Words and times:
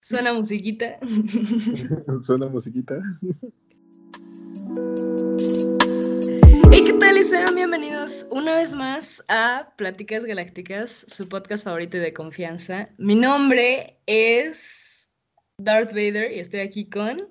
Suena 0.00 0.32
musiquita. 0.32 0.98
Suena 2.22 2.46
musiquita. 2.46 3.00
¿Y 6.72 6.82
qué 6.82 6.92
tal? 6.98 7.18
Y 7.18 7.24
sean 7.24 7.54
bienvenidos 7.54 8.26
una 8.30 8.54
vez 8.54 8.74
más 8.74 9.22
a 9.28 9.74
Pláticas 9.76 10.24
Galácticas, 10.24 11.04
su 11.06 11.28
podcast 11.28 11.64
favorito 11.64 11.98
y 11.98 12.00
de 12.00 12.14
confianza. 12.14 12.88
Mi 12.96 13.14
nombre 13.14 14.00
es 14.06 15.10
Darth 15.58 15.90
Vader 15.90 16.32
y 16.32 16.38
estoy 16.40 16.60
aquí 16.60 16.88
con. 16.88 17.28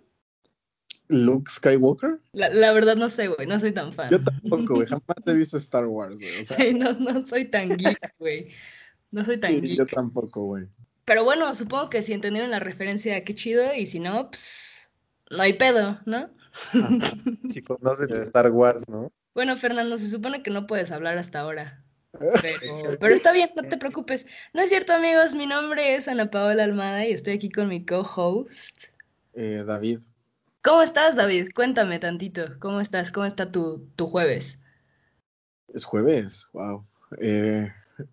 Luke 1.07 1.49
Skywalker. 1.51 2.21
La, 2.33 2.49
la 2.49 2.71
verdad 2.71 2.95
no 2.95 3.09
sé, 3.09 3.29
güey, 3.29 3.47
no 3.47 3.59
soy 3.59 3.71
tan 3.71 3.91
fan. 3.91 4.11
Yo 4.11 4.21
tampoco, 4.21 4.75
güey, 4.75 4.87
jamás 4.87 5.17
he 5.25 5.33
visto 5.33 5.57
Star 5.57 5.87
Wars, 5.87 6.15
güey. 6.15 6.41
O 6.41 6.45
sea, 6.45 6.57
Sí, 6.59 6.73
no, 6.75 6.93
no 6.93 7.25
soy 7.25 7.45
tan 7.45 7.75
geek, 7.75 8.13
güey. 8.19 8.49
No 9.09 9.25
soy 9.25 9.37
tan 9.37 9.55
sí, 9.55 9.61
geek. 9.61 9.77
yo 9.79 9.85
tampoco, 9.87 10.43
güey. 10.45 10.67
Pero 11.09 11.23
bueno, 11.23 11.51
supongo 11.55 11.89
que 11.89 12.03
si 12.03 12.13
entendieron 12.13 12.51
la 12.51 12.59
referencia, 12.59 13.23
qué 13.23 13.33
chido, 13.33 13.73
y 13.73 13.87
si 13.87 13.99
no, 13.99 14.29
pues 14.29 14.91
no 15.31 15.41
hay 15.41 15.53
pedo, 15.53 15.99
¿no? 16.05 16.29
Si 17.49 17.63
conoces 17.63 18.09
de 18.09 18.21
Star 18.21 18.51
Wars, 18.51 18.87
¿no? 18.87 19.11
Bueno, 19.33 19.55
Fernando, 19.55 19.97
se 19.97 20.07
supone 20.07 20.43
que 20.43 20.51
no 20.51 20.67
puedes 20.67 20.91
hablar 20.91 21.17
hasta 21.17 21.39
ahora. 21.39 21.83
Pero, 22.11 22.29
pero 22.99 23.11
está 23.11 23.31
bien, 23.31 23.49
no 23.55 23.63
te 23.63 23.77
preocupes. 23.77 24.27
No 24.53 24.61
es 24.61 24.69
cierto, 24.69 24.93
amigos, 24.93 25.33
mi 25.33 25.47
nombre 25.47 25.95
es 25.95 26.07
Ana 26.07 26.29
Paola 26.29 26.63
Almada 26.63 27.03
y 27.03 27.11
estoy 27.11 27.33
aquí 27.33 27.49
con 27.49 27.69
mi 27.69 27.83
co-host. 27.83 28.89
Eh, 29.33 29.63
David. 29.65 30.01
¿Cómo 30.61 30.83
estás, 30.83 31.15
David? 31.15 31.49
Cuéntame 31.55 31.97
tantito. 31.97 32.59
¿Cómo 32.59 32.81
estás? 32.81 33.09
¿Cómo 33.11 33.25
está 33.25 33.51
tu, 33.51 33.89
tu 33.95 34.05
jueves? 34.05 34.61
Es 35.73 35.85
jueves, 35.85 36.47
wow. 36.53 36.85
Eh, 37.19 37.67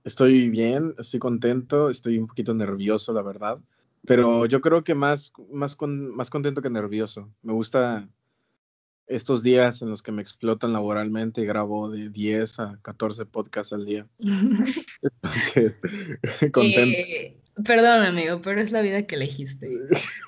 estoy 0.04 0.48
bien, 0.48 0.95
estoy 0.98 1.20
contento, 1.20 1.90
estoy 1.90 2.18
un 2.18 2.26
poquito 2.26 2.54
nervioso, 2.54 3.12
la 3.12 3.22
verdad. 3.22 3.58
Pero 4.06 4.46
yo 4.46 4.60
creo 4.60 4.84
que 4.84 4.95
más, 4.95 5.32
más, 5.50 5.74
con, 5.74 6.14
más 6.14 6.30
contento 6.30 6.62
que 6.62 6.70
nervioso. 6.70 7.28
Me 7.42 7.52
gusta 7.52 8.09
estos 9.06 9.43
días 9.43 9.82
en 9.82 9.90
los 9.90 10.02
que 10.02 10.12
me 10.12 10.23
explotan 10.23 10.73
laboralmente 10.73 11.40
y 11.40 11.46
grabo 11.46 11.90
de 11.90 12.10
10 12.10 12.60
a 12.60 12.78
14 12.82 13.26
podcasts 13.26 13.73
al 13.73 13.84
día. 13.84 14.06
Entonces, 14.18 15.80
contento. 16.52 16.98
Eh, 16.98 17.37
perdón, 17.65 18.04
amigo, 18.04 18.40
pero 18.43 18.60
es 18.60 18.73
la 18.73 18.82
vida 18.82 19.06
que 19.06 19.16
elegiste. 19.16 19.71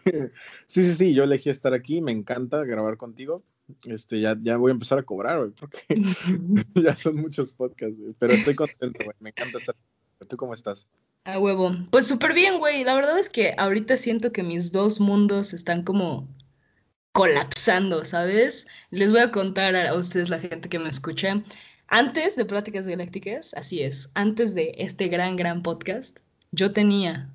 Sí, 0.66 0.84
sí, 0.84 0.94
sí, 0.94 1.12
yo 1.12 1.24
elegí 1.24 1.50
estar 1.50 1.74
aquí, 1.74 2.00
me 2.00 2.12
encanta 2.12 2.64
grabar 2.64 2.96
contigo. 2.96 3.42
Este, 3.86 4.20
ya, 4.20 4.36
ya 4.40 4.56
voy 4.56 4.70
a 4.70 4.74
empezar 4.74 4.98
a 4.98 5.02
cobrar, 5.02 5.38
güey, 5.38 5.50
porque 5.50 5.80
ya 6.74 6.96
son 6.96 7.16
muchos 7.16 7.52
podcasts, 7.52 7.98
güey. 7.98 8.14
Pero 8.18 8.32
estoy 8.34 8.54
contento, 8.54 9.04
güey, 9.04 9.16
me 9.20 9.30
encanta 9.30 9.58
estar. 9.58 9.76
¿Tú 10.28 10.36
cómo 10.36 10.54
estás? 10.54 10.88
A 11.24 11.38
huevo. 11.38 11.76
Pues 11.90 12.06
súper 12.06 12.32
bien, 12.32 12.58
güey. 12.58 12.84
La 12.84 12.94
verdad 12.94 13.18
es 13.18 13.28
que 13.28 13.54
ahorita 13.56 13.96
siento 13.96 14.32
que 14.32 14.42
mis 14.42 14.72
dos 14.72 15.00
mundos 15.00 15.52
están 15.52 15.82
como 15.84 16.28
colapsando, 17.12 18.04
¿sabes? 18.04 18.66
Les 18.90 19.10
voy 19.10 19.20
a 19.20 19.30
contar 19.30 19.76
a 19.76 19.94
ustedes, 19.94 20.28
la 20.28 20.38
gente 20.38 20.68
que 20.68 20.78
me 20.78 20.88
escucha. 20.88 21.42
Antes 21.88 22.36
de 22.36 22.44
Pláticas 22.44 22.86
Galácticas, 22.86 23.54
así 23.54 23.82
es, 23.82 24.10
antes 24.14 24.54
de 24.54 24.74
este 24.76 25.08
gran, 25.08 25.36
gran 25.36 25.62
podcast, 25.62 26.20
yo 26.52 26.72
tenía 26.72 27.30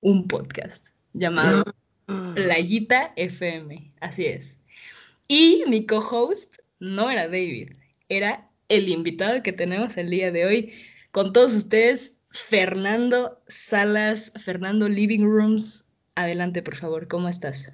un 0.00 0.28
podcast 0.28 0.88
llamado 1.14 1.64
Playita 2.34 3.12
FM, 3.16 3.92
así 4.00 4.26
es. 4.26 4.58
Y 5.28 5.64
mi 5.66 5.86
co-host 5.86 6.56
no 6.80 7.10
era 7.10 7.24
David, 7.24 7.72
era 8.08 8.50
el 8.68 8.88
invitado 8.88 9.42
que 9.42 9.52
tenemos 9.52 9.96
el 9.96 10.10
día 10.10 10.30
de 10.30 10.44
hoy 10.44 10.72
con 11.12 11.32
todos 11.32 11.54
ustedes, 11.54 12.22
Fernando 12.30 13.40
Salas, 13.46 14.32
Fernando 14.44 14.88
Living 14.88 15.24
Rooms. 15.24 15.90
Adelante, 16.16 16.62
por 16.62 16.76
favor, 16.76 17.08
¿cómo 17.08 17.28
estás? 17.28 17.72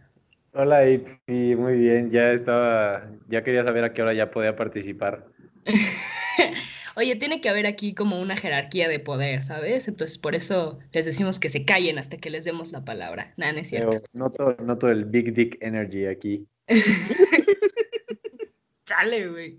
Hola, 0.53 0.89
Ipi, 0.89 1.57
muy 1.57 1.75
bien. 1.79 2.11
Ya 2.11 2.33
estaba, 2.33 3.11
ya 3.29 3.43
quería 3.43 3.65
saber 3.65 3.85
a 3.85 3.93
qué 3.93 4.03
hora 4.03 4.15
ya 4.15 4.31
podía 4.31 4.55
participar. 4.55 5.27
Oye, 6.97 7.17
tiene 7.17 7.41
que 7.41 7.49
haber 7.49 7.67
aquí 7.67 7.95
como 7.95 8.21
una 8.21 8.37
jerarquía 8.37 8.89
de 8.89 9.01
poder, 9.01 9.43
¿sabes? 9.43 9.89
Entonces 9.89 10.19
por 10.19 10.35
eso 10.35 10.79
les 10.93 11.07
decimos 11.07 11.41
que 11.41 11.49
se 11.49 11.65
callen 11.65 11.99
hasta 11.99 12.17
que 12.19 12.31
les 12.31 12.45
demos 12.45 12.73
la 12.73 12.85
palabra. 12.85 13.33
Nada, 13.37 13.53
no 13.53 13.59
es 13.61 13.69
cierto. 13.69 13.91
Pero 13.91 14.05
noto, 14.13 14.57
noto 14.63 14.91
el 14.91 15.05
Big 15.05 15.33
Dick 15.33 15.57
Energy 15.61 16.07
aquí. 16.07 16.47
Chale, 18.85 19.29
güey. 19.29 19.59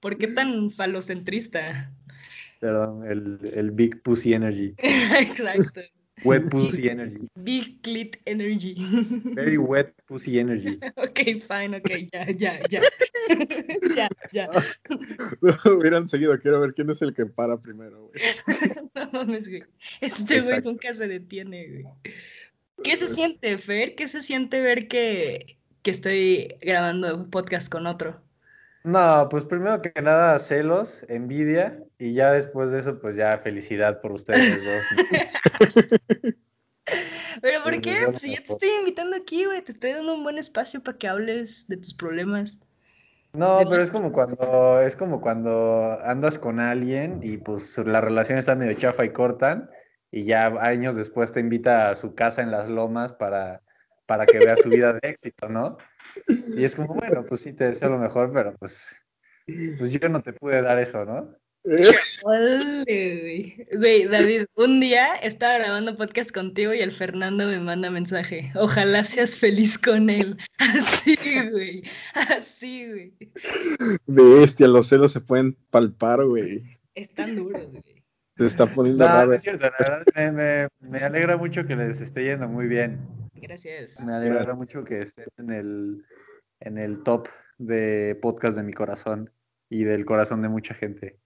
¿Por 0.00 0.18
qué 0.18 0.28
tan 0.28 0.70
falocentrista? 0.70 1.92
Perdón, 2.60 3.10
el, 3.10 3.38
el 3.54 3.70
Big 3.70 4.02
Pussy 4.02 4.34
Energy. 4.34 4.74
Exacto. 4.78 5.80
Wet 6.24 6.50
Pussy 6.50 6.88
Energy. 6.88 7.28
Big 7.34 7.80
clit 7.82 8.16
energy. 8.26 8.74
Very 9.34 9.56
wet 9.56 9.94
Pussy 10.06 10.38
Energy. 10.38 10.78
ok, 10.96 11.18
fine, 11.40 11.76
ok, 11.76 11.90
ya, 12.12 12.26
ya, 12.26 12.58
ya. 12.68 12.80
ya, 13.96 14.08
ya. 14.32 14.48
Hubieran 15.64 16.08
seguido, 16.08 16.38
quiero 16.38 16.60
ver 16.60 16.74
quién 16.74 16.90
es 16.90 17.00
el 17.00 17.14
que 17.14 17.26
para 17.26 17.58
primero, 17.58 18.08
güey. 18.08 18.90
no 18.94 19.10
mames, 19.12 19.48
güey. 19.48 19.64
Este 20.00 20.40
güey 20.40 20.60
nunca 20.62 20.92
se 20.92 21.08
detiene, 21.08 21.68
güey. 21.68 21.84
¿Qué 22.82 22.96
se 22.96 23.08
siente, 23.08 23.56
Fer? 23.58 23.94
¿Qué 23.94 24.06
se 24.06 24.20
siente 24.20 24.60
ver 24.60 24.88
que, 24.88 25.58
que 25.82 25.90
estoy 25.90 26.56
grabando 26.60 27.28
podcast 27.30 27.70
con 27.70 27.86
otro? 27.86 28.20
No, 28.82 29.28
pues 29.30 29.44
primero 29.44 29.82
que 29.82 29.92
nada 30.00 30.38
celos, 30.38 31.04
envidia 31.08 31.82
y 31.98 32.14
ya 32.14 32.32
después 32.32 32.70
de 32.70 32.78
eso 32.78 32.98
pues 32.98 33.16
ya 33.16 33.36
felicidad 33.38 34.00
por 34.00 34.12
ustedes 34.12 34.64
dos. 34.64 34.82
¿no? 34.96 36.30
¿Pero 37.42 37.62
por 37.62 37.80
qué? 37.80 38.06
Pues 38.06 38.22
si 38.22 38.32
ya 38.32 38.42
te 38.42 38.52
estoy 38.52 38.70
invitando 38.78 39.16
aquí, 39.16 39.44
güey, 39.44 39.62
te 39.62 39.72
estoy 39.72 39.92
dando 39.92 40.14
un 40.14 40.22
buen 40.22 40.38
espacio 40.38 40.82
para 40.82 40.96
que 40.96 41.08
hables 41.08 41.68
de 41.68 41.76
tus 41.76 41.94
problemas. 41.94 42.60
No, 43.32 43.60
pero 43.68 43.76
es 43.76 43.90
como 43.90 44.12
cuando 44.12 44.80
es 44.80 44.96
como 44.96 45.20
cuando 45.20 45.98
andas 46.02 46.38
con 46.38 46.58
alguien 46.58 47.20
y 47.22 47.36
pues 47.36 47.78
la 47.78 48.00
relación 48.00 48.38
está 48.38 48.56
medio 48.56 48.72
chafa 48.74 49.04
y 49.04 49.12
cortan 49.12 49.70
y 50.10 50.24
ya 50.24 50.46
años 50.60 50.96
después 50.96 51.30
te 51.30 51.38
invita 51.38 51.90
a 51.90 51.94
su 51.94 52.14
casa 52.14 52.42
en 52.42 52.50
las 52.50 52.68
lomas 52.68 53.12
para, 53.12 53.62
para 54.10 54.26
que 54.26 54.40
veas 54.40 54.60
su 54.60 54.68
vida 54.68 54.92
de 54.94 55.08
éxito, 55.08 55.48
¿no? 55.48 55.78
Y 56.56 56.64
es 56.64 56.74
como, 56.74 56.94
bueno, 56.94 57.24
pues 57.24 57.42
sí 57.42 57.52
te 57.52 57.68
deseo 57.68 57.90
lo 57.90 57.98
mejor, 57.98 58.32
pero 58.32 58.56
pues, 58.58 59.00
pues 59.46 59.92
yo 59.92 60.08
no 60.08 60.20
te 60.20 60.32
pude 60.32 60.60
dar 60.62 60.80
eso, 60.80 61.04
¿no? 61.04 61.32
Güey, 62.24 64.06
David, 64.08 64.46
un 64.56 64.80
día 64.80 65.14
estaba 65.14 65.58
grabando 65.58 65.96
podcast 65.96 66.32
contigo 66.32 66.74
y 66.74 66.80
el 66.80 66.90
Fernando 66.90 67.46
me 67.46 67.60
manda 67.60 67.88
mensaje. 67.88 68.50
Ojalá 68.56 69.04
seas 69.04 69.36
feliz 69.36 69.78
con 69.78 70.10
él. 70.10 70.36
Así, 70.58 71.16
güey. 71.48 71.84
Así, 72.14 72.88
güey. 72.88 73.14
Bestia, 74.06 74.66
los 74.66 74.88
celos 74.88 75.12
se 75.12 75.20
pueden 75.20 75.56
palpar, 75.70 76.24
güey. 76.24 76.64
Están 76.96 77.36
duros, 77.36 77.70
güey. 77.70 77.99
Te 78.40 78.46
está 78.46 78.66
poniendo 78.66 79.06
No, 79.06 79.26
no 79.26 79.32
es 79.34 79.42
cierto, 79.42 79.66
la 79.66 79.74
verdad 79.78 80.02
me, 80.16 80.32
me- 80.32 80.68
me 80.80 80.98
alegra 80.98 81.36
mucho 81.36 81.66
que 81.66 81.76
les 81.76 82.00
esté 82.00 82.24
yendo 82.24 82.48
muy 82.48 82.66
bien. 82.66 82.98
Gracias. 83.34 84.02
Me 84.04 84.14
alegra 84.14 84.54
mucho 84.54 84.82
que 84.82 85.02
estén 85.02 85.26
en 85.36 85.50
el, 85.50 86.04
en 86.60 86.78
el 86.78 87.02
top 87.02 87.28
de 87.58 88.18
podcast 88.22 88.56
de 88.56 88.62
mi 88.62 88.72
corazón 88.72 89.30
y 89.68 89.84
del 89.84 90.06
corazón 90.06 90.40
de 90.40 90.48
mucha 90.48 90.72
gente. 90.72 91.18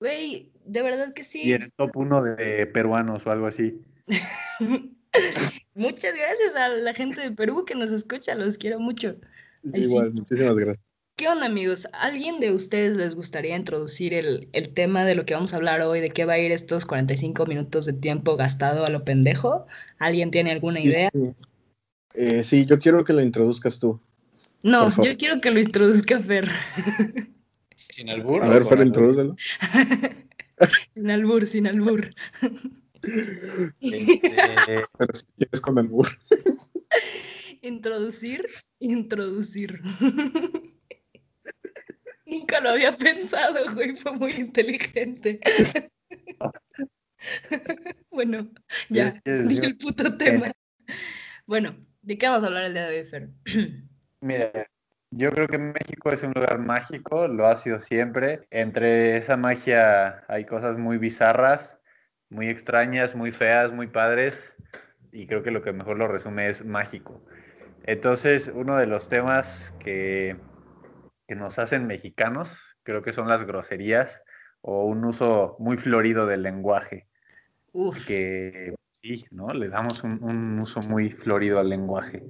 Güey, 0.00 0.50
de 0.64 0.80
verdad 0.82 1.12
que 1.12 1.20
Y 1.20 1.24
sí. 1.24 1.52
en 1.52 1.62
el 1.64 1.72
top 1.74 1.96
uno 1.98 2.22
de 2.22 2.66
peruanos 2.66 3.26
o 3.26 3.30
algo 3.30 3.46
así. 3.46 3.82
Muchas 5.74 6.14
gracias 6.14 6.56
a 6.56 6.68
la 6.68 6.94
gente 6.94 7.20
de 7.20 7.30
Perú 7.32 7.64
que 7.66 7.74
nos 7.74 7.90
escucha, 7.90 8.34
los 8.34 8.56
quiero 8.56 8.80
mucho. 8.80 9.16
Sí. 9.74 9.82
Igual, 9.82 10.12
muchísimas 10.14 10.56
gracias. 10.56 10.86
¿Qué 11.16 11.28
onda, 11.28 11.46
amigos? 11.46 11.86
¿Alguien 11.92 12.40
de 12.40 12.52
ustedes 12.52 12.96
les 12.96 13.14
gustaría 13.14 13.56
introducir 13.56 14.14
el, 14.14 14.48
el 14.52 14.72
tema 14.74 15.04
de 15.04 15.14
lo 15.14 15.24
que 15.24 15.34
vamos 15.34 15.52
a 15.52 15.56
hablar 15.56 15.80
hoy? 15.82 16.00
¿De 16.00 16.10
qué 16.10 16.24
va 16.24 16.34
a 16.34 16.38
ir 16.38 16.52
estos 16.52 16.86
45 16.86 17.46
minutos 17.46 17.86
de 17.86 17.92
tiempo 17.92 18.36
gastado 18.36 18.84
a 18.84 18.90
lo 18.90 19.04
pendejo? 19.04 19.66
¿Alguien 19.98 20.30
tiene 20.30 20.50
alguna 20.50 20.80
idea? 20.80 21.10
sí. 21.12 21.30
Eh, 22.14 22.42
sí, 22.42 22.66
yo 22.66 22.78
quiero 22.78 23.04
que 23.04 23.12
lo 23.12 23.22
introduzcas 23.22 23.78
tú. 23.78 23.98
No, 24.62 24.90
yo 25.02 25.16
quiero 25.16 25.40
que 25.40 25.50
lo 25.50 25.60
introduzca 25.60 26.20
Fer. 26.20 26.48
Sin 27.74 28.10
albur. 28.10 28.44
A 28.44 28.48
ver, 28.48 28.64
Fer, 28.64 28.80
introdúcelo. 28.80 29.36
Sin 30.94 31.10
albur, 31.10 31.44
sin 31.44 31.66
albur. 31.66 32.14
Este, 33.80 34.20
Pero 34.98 35.12
si 35.12 35.24
quieres 35.36 35.60
con 35.60 35.76
albur. 35.76 36.08
Introducir, 37.62 38.44
introducir. 38.78 39.80
Nunca 42.32 42.60
lo 42.60 42.70
había 42.70 42.96
pensado, 42.96 43.60
güey, 43.74 43.94
fue 43.94 44.12
muy 44.12 44.32
inteligente. 44.32 45.38
bueno, 48.10 48.50
ya, 48.88 49.20
¿Quieres 49.22 49.48
di 49.48 49.54
decir- 49.56 49.64
el 49.66 49.76
puto 49.76 50.16
tema. 50.16 50.50
Bueno, 51.46 51.76
¿de 52.00 52.16
qué 52.16 52.26
vamos 52.28 52.44
a 52.44 52.46
hablar 52.46 52.64
el 52.64 52.72
día 52.72 52.88
de 52.88 53.00
hoy, 53.00 53.04
Fer? 53.06 53.28
Mira, 54.20 54.50
yo 55.10 55.30
creo 55.30 55.46
que 55.46 55.58
México 55.58 56.10
es 56.10 56.22
un 56.22 56.32
lugar 56.32 56.58
mágico, 56.58 57.28
lo 57.28 57.46
ha 57.46 57.56
sido 57.56 57.78
siempre. 57.78 58.46
Entre 58.50 59.16
esa 59.16 59.36
magia 59.36 60.24
hay 60.28 60.46
cosas 60.46 60.78
muy 60.78 60.96
bizarras, 60.96 61.80
muy 62.30 62.48
extrañas, 62.48 63.14
muy 63.14 63.30
feas, 63.30 63.72
muy 63.72 63.88
padres. 63.88 64.54
y 65.12 65.26
creo 65.26 65.42
que 65.42 65.50
lo 65.50 65.60
que 65.62 65.72
mejor 65.74 65.98
lo 65.98 66.08
resume 66.08 66.48
es 66.48 66.64
mágico. 66.64 67.22
Entonces, 67.84 68.50
uno 68.54 68.78
de 68.78 68.86
los 68.86 69.08
temas 69.10 69.74
que, 69.78 70.36
que 71.32 71.36
nos 71.36 71.58
hacen 71.58 71.86
mexicanos, 71.86 72.76
creo 72.82 73.00
que 73.00 73.14
son 73.14 73.26
las 73.26 73.44
groserías 73.44 74.22
o 74.60 74.84
un 74.84 75.02
uso 75.02 75.56
muy 75.58 75.78
florido 75.78 76.26
del 76.26 76.42
lenguaje. 76.42 77.08
Uf. 77.72 78.06
Que 78.06 78.74
sí, 78.90 79.24
¿no? 79.30 79.48
Le 79.54 79.70
damos 79.70 80.04
un, 80.04 80.22
un 80.22 80.60
uso 80.60 80.80
muy 80.80 81.08
florido 81.08 81.58
al 81.58 81.70
lenguaje. 81.70 82.22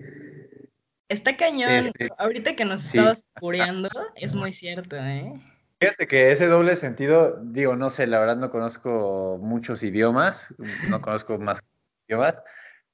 Está 1.08 1.36
cañón. 1.36 1.72
Este, 1.72 2.10
Ahorita 2.16 2.54
que 2.54 2.64
nos 2.64 2.82
sí. 2.82 2.98
estabas 2.98 3.24
pureando, 3.40 3.88
es 4.14 4.36
muy 4.36 4.52
cierto, 4.52 4.94
¿eh? 4.94 5.32
Fíjate 5.80 6.06
que 6.06 6.30
ese 6.30 6.46
doble 6.46 6.76
sentido, 6.76 7.40
digo, 7.42 7.74
no 7.74 7.90
sé, 7.90 8.06
la 8.06 8.20
verdad 8.20 8.36
no 8.36 8.52
conozco 8.52 9.40
muchos 9.42 9.82
idiomas, 9.82 10.54
no 10.90 11.00
conozco 11.00 11.40
más 11.40 11.60
idiomas, 12.06 12.40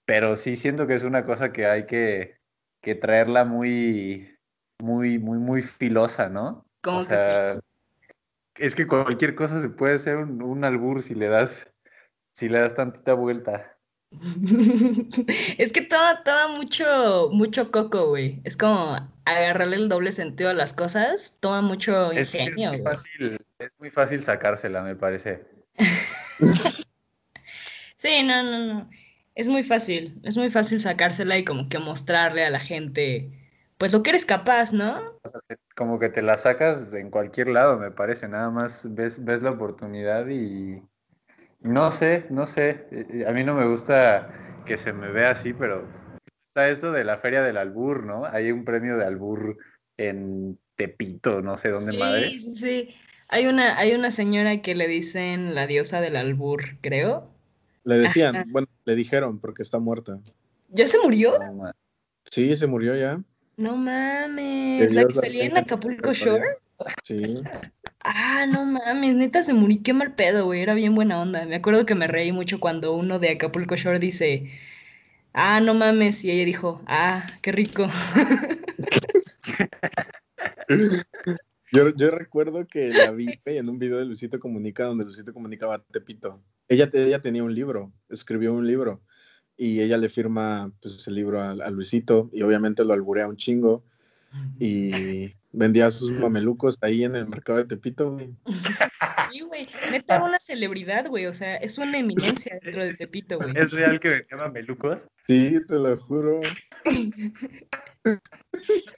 pero 0.07 0.37
sí 0.37 0.57
siento 0.57 0.87
que 0.87 0.95
es 0.95 1.03
una 1.03 1.27
cosa 1.27 1.53
que 1.53 1.67
hay 1.67 1.85
que, 1.85 2.39
que 2.81 2.95
traerla 2.95 3.45
muy, 3.45 4.38
muy, 4.83 5.19
muy, 5.19 5.39
muy 5.39 5.63
filosa, 5.63 6.29
¿no? 6.29 6.65
Como 6.83 6.99
O 6.99 7.07
que 7.07 7.07
sea, 7.07 7.49
filosa. 7.49 7.61
es 8.57 8.75
que 8.75 8.87
cualquier 8.87 9.35
cosa 9.35 9.61
se 9.61 9.69
puede 9.71 9.99
ser 9.99 10.17
un, 10.19 10.43
un 10.43 10.65
albur 10.65 11.03
si 11.03 11.15
le 11.15 11.29
das, 11.29 11.73
si 12.33 12.49
le 12.49 12.61
das 12.61 12.75
tantita 12.75 13.15
vuelta. 13.15 13.75
Es 15.59 15.73
que 15.73 15.83
toma, 15.83 16.23
toma 16.25 16.49
mucho, 16.57 17.29
mucho 17.33 17.71
coco, 17.71 18.09
güey. 18.09 18.41
Es 18.45 18.57
como 18.57 18.97
agarrarle 19.25 19.77
el 19.77 19.89
doble 19.89 20.13
sentido 20.13 20.51
a 20.51 20.55
las 20.55 20.73
cosas. 20.73 21.37
Toma 21.41 21.61
mucho 21.61 22.11
Es, 22.13 22.31
que 22.31 22.39
es 22.39 22.49
ingenio, 22.49 22.71
muy 22.71 22.83
fácil, 22.83 23.39
es 23.59 23.73
muy 23.79 23.91
fácil 23.91 24.23
sacársela, 24.23 24.83
me 24.83 24.97
parece. 24.97 25.45
Sí, 27.99 28.23
no, 28.23 28.43
no, 28.45 28.67
no. 28.75 28.91
Es 29.35 29.49
muy 29.49 29.63
fácil. 29.63 30.21
Es 30.23 30.37
muy 30.37 30.51
fácil 30.51 30.79
sacársela 30.81 31.37
y 31.37 31.45
como 31.45 31.69
que 31.69 31.79
mostrarle 31.79 32.45
a 32.45 32.51
la 32.51 32.61
gente, 32.61 33.29
pues 33.79 33.93
lo 33.93 34.03
que 34.03 34.11
eres 34.11 34.27
capaz, 34.27 34.73
¿no? 34.73 35.21
Como 35.77 35.99
que 35.99 36.09
te 36.09 36.21
la 36.21 36.37
sacas 36.37 36.93
en 36.95 37.11
cualquier 37.11 37.49
lado, 37.49 37.79
me 37.79 37.91
parece. 37.91 38.29
Nada 38.29 38.51
más 38.51 38.93
ves, 38.95 39.25
ves 39.25 39.43
la 39.43 39.53
oportunidad 39.53 40.29
y 40.29 40.83
no 41.61 41.91
sé, 41.91 42.25
no 42.31 42.47
sé. 42.47 42.87
eh, 42.91 43.07
eh, 43.11 43.27
A 43.27 43.33
mí 43.33 43.45
no 43.45 43.55
me 43.55 43.67
gusta 43.67 44.63
que 44.67 44.77
se 44.77 44.93
me 44.93 45.11
vea 45.11 45.31
así, 45.31 45.53
pero 45.53 45.89
está 46.49 46.69
esto 46.69 46.93
de 46.93 47.05
la 47.05 47.19
Feria 47.19 47.43
del 47.43 47.57
Albur, 47.57 48.05
¿no? 48.05 48.25
Hay 48.27 48.51
un 48.51 48.65
premio 48.65 48.97
de 48.97 49.05
Albur 49.05 49.57
en 49.97 50.59
Tepito, 50.77 51.41
no 51.41 51.57
sé 51.57 51.71
dónde 51.71 51.97
madre. 51.99 52.31
Sí, 52.31 52.39
sí, 52.41 52.57
sí. 52.57 52.95
Hay 53.29 53.47
una, 53.47 53.77
hay 53.79 53.93
una 53.93 54.11
señora 54.11 54.63
que 54.63 54.75
le 54.75 54.89
dicen 54.89 55.55
la 55.55 55.67
diosa 55.67 56.01
del 56.01 56.17
albur, 56.17 56.79
creo. 56.81 57.31
Le 57.85 57.97
decían, 57.97 58.37
Ajá. 58.37 58.45
bueno, 58.49 58.69
le 58.85 58.95
dijeron 58.95 59.39
porque 59.39 59.63
está 59.63 59.79
muerta. 59.79 60.19
¿Ya 60.71 60.87
se 60.89 60.99
murió? 60.99 61.39
Sí, 62.31 62.55
se 62.57 62.67
murió 62.67 62.97
ya. 62.97 63.23
No 63.59 63.77
mames. 63.77 64.93
¿La 64.93 65.05
que 65.05 65.15
salía 65.15 65.45
en 65.45 65.57
Acapulco. 65.57 66.13
Shore? 66.13 66.59
Sí. 67.05 67.43
Ah, 68.11 68.47
no 68.47 68.65
mames, 68.65 69.17
neta 69.17 69.43
se 69.43 69.53
murió. 69.53 69.81
Qué 69.83 69.93
mal 69.93 70.15
pedo, 70.15 70.47
güey. 70.47 70.63
Era 70.63 70.75
bien 70.75 70.95
buena 70.95 71.21
onda. 71.21 71.45
Me 71.47 71.57
acuerdo 71.57 71.85
que 71.85 71.97
me 71.97 72.07
reí 72.07 72.31
mucho 72.31 72.61
cuando 72.61 72.95
uno 72.95 73.19
de 73.19 73.31
Acapulco 73.31 73.75
Shore 73.75 73.99
dice, 73.99 74.51
ah, 75.35 75.61
no 75.61 75.75
mames. 75.75 76.25
Y 76.25 76.31
ella 76.31 76.45
dijo, 76.45 76.81
ah, 76.87 77.27
qué 77.43 77.53
rico. 77.53 77.89
Yo, 81.71 81.95
yo 81.95 82.11
recuerdo 82.11 82.67
que 82.67 82.89
la 82.89 83.11
vi 83.11 83.29
en 83.45 83.69
un 83.69 83.79
video 83.79 83.99
de 83.99 84.07
Luisito 84.07 84.41
Comunica 84.41 84.85
donde 84.85 85.05
Luisito 85.05 85.35
comunicaba 85.35 85.75
a 85.75 85.83
Tepito. 85.83 86.43
Ella, 86.67 86.89
ella 86.95 87.21
tenía 87.21 87.45
un 87.45 87.55
libro, 87.55 87.93
escribió 88.09 88.55
un 88.55 88.67
libro 88.67 89.03
y 89.59 89.81
ella 89.81 89.99
le 89.99 90.09
firma 90.09 90.73
pues, 90.81 91.07
el 91.09 91.17
libro 91.17 91.43
a, 91.43 91.51
a 91.51 91.71
Luisito 91.71 92.31
y 92.33 92.41
obviamente 92.43 92.85
lo 92.85 92.95
alburea 92.95 93.29
un 93.29 93.37
chingo 93.37 93.85
y 94.59 94.91
vendía 95.53 95.91
sus 95.91 96.11
mamelucos 96.11 96.79
ahí 96.81 97.05
en 97.05 97.17
el 97.17 97.29
mercado 97.29 97.59
de 97.59 97.65
Tepito. 97.65 98.13
güey. 98.13 98.31
Sí, 99.31 99.41
güey. 99.41 99.69
Neta 99.91 100.17
era 100.17 100.25
una 100.25 100.39
celebridad, 100.39 101.07
güey. 101.09 101.27
O 101.27 101.33
sea, 101.33 101.57
es 101.57 101.79
una 101.79 101.99
eminencia 101.99 102.59
dentro 102.63 102.85
de 102.85 102.95
Tepito, 102.95 103.39
güey. 103.39 103.53
¿Es 103.57 103.73
real 103.73 104.01
que 104.01 104.11
vendía 104.11 104.37
mamelucos? 104.37 105.07
Sí, 105.27 105.59
te 105.67 105.75
lo 105.75 105.97
juro. 105.99 106.41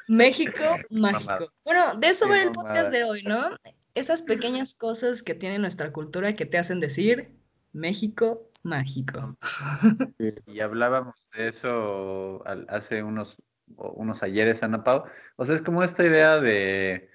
México 0.08 0.76
mágico. 0.90 1.52
Bueno, 1.64 1.96
de 1.96 2.08
eso 2.08 2.26
Qué 2.26 2.30
va 2.30 2.42
el 2.42 2.52
podcast 2.52 2.92
de 2.92 3.04
hoy, 3.04 3.22
¿no? 3.22 3.56
Esas 3.94 4.22
pequeñas 4.22 4.74
cosas 4.74 5.22
que 5.22 5.34
tiene 5.34 5.58
nuestra 5.58 5.92
cultura 5.92 6.34
que 6.34 6.46
te 6.46 6.58
hacen 6.58 6.78
decir 6.80 7.30
México 7.72 8.49
mágico. 8.62 9.36
Y 10.46 10.60
hablábamos 10.60 11.14
de 11.32 11.48
eso 11.48 12.42
hace 12.68 13.02
unos, 13.02 13.38
o- 13.76 13.92
unos 13.92 14.22
ayeres, 14.22 14.62
Ana 14.62 14.84
Pau. 14.84 15.04
O 15.36 15.44
sea, 15.46 15.54
es 15.54 15.62
como 15.62 15.82
esta 15.82 16.04
idea 16.04 16.38
de, 16.40 17.10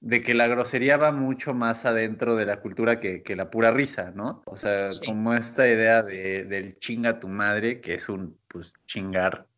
de 0.00 0.22
que 0.22 0.34
la 0.34 0.48
grosería 0.48 0.96
va 0.96 1.12
mucho 1.12 1.54
más 1.54 1.84
adentro 1.86 2.36
de 2.36 2.46
la 2.46 2.60
cultura 2.60 3.00
que, 3.00 3.22
que 3.22 3.36
la 3.36 3.50
pura 3.50 3.72
risa, 3.72 4.12
¿no? 4.12 4.42
O 4.46 4.56
sea, 4.56 4.90
Sí. 4.90 5.06
como 5.06 5.34
esta 5.34 5.68
idea 5.68 6.02
de, 6.02 6.44
del 6.44 6.78
chinga 6.78 7.20
tu 7.20 7.28
madre, 7.28 7.80
que 7.80 7.94
es 7.94 8.08
un 8.08 8.38
pues, 8.48 8.72
chingar, 8.86 9.48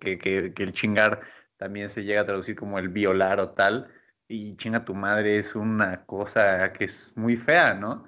que, 0.00 0.18
que, 0.18 0.52
que 0.54 0.62
el 0.62 0.72
chingar 0.72 1.20
también 1.56 1.88
se 1.88 2.04
llega 2.04 2.22
a 2.22 2.26
traducir 2.26 2.56
como 2.56 2.78
el 2.78 2.88
violar 2.88 3.40
o 3.40 3.50
tal, 3.50 3.88
y 4.28 4.54
chinga 4.56 4.84
tu 4.84 4.94
madre 4.94 5.38
es 5.38 5.54
una 5.54 6.04
cosa 6.06 6.70
que 6.72 6.84
es 6.84 7.12
muy 7.16 7.36
fea, 7.36 7.74
¿no? 7.74 8.04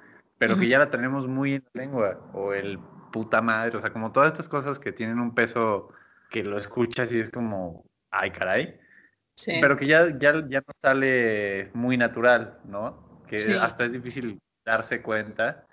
Pero 0.46 0.58
que 0.60 0.68
ya 0.68 0.78
la 0.78 0.90
tenemos 0.90 1.26
muy 1.26 1.54
en 1.54 1.64
la 1.72 1.82
lengua, 1.82 2.30
o 2.32 2.52
el 2.52 2.78
puta 3.12 3.40
madre, 3.40 3.76
o 3.76 3.80
sea, 3.80 3.92
como 3.92 4.12
todas 4.12 4.28
estas 4.32 4.48
cosas 4.48 4.78
que 4.78 4.92
tienen 4.92 5.18
un 5.20 5.34
peso 5.34 5.88
que 6.30 6.42
lo 6.42 6.58
escuchas 6.58 7.12
y 7.12 7.20
es 7.20 7.30
como, 7.30 7.84
ay, 8.10 8.30
caray, 8.30 8.78
Sí. 9.36 9.58
pero 9.60 9.76
que 9.76 9.86
ya, 9.86 10.16
ya, 10.18 10.32
ya 10.48 10.60
no 10.60 10.72
sale 10.80 11.70
muy 11.74 11.96
natural, 11.96 12.58
¿no? 12.64 13.22
Que 13.26 13.38
Sí. 13.38 13.52
hasta 13.52 13.84
es 13.84 13.92
difícil 13.92 14.38
darse 14.64 15.02
cuenta 15.02 15.66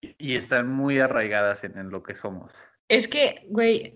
y, 0.00 0.14
y 0.18 0.36
están 0.36 0.70
muy 0.70 0.98
arraigadas 0.98 1.64
en, 1.64 1.78
en 1.78 1.90
lo 1.90 2.02
que 2.02 2.14
somos. 2.14 2.52
Es 2.88 3.08
que, 3.08 3.46
güey, 3.48 3.94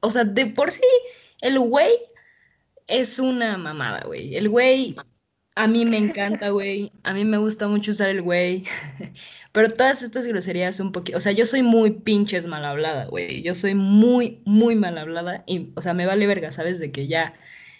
o 0.00 0.10
sea, 0.10 0.24
de 0.24 0.46
por 0.46 0.70
sí, 0.70 0.82
el 1.42 1.58
güey 1.58 1.90
es 2.86 3.18
una 3.18 3.56
mamada, 3.56 4.02
güey. 4.06 4.36
El 4.36 4.48
güey, 4.48 4.94
a 5.56 5.66
mí 5.66 5.84
me 5.84 5.98
encanta, 5.98 6.50
güey. 6.50 6.90
A 7.02 7.12
mí 7.12 7.24
me 7.24 7.38
gusta 7.38 7.68
mucho 7.68 7.90
usar 7.90 8.10
el 8.10 8.22
güey. 8.22 8.64
Pero 9.52 9.70
todas 9.70 10.02
estas 10.02 10.26
groserías 10.26 10.78
un 10.80 10.92
poquito, 10.92 11.18
o 11.18 11.20
sea, 11.20 11.32
yo 11.32 11.44
soy 11.44 11.62
muy 11.62 11.90
pinches 11.90 12.46
mal 12.46 12.64
hablada, 12.64 13.06
güey. 13.06 13.42
Yo 13.42 13.54
soy 13.54 13.74
muy, 13.74 14.42
muy 14.44 14.76
mal 14.76 14.96
hablada 14.96 15.42
y, 15.46 15.72
o 15.74 15.82
sea, 15.82 15.92
me 15.94 16.06
vale 16.06 16.26
verga, 16.26 16.52
¿sabes? 16.52 16.78
De 16.78 16.92
que 16.92 17.08
ya 17.08 17.34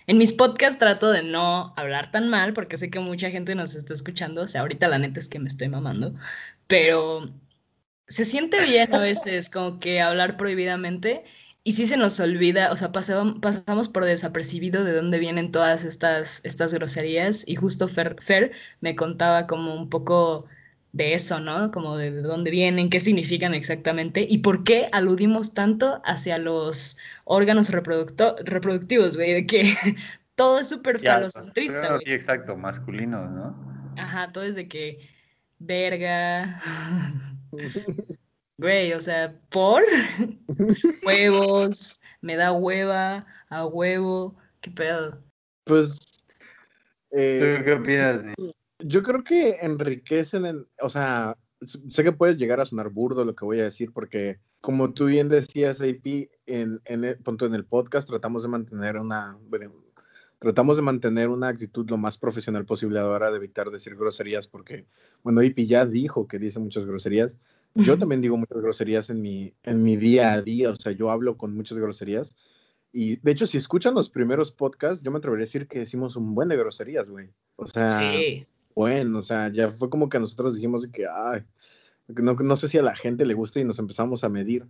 en 0.06 0.18
mis 0.18 0.32
podcasts 0.32 0.78
trato 0.80 1.10
de 1.12 1.22
no 1.22 1.72
hablar 1.76 2.10
tan 2.10 2.28
mal 2.28 2.52
porque 2.54 2.76
sé 2.76 2.90
que 2.90 2.98
mucha 3.00 3.30
gente 3.30 3.54
nos 3.54 3.74
está 3.74 3.94
escuchando. 3.94 4.42
O 4.42 4.48
sea, 4.48 4.62
ahorita 4.62 4.88
la 4.88 4.98
neta 4.98 5.20
es 5.20 5.28
que 5.28 5.38
me 5.38 5.48
estoy 5.48 5.68
mamando, 5.68 6.14
pero 6.66 7.30
se 8.08 8.24
siente 8.24 8.60
bien 8.64 8.92
a 8.94 8.98
veces 8.98 9.50
como 9.50 9.78
que 9.80 10.00
hablar 10.00 10.36
prohibidamente 10.36 11.24
y 11.64 11.72
sí 11.72 11.86
se 11.86 11.96
nos 11.96 12.18
olvida, 12.20 12.72
o 12.72 12.76
sea, 12.76 12.92
pasam- 12.92 13.40
pasamos 13.40 13.88
por 13.88 14.04
desapercibido 14.04 14.84
de 14.84 14.92
dónde 14.94 15.18
vienen 15.18 15.52
todas 15.52 15.84
estas, 15.84 16.40
estas 16.44 16.72
groserías 16.74 17.46
y 17.48 17.56
justo 17.56 17.88
Fer, 17.88 18.16
Fer 18.22 18.52
me 18.80 18.96
contaba 18.96 19.46
como 19.46 19.74
un 19.74 19.88
poco 19.90 20.46
de 20.92 21.14
eso, 21.14 21.38
¿no? 21.40 21.70
Como 21.70 21.96
de, 21.96 22.10
de 22.10 22.22
dónde 22.22 22.50
vienen, 22.50 22.90
qué 22.90 22.98
significan 23.00 23.54
exactamente 23.54 24.26
y 24.28 24.38
por 24.38 24.64
qué 24.64 24.88
aludimos 24.92 25.54
tanto 25.54 26.00
hacia 26.04 26.38
los 26.38 26.98
órganos 27.24 27.70
reproducto- 27.70 28.36
reproductivos, 28.44 29.16
güey, 29.16 29.32
de 29.34 29.46
que 29.46 29.62
todo 30.34 30.58
es 30.60 30.68
súper 30.68 30.98
falocentrista, 30.98 31.90
güey. 31.90 32.02
sí, 32.04 32.12
exacto, 32.12 32.56
masculino, 32.56 33.28
¿no? 33.28 33.56
Ajá, 33.96 34.32
todo 34.32 34.44
es 34.44 34.54
de 34.56 34.68
que, 34.68 35.08
verga. 35.58 36.62
Güey, 38.60 38.92
o 38.92 39.00
sea, 39.00 39.34
por 39.48 39.82
huevos, 41.06 41.98
me 42.20 42.36
da 42.36 42.52
hueva, 42.52 43.24
a 43.48 43.66
huevo, 43.66 44.36
qué 44.60 44.70
pedo. 44.70 45.18
Pues. 45.64 45.98
¿Tú 47.10 47.16
eh, 47.18 47.62
qué 47.64 47.72
opinas? 47.72 48.22
de- 48.22 48.54
Yo 48.80 49.02
creo 49.02 49.24
que 49.24 49.56
enriquecen, 49.62 50.44
en- 50.44 50.66
o 50.82 50.90
sea, 50.90 51.38
sé 51.88 52.04
que 52.04 52.12
puede 52.12 52.36
llegar 52.36 52.60
a 52.60 52.66
sonar 52.66 52.90
burdo 52.90 53.24
lo 53.24 53.34
que 53.34 53.46
voy 53.46 53.60
a 53.60 53.64
decir, 53.64 53.92
porque 53.92 54.38
como 54.60 54.92
tú 54.92 55.06
bien 55.06 55.30
decías, 55.30 55.80
AP, 55.80 56.28
en, 56.46 56.80
en 56.84 57.04
el, 57.04 57.16
punto 57.16 57.46
en 57.46 57.54
el 57.54 57.64
podcast 57.64 58.06
tratamos 58.08 58.42
de 58.42 58.50
mantener 58.50 58.98
una, 58.98 59.38
bueno, 59.48 59.72
tratamos 60.38 60.76
de 60.76 60.82
mantener 60.82 61.30
una 61.30 61.48
actitud 61.48 61.88
lo 61.88 61.96
más 61.96 62.18
profesional 62.18 62.66
posible 62.66 62.98
a 62.98 63.04
la 63.04 63.08
hora 63.08 63.30
de 63.30 63.38
evitar 63.38 63.70
decir 63.70 63.96
groserías, 63.96 64.46
porque, 64.48 64.84
bueno, 65.22 65.40
AP 65.40 65.64
ya 65.66 65.86
dijo 65.86 66.28
que 66.28 66.38
dice 66.38 66.58
muchas 66.60 66.84
groserías. 66.84 67.38
Yo 67.74 67.96
también 67.98 68.20
digo 68.20 68.36
muchas 68.36 68.58
groserías 68.58 69.10
en 69.10 69.22
mi, 69.22 69.54
en 69.62 69.82
mi 69.82 69.96
día 69.96 70.32
a 70.32 70.42
día, 70.42 70.70
o 70.70 70.76
sea, 70.76 70.92
yo 70.92 71.10
hablo 71.10 71.36
con 71.36 71.54
muchas 71.56 71.78
groserías. 71.78 72.36
Y 72.92 73.16
de 73.16 73.30
hecho, 73.32 73.46
si 73.46 73.58
escuchan 73.58 73.94
los 73.94 74.08
primeros 74.10 74.50
podcasts, 74.50 75.02
yo 75.04 75.10
me 75.12 75.18
atrevería 75.18 75.44
a 75.44 75.46
decir 75.46 75.68
que 75.68 75.78
decimos 75.80 76.16
un 76.16 76.34
buen 76.34 76.48
de 76.48 76.56
groserías, 76.56 77.08
güey. 77.08 77.30
O 77.56 77.66
sea, 77.66 78.10
Sí, 78.10 78.46
bueno, 78.74 79.18
o 79.18 79.22
sea, 79.22 79.48
ya 79.52 79.70
fue 79.70 79.88
como 79.88 80.08
que 80.08 80.18
nosotros 80.18 80.54
dijimos 80.56 80.86
que, 80.88 81.06
ay, 81.06 81.44
no, 82.08 82.34
no 82.34 82.56
sé 82.56 82.68
si 82.68 82.78
a 82.78 82.82
la 82.82 82.96
gente 82.96 83.24
le 83.24 83.34
gusta 83.34 83.60
y 83.60 83.64
nos 83.64 83.78
empezamos 83.78 84.24
a 84.24 84.28
medir, 84.28 84.66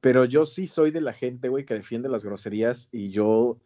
Pero 0.00 0.24
yo 0.26 0.44
sí 0.46 0.66
soy 0.66 0.90
de 0.90 1.00
la 1.00 1.12
gente, 1.14 1.48
güey, 1.48 1.64
que 1.64 1.74
defiende 1.74 2.08
las 2.10 2.24
groserías 2.24 2.88
y 2.92 3.10
yo, 3.10 3.58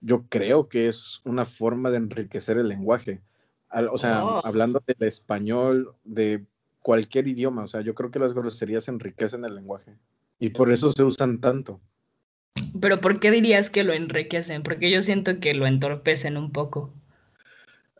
yo 0.00 0.26
creo 0.28 0.68
que 0.68 0.86
es 0.88 1.20
una 1.24 1.44
forma 1.46 1.90
de 1.90 1.96
enriquecer 1.98 2.58
el 2.58 2.68
lenguaje. 2.68 3.22
o 3.90 3.98
sea, 3.98 4.24
Oh. 4.24 4.44
hablando 4.46 4.82
del 4.86 5.08
español, 5.08 5.94
de 6.04 6.46
cualquier 6.80 7.28
idioma, 7.28 7.64
o 7.64 7.66
sea, 7.66 7.80
yo 7.80 7.94
creo 7.94 8.10
que 8.10 8.18
las 8.18 8.32
groserías 8.32 8.88
enriquecen 8.88 9.44
el 9.44 9.54
lenguaje 9.54 9.96
y 10.38 10.50
por 10.50 10.70
eso 10.70 10.92
se 10.92 11.02
usan 11.02 11.40
tanto. 11.40 11.80
Pero 12.80 13.00
¿por 13.00 13.20
qué 13.20 13.30
dirías 13.30 13.70
que 13.70 13.84
lo 13.84 13.92
enriquecen? 13.92 14.62
Porque 14.62 14.90
yo 14.90 15.02
siento 15.02 15.40
que 15.40 15.54
lo 15.54 15.66
entorpecen 15.66 16.36
un 16.36 16.52
poco. 16.52 16.92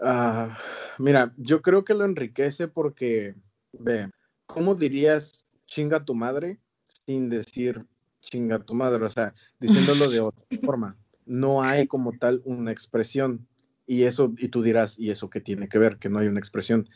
Ah, 0.01 0.57
mira, 0.99 1.33
yo 1.37 1.63
creo 1.63 1.85
que 1.85 1.95
lo 1.95 2.05
enriquece 2.05 2.69
porque, 2.69 3.35
ve, 3.73 4.11
¿cómo 4.47 4.75
dirías 4.75 5.47
chinga 5.67 6.05
tu 6.05 6.15
madre 6.15 6.59
sin 7.07 7.29
decir 7.29 7.85
chinga 8.21 8.61
tu 8.61 8.75
madre? 8.75 9.05
O 9.05 9.09
sea, 9.09 9.35
diciéndolo 9.59 10.09
de 10.11 10.21
otra 10.21 10.45
forma. 10.65 10.97
No 11.27 11.63
hay 11.63 11.87
como 11.87 12.13
tal 12.13 12.41
una 12.45 12.71
expresión. 12.71 13.47
Y 13.87 14.05
eso, 14.05 14.33
y 14.37 14.49
tú 14.49 14.63
dirás, 14.63 14.99
¿y 14.99 15.11
eso 15.11 15.31
qué 15.31 15.41
tiene 15.41 15.69
que 15.69 15.79
ver? 15.79 15.97
Que 15.97 16.11
no 16.11 16.19
hay 16.19 16.29
una 16.29 16.39
expresión 16.39 16.89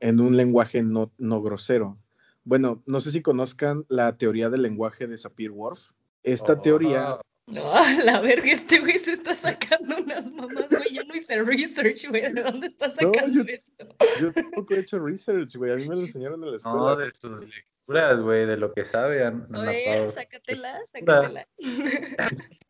en 0.00 0.20
un 0.20 0.36
lenguaje 0.36 0.82
no, 0.82 1.12
no 1.18 1.42
grosero. 1.42 1.98
Bueno, 2.44 2.82
no 2.86 3.00
sé 3.00 3.10
si 3.10 3.22
conozcan 3.22 3.84
la 3.88 4.16
teoría 4.16 4.50
del 4.50 4.62
lenguaje 4.62 5.06
de 5.06 5.16
Sapir-Whorf. 5.18 5.90
Esta 6.22 6.54
Oh. 6.54 6.60
teoría, 6.60 7.18
No, 7.48 7.72
la 8.04 8.20
verga, 8.20 8.50
este 8.52 8.78
güey 8.80 8.98
se 8.98 9.12
está 9.12 9.34
sacando 9.36 9.96
unas 9.98 10.30
mamás, 10.32 10.68
güey. 10.68 10.92
Yo 10.92 11.04
no 11.04 11.14
hice 11.14 11.42
research, 11.42 12.08
güey. 12.08 12.32
¿De 12.32 12.42
dónde 12.42 12.66
está 12.68 12.90
sacando 12.90 13.42
yo- 13.44 13.44
esto? 13.46 13.86
yo 14.20 14.32
tampoco 14.32 14.74
he 14.74 14.80
hecho 14.80 14.98
research, 14.98 15.54
güey. 15.56 15.72
A 15.72 15.76
mí 15.76 15.88
me 15.88 15.94
lo 15.94 16.00
enseñaron 16.02 16.42
en 16.42 16.50
la 16.50 16.56
escuela. 16.56 16.78
No, 16.78 16.96
de 16.96 17.10
sus 17.12 17.30
lecturas, 17.46 18.20
güey, 18.20 18.46
de 18.46 18.56
lo 18.56 18.72
que 18.72 18.84
sabe. 18.84 19.24
Ana 19.24 19.46
A 19.52 19.60
ver, 19.64 20.02
Pao. 20.02 20.10
sácatela, 20.10 20.78
sácatela. 20.92 21.46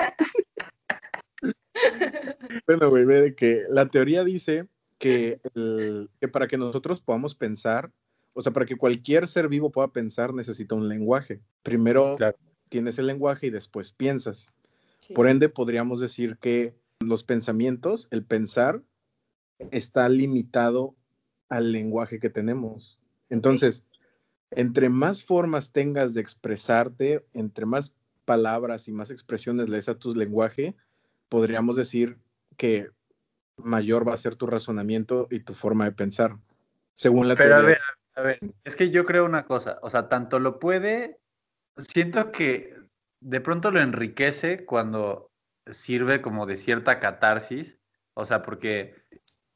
Bueno, 2.67 2.91
güey, 2.91 3.05
ve 3.05 3.35
que 3.35 3.63
la 3.69 3.87
teoría 3.89 4.25
dice 4.25 4.67
que, 4.99 5.39
el- 5.55 6.11
que 6.21 6.29
para 6.29 6.47
que 6.47 6.57
nosotros 6.57 7.01
podamos 7.01 7.35
pensar, 7.35 7.93
o 8.33 8.41
sea, 8.43 8.53
para 8.53 8.67
que 8.67 8.77
cualquier 8.77 9.29
ser 9.29 9.49
vivo 9.49 9.71
pueda 9.71 9.89
pensar, 9.89 10.35
necesita 10.35 10.75
un 10.75 10.89
lenguaje. 10.89 11.41
Primero 11.63 12.15
Claro. 12.17 12.37
tienes 12.69 12.99
el 12.99 13.07
lenguaje 13.07 13.47
y 13.47 13.51
después 13.51 13.93
piensas. 13.93 14.53
Por 15.15 15.29
ende, 15.29 15.49
podríamos 15.49 16.01
decir 16.01 16.37
que 16.39 16.75
los 17.01 17.23
pensamientos, 17.25 18.09
el 18.11 18.25
pensar, 18.25 18.83
está 19.71 20.09
limitado 20.09 20.95
al 21.49 21.73
lenguaje 21.73 22.19
que 22.19 22.29
tenemos. 22.31 22.99
Entonces, 23.31 23.85
entre 24.51 24.89
más 24.89 25.23
formas 25.23 25.73
tengas 25.73 26.13
de 26.15 26.21
expresarte, 26.21 27.25
entre 27.33 27.67
más 27.67 27.97
palabras 28.25 28.89
y 28.89 28.93
más 28.93 29.11
expresiones 29.11 29.69
le 29.69 29.77
des 29.77 29.89
a 29.89 29.99
tu 29.99 30.15
lenguaje, 30.15 30.75
podríamos 31.29 31.77
decir 31.77 32.19
que 32.57 32.91
mayor 33.57 34.07
va 34.07 34.15
a 34.15 34.19
ser 34.19 34.37
tu 34.37 34.47
razonamiento 34.47 35.29
y 35.31 35.41
tu 35.41 35.55
forma 35.55 35.85
de 35.85 35.93
pensar, 35.93 36.37
según 36.95 37.29
la 37.29 37.37
Pero 37.37 37.57
a 37.57 37.59
teoría. 37.59 37.69
ver, 37.69 37.81
a 38.15 38.23
ver, 38.23 38.41
es 38.65 38.77
que 38.77 38.91
yo 38.91 39.05
creo 39.05 39.25
una 39.25 39.45
cosa, 39.45 39.79
o 39.83 39.91
sea, 39.91 40.09
tanto 40.09 40.39
lo 40.39 40.59
puede, 40.59 41.19
siento 41.77 42.33
que 42.33 42.75
de 43.21 43.41
pronto 43.41 43.71
lo 43.71 43.81
enriquece 43.81 44.65
cuando 44.65 45.31
sirve 45.67 46.23
como 46.23 46.47
de 46.47 46.57
cierta 46.57 47.01
catarsis, 47.01 47.79
o 48.15 48.25
sea, 48.25 48.43
porque 48.43 48.95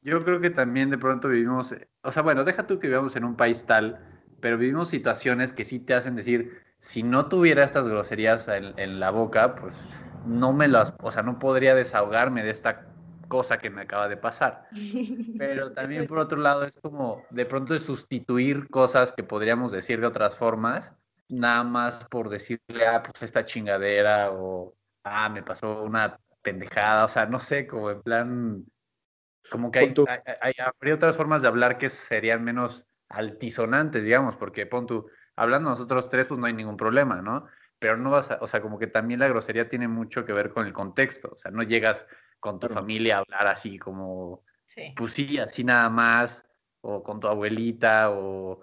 yo 0.01 0.23
creo 0.23 0.41
que 0.41 0.49
también 0.49 0.89
de 0.89 0.97
pronto 0.97 1.29
vivimos, 1.29 1.75
o 2.01 2.11
sea, 2.11 2.23
bueno, 2.23 2.43
deja 2.43 2.67
tú 2.67 2.79
que 2.79 2.87
vivamos 2.87 3.15
en 3.15 3.23
un 3.23 3.35
país 3.35 3.65
tal, 3.65 3.99
pero 4.39 4.57
vivimos 4.57 4.89
situaciones 4.89 5.53
que 5.53 5.63
sí 5.63 5.79
te 5.79 5.93
hacen 5.93 6.15
decir, 6.15 6.59
si 6.79 7.03
no 7.03 7.29
tuviera 7.29 7.63
estas 7.63 7.87
groserías 7.87 8.47
en, 8.47 8.77
en 8.77 8.99
la 8.99 9.11
boca, 9.11 9.55
pues 9.55 9.83
no 10.25 10.51
me 10.51 10.67
las, 10.67 10.93
o 11.01 11.11
sea, 11.11 11.21
no 11.21 11.37
podría 11.39 11.75
desahogarme 11.75 12.43
de 12.43 12.49
esta 12.49 12.90
cosa 13.31 13.57
que 13.59 13.69
me 13.69 13.81
acaba 13.83 14.09
de 14.09 14.17
pasar. 14.17 14.67
Pero 15.39 15.71
también 15.71 16.05
por 16.05 16.19
otro 16.19 16.37
lado 16.37 16.65
es 16.65 16.75
como 16.75 17.23
de 17.29 17.45
pronto 17.45 17.73
es 17.73 17.83
sustituir 17.83 18.67
cosas 18.69 19.13
que 19.13 19.23
podríamos 19.23 19.71
decir 19.71 20.01
de 20.01 20.07
otras 20.07 20.37
formas, 20.37 20.93
nada 21.29 21.63
más 21.63 22.03
por 22.11 22.27
decirle, 22.27 22.85
ah, 22.85 23.01
pues 23.01 23.23
esta 23.23 23.45
chingadera 23.45 24.31
o, 24.33 24.75
ah, 25.05 25.29
me 25.29 25.43
pasó 25.43 25.81
una 25.83 26.19
pendejada, 26.41 27.05
o 27.05 27.07
sea, 27.07 27.25
no 27.25 27.39
sé, 27.39 27.65
como 27.65 27.89
en 27.91 28.01
plan, 28.01 28.65
como 29.49 29.71
que 29.71 29.79
hay, 29.79 29.93
hay- 30.27 30.35
hay- 30.41 30.53
habría 30.65 30.95
otras 30.95 31.15
formas 31.15 31.41
de 31.41 31.47
hablar 31.47 31.77
que 31.77 31.89
serían 31.89 32.43
menos 32.43 32.85
altisonantes, 33.07 34.03
digamos, 34.03 34.35
porque 34.35 34.65
pon 34.65 34.85
tú, 34.87 35.07
hablando 35.37 35.69
nosotros 35.69 36.09
tres, 36.09 36.27
pues 36.27 36.39
no 36.39 36.45
hay 36.47 36.53
ningún 36.53 36.77
problema, 36.77 37.21
¿no? 37.21 37.45
Pero 37.79 37.95
no 37.97 38.11
vas 38.11 38.31
a, 38.31 38.37
o 38.41 38.47
sea, 38.47 38.61
como 38.61 38.77
que 38.77 38.87
también 38.87 39.19
la 39.21 39.27
grosería 39.29 39.67
tiene 39.69 39.87
mucho 39.87 40.25
que 40.25 40.33
ver 40.33 40.49
con 40.49 40.67
el 40.67 40.73
contexto, 40.73 41.29
o 41.33 41.37
sea, 41.37 41.51
no 41.51 41.63
llegas 41.63 42.05
con 42.41 42.59
tu 42.59 42.69
familia 42.69 43.19
hablar 43.19 43.47
así 43.47 43.79
como 43.79 44.43
Sí. 44.65 44.93
pues 44.93 45.13
sí, 45.13 45.37
así 45.39 45.63
nada 45.63 45.89
más, 45.89 46.45
o 46.81 47.03
con 47.03 47.19
tu 47.19 47.27
abuelita, 47.27 48.11
o, 48.11 48.61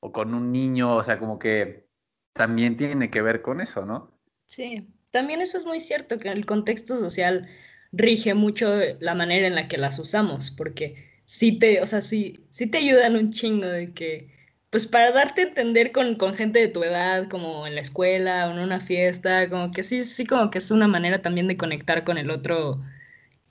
o 0.00 0.12
con 0.12 0.34
un 0.34 0.52
niño, 0.52 0.96
o 0.96 1.02
sea, 1.04 1.18
como 1.18 1.38
que 1.38 1.88
también 2.34 2.76
tiene 2.76 3.10
que 3.10 3.22
ver 3.22 3.42
con 3.42 3.60
eso, 3.62 3.86
¿no? 3.86 4.20
Sí, 4.46 4.88
también 5.12 5.40
eso 5.40 5.56
es 5.56 5.64
muy 5.64 5.80
cierto, 5.80 6.18
que 6.18 6.28
el 6.28 6.46
contexto 6.46 6.96
social 6.96 7.48
rige 7.92 8.34
mucho 8.34 8.70
la 9.00 9.14
manera 9.14 9.46
en 9.46 9.54
la 9.54 9.68
que 9.68 9.78
las 9.78 9.98
usamos, 9.98 10.50
porque 10.50 11.22
sí 11.24 11.58
te, 11.58 11.80
o 11.82 11.86
sea, 11.86 12.00
sí, 12.02 12.46
sí 12.50 12.66
te 12.66 12.78
ayudan 12.78 13.16
un 13.16 13.30
chingo 13.30 13.66
de 13.66 13.92
que, 13.94 14.30
pues 14.70 14.86
para 14.86 15.12
darte 15.12 15.42
a 15.42 15.44
entender 15.44 15.92
con, 15.92 16.16
con 16.16 16.34
gente 16.34 16.60
de 16.60 16.68
tu 16.68 16.82
edad, 16.84 17.28
como 17.28 17.66
en 17.66 17.74
la 17.74 17.80
escuela 17.80 18.48
o 18.48 18.52
en 18.52 18.58
una 18.60 18.80
fiesta, 18.80 19.48
como 19.48 19.70
que 19.72 19.82
sí, 19.82 20.04
sí, 20.04 20.26
como 20.26 20.50
que 20.50 20.58
es 20.58 20.70
una 20.70 20.88
manera 20.88 21.22
también 21.22 21.48
de 21.48 21.56
conectar 21.56 22.04
con 22.04 22.18
el 22.18 22.30
otro, 22.30 22.82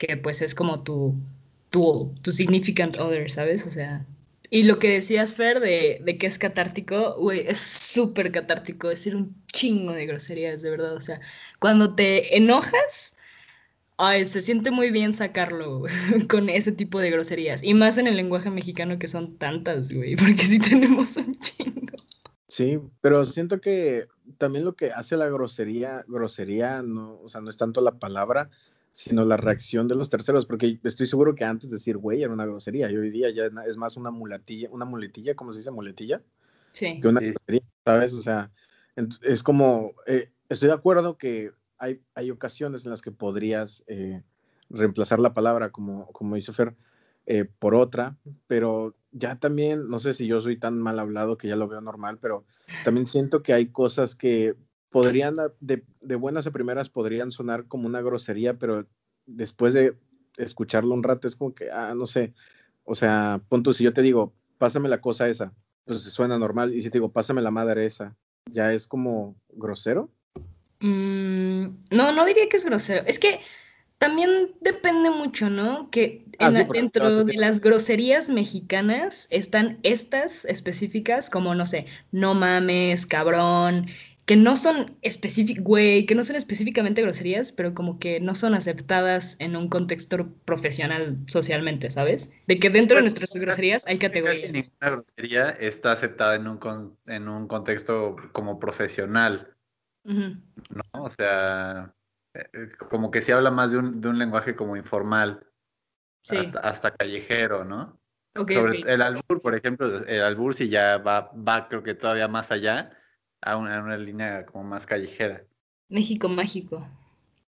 que 0.00 0.16
pues 0.16 0.40
es 0.40 0.54
como 0.54 0.82
tu, 0.82 1.14
tu, 1.68 2.12
tu 2.22 2.32
significant 2.32 2.96
other, 2.98 3.30
¿sabes? 3.30 3.66
O 3.66 3.70
sea, 3.70 4.06
y 4.48 4.64
lo 4.64 4.78
que 4.78 4.88
decías, 4.88 5.34
Fer, 5.34 5.60
de, 5.60 6.00
de 6.02 6.18
que 6.18 6.26
es 6.26 6.38
catártico, 6.38 7.16
güey, 7.18 7.46
es 7.46 7.60
súper 7.60 8.32
catártico 8.32 8.88
decir 8.88 9.14
un 9.14 9.36
chingo 9.52 9.92
de 9.92 10.06
groserías, 10.06 10.62
de 10.62 10.70
verdad. 10.70 10.94
O 10.96 11.00
sea, 11.00 11.20
cuando 11.60 11.94
te 11.94 12.36
enojas, 12.36 13.16
ay, 13.98 14.24
se 14.24 14.40
siente 14.40 14.70
muy 14.70 14.90
bien 14.90 15.12
sacarlo 15.12 15.84
con 16.30 16.48
ese 16.48 16.72
tipo 16.72 16.98
de 16.98 17.10
groserías. 17.10 17.62
Y 17.62 17.74
más 17.74 17.98
en 17.98 18.06
el 18.06 18.16
lenguaje 18.16 18.50
mexicano 18.50 18.98
que 18.98 19.06
son 19.06 19.36
tantas, 19.36 19.92
güey, 19.92 20.16
porque 20.16 20.44
sí 20.44 20.58
tenemos 20.58 21.16
un 21.18 21.38
chingo. 21.38 21.96
Sí, 22.48 22.80
pero 23.02 23.26
siento 23.26 23.60
que 23.60 24.06
también 24.38 24.64
lo 24.64 24.74
que 24.74 24.92
hace 24.92 25.16
la 25.16 25.28
grosería, 25.28 26.04
grosería, 26.08 26.82
no, 26.82 27.20
o 27.20 27.28
sea, 27.28 27.42
no 27.42 27.50
es 27.50 27.56
tanto 27.56 27.80
la 27.80 27.98
palabra, 28.00 28.50
sino 28.92 29.24
la 29.24 29.36
reacción 29.36 29.88
de 29.88 29.94
los 29.94 30.10
terceros, 30.10 30.46
porque 30.46 30.80
estoy 30.84 31.06
seguro 31.06 31.34
que 31.34 31.44
antes 31.44 31.70
decir 31.70 31.96
güey 31.96 32.22
era 32.22 32.32
una 32.32 32.46
grosería, 32.46 32.90
y 32.90 32.96
hoy 32.96 33.10
día 33.10 33.30
ya 33.30 33.50
es 33.66 33.76
más 33.76 33.96
una 33.96 34.10
mulatilla, 34.10 34.68
una 34.70 34.84
muletilla, 34.84 35.34
¿cómo 35.34 35.52
se 35.52 35.60
dice 35.60 35.70
muletilla? 35.70 36.22
Sí. 36.72 37.00
Que 37.00 37.08
una 37.08 37.20
Sí. 37.20 37.26
grosería, 37.30 37.62
¿sabes? 37.84 38.12
O 38.14 38.22
sea, 38.22 38.50
es 39.22 39.42
como, 39.42 39.92
eh, 40.06 40.32
estoy 40.48 40.68
de 40.68 40.74
acuerdo 40.74 41.18
que 41.18 41.52
hay, 41.78 42.02
hay 42.14 42.30
ocasiones 42.30 42.84
en 42.84 42.90
las 42.90 43.00
que 43.02 43.12
podrías 43.12 43.84
eh, 43.86 44.22
reemplazar 44.68 45.18
la 45.18 45.34
palabra, 45.34 45.70
como, 45.70 46.06
como 46.12 46.34
dice 46.34 46.52
Fer, 46.52 46.74
eh, 47.26 47.44
por 47.58 47.74
otra, 47.74 48.18
pero 48.46 48.96
ya 49.12 49.38
también, 49.38 49.88
no 49.88 49.98
sé 49.98 50.12
si 50.12 50.26
yo 50.26 50.40
soy 50.40 50.58
tan 50.58 50.78
mal 50.78 50.98
hablado 50.98 51.36
que 51.36 51.48
ya 51.48 51.56
lo 51.56 51.68
veo 51.68 51.80
normal, 51.80 52.18
pero 52.20 52.44
también 52.84 53.06
siento 53.06 53.42
que 53.42 53.52
hay 53.52 53.66
cosas 53.68 54.14
que 54.16 54.56
podrían, 54.90 55.36
de, 55.60 55.84
de 56.00 56.14
buenas 56.16 56.46
a 56.46 56.50
primeras, 56.50 56.90
podrían 56.90 57.30
sonar 57.32 57.66
como 57.66 57.86
una 57.86 58.00
grosería, 58.00 58.58
pero 58.58 58.86
después 59.26 59.72
de 59.74 59.94
escucharlo 60.36 60.94
un 60.94 61.02
rato 61.02 61.28
es 61.28 61.36
como 61.36 61.54
que, 61.54 61.70
ah, 61.70 61.94
no 61.96 62.06
sé, 62.06 62.32
o 62.84 62.94
sea, 62.94 63.40
punto, 63.48 63.72
si 63.72 63.84
yo 63.84 63.92
te 63.92 64.02
digo, 64.02 64.32
pásame 64.58 64.88
la 64.88 65.00
cosa 65.00 65.28
esa, 65.28 65.52
pues 65.84 66.02
suena 66.02 66.38
normal, 66.38 66.74
y 66.74 66.80
si 66.82 66.90
te 66.90 66.98
digo, 66.98 67.12
pásame 67.12 67.40
la 67.42 67.50
madre 67.50 67.86
esa, 67.86 68.16
ya 68.50 68.72
es 68.72 68.86
como 68.86 69.36
grosero. 69.50 70.10
Mm, 70.80 71.64
no, 71.90 72.12
no 72.12 72.24
diría 72.24 72.48
que 72.48 72.56
es 72.56 72.64
grosero. 72.64 73.04
Es 73.06 73.18
que 73.18 73.40
también 73.98 74.52
depende 74.62 75.10
mucho, 75.10 75.50
¿no? 75.50 75.90
Que 75.90 76.24
Ah, 76.38 76.50
sí, 76.50 76.56
la- 76.56 76.68
dentro 76.72 77.22
de 77.24 77.34
las 77.34 77.60
groserías 77.60 78.30
mexicanas 78.30 79.28
están 79.30 79.78
estas 79.82 80.46
específicas, 80.46 81.28
como, 81.28 81.54
no 81.54 81.66
sé, 81.66 81.84
no 82.12 82.32
mames, 82.32 83.06
cabrón, 83.06 83.88
que 84.30 84.36
no 84.36 84.56
son 84.56 84.96
específicas, 85.02 85.64
güey, 85.64 86.06
que 86.06 86.14
no 86.14 86.22
son 86.22 86.36
específicamente 86.36 87.02
groserías, 87.02 87.50
pero 87.50 87.74
como 87.74 87.98
que 87.98 88.20
no 88.20 88.36
son 88.36 88.54
aceptadas 88.54 89.34
en 89.40 89.56
un 89.56 89.68
contexto 89.68 90.32
profesional 90.44 91.18
socialmente, 91.26 91.90
¿sabes? 91.90 92.32
De 92.46 92.60
que 92.60 92.70
dentro 92.70 92.94
de 92.94 93.02
nuestras 93.02 93.34
groserías 93.34 93.84
hay 93.88 93.98
categorías. 93.98 94.52
ninguna 94.52 94.90
grosería 95.02 95.50
está 95.50 95.90
aceptada 95.90 96.36
en 96.36 96.46
un, 96.46 96.58
con- 96.58 96.96
en 97.06 97.28
un 97.28 97.48
contexto 97.48 98.14
como 98.30 98.60
profesional. 98.60 99.52
¿no? 100.04 100.32
O 100.92 101.10
sea, 101.10 101.92
eh, 102.32 102.68
como 102.88 103.10
que 103.10 103.22
se 103.22 103.32
habla 103.32 103.50
más 103.50 103.72
de 103.72 103.78
un, 103.78 104.00
de 104.00 104.10
un 104.10 104.16
lenguaje 104.16 104.54
como 104.54 104.76
informal, 104.76 105.44
Sí, 106.22 106.36
hasta, 106.36 106.60
hasta 106.60 106.90
callejero, 106.92 107.64
¿no? 107.64 107.98
Sobre 108.36 108.78
el 108.82 109.02
albur, 109.02 109.42
por 109.42 109.56
ejemplo, 109.56 110.04
el 110.06 110.22
albur 110.22 110.54
sí 110.54 110.68
ya 110.68 110.98
va, 110.98 111.32
va 111.32 111.66
creo 111.66 111.82
que 111.82 111.94
todavía 111.94 112.28
más 112.28 112.52
allá, 112.52 112.96
a 113.42 113.56
una, 113.56 113.78
a 113.78 113.82
una 113.82 113.96
línea 113.96 114.46
como 114.46 114.64
más 114.64 114.86
callejera. 114.86 115.44
México 115.88 116.28
mágico. 116.28 116.86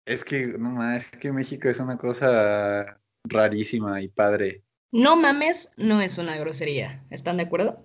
Es 0.04 0.24
que, 0.24 0.46
no 0.46 0.70
más, 0.70 1.12
es 1.12 1.18
que 1.18 1.32
México 1.32 1.68
es 1.68 1.78
una 1.78 1.96
cosa 1.96 2.98
rarísima 3.24 4.00
y 4.02 4.08
padre. 4.08 4.62
No 4.90 5.16
mames 5.16 5.72
no 5.76 6.00
es 6.00 6.18
una 6.18 6.36
grosería. 6.36 7.02
¿Están 7.10 7.36
de 7.36 7.44
acuerdo? 7.44 7.84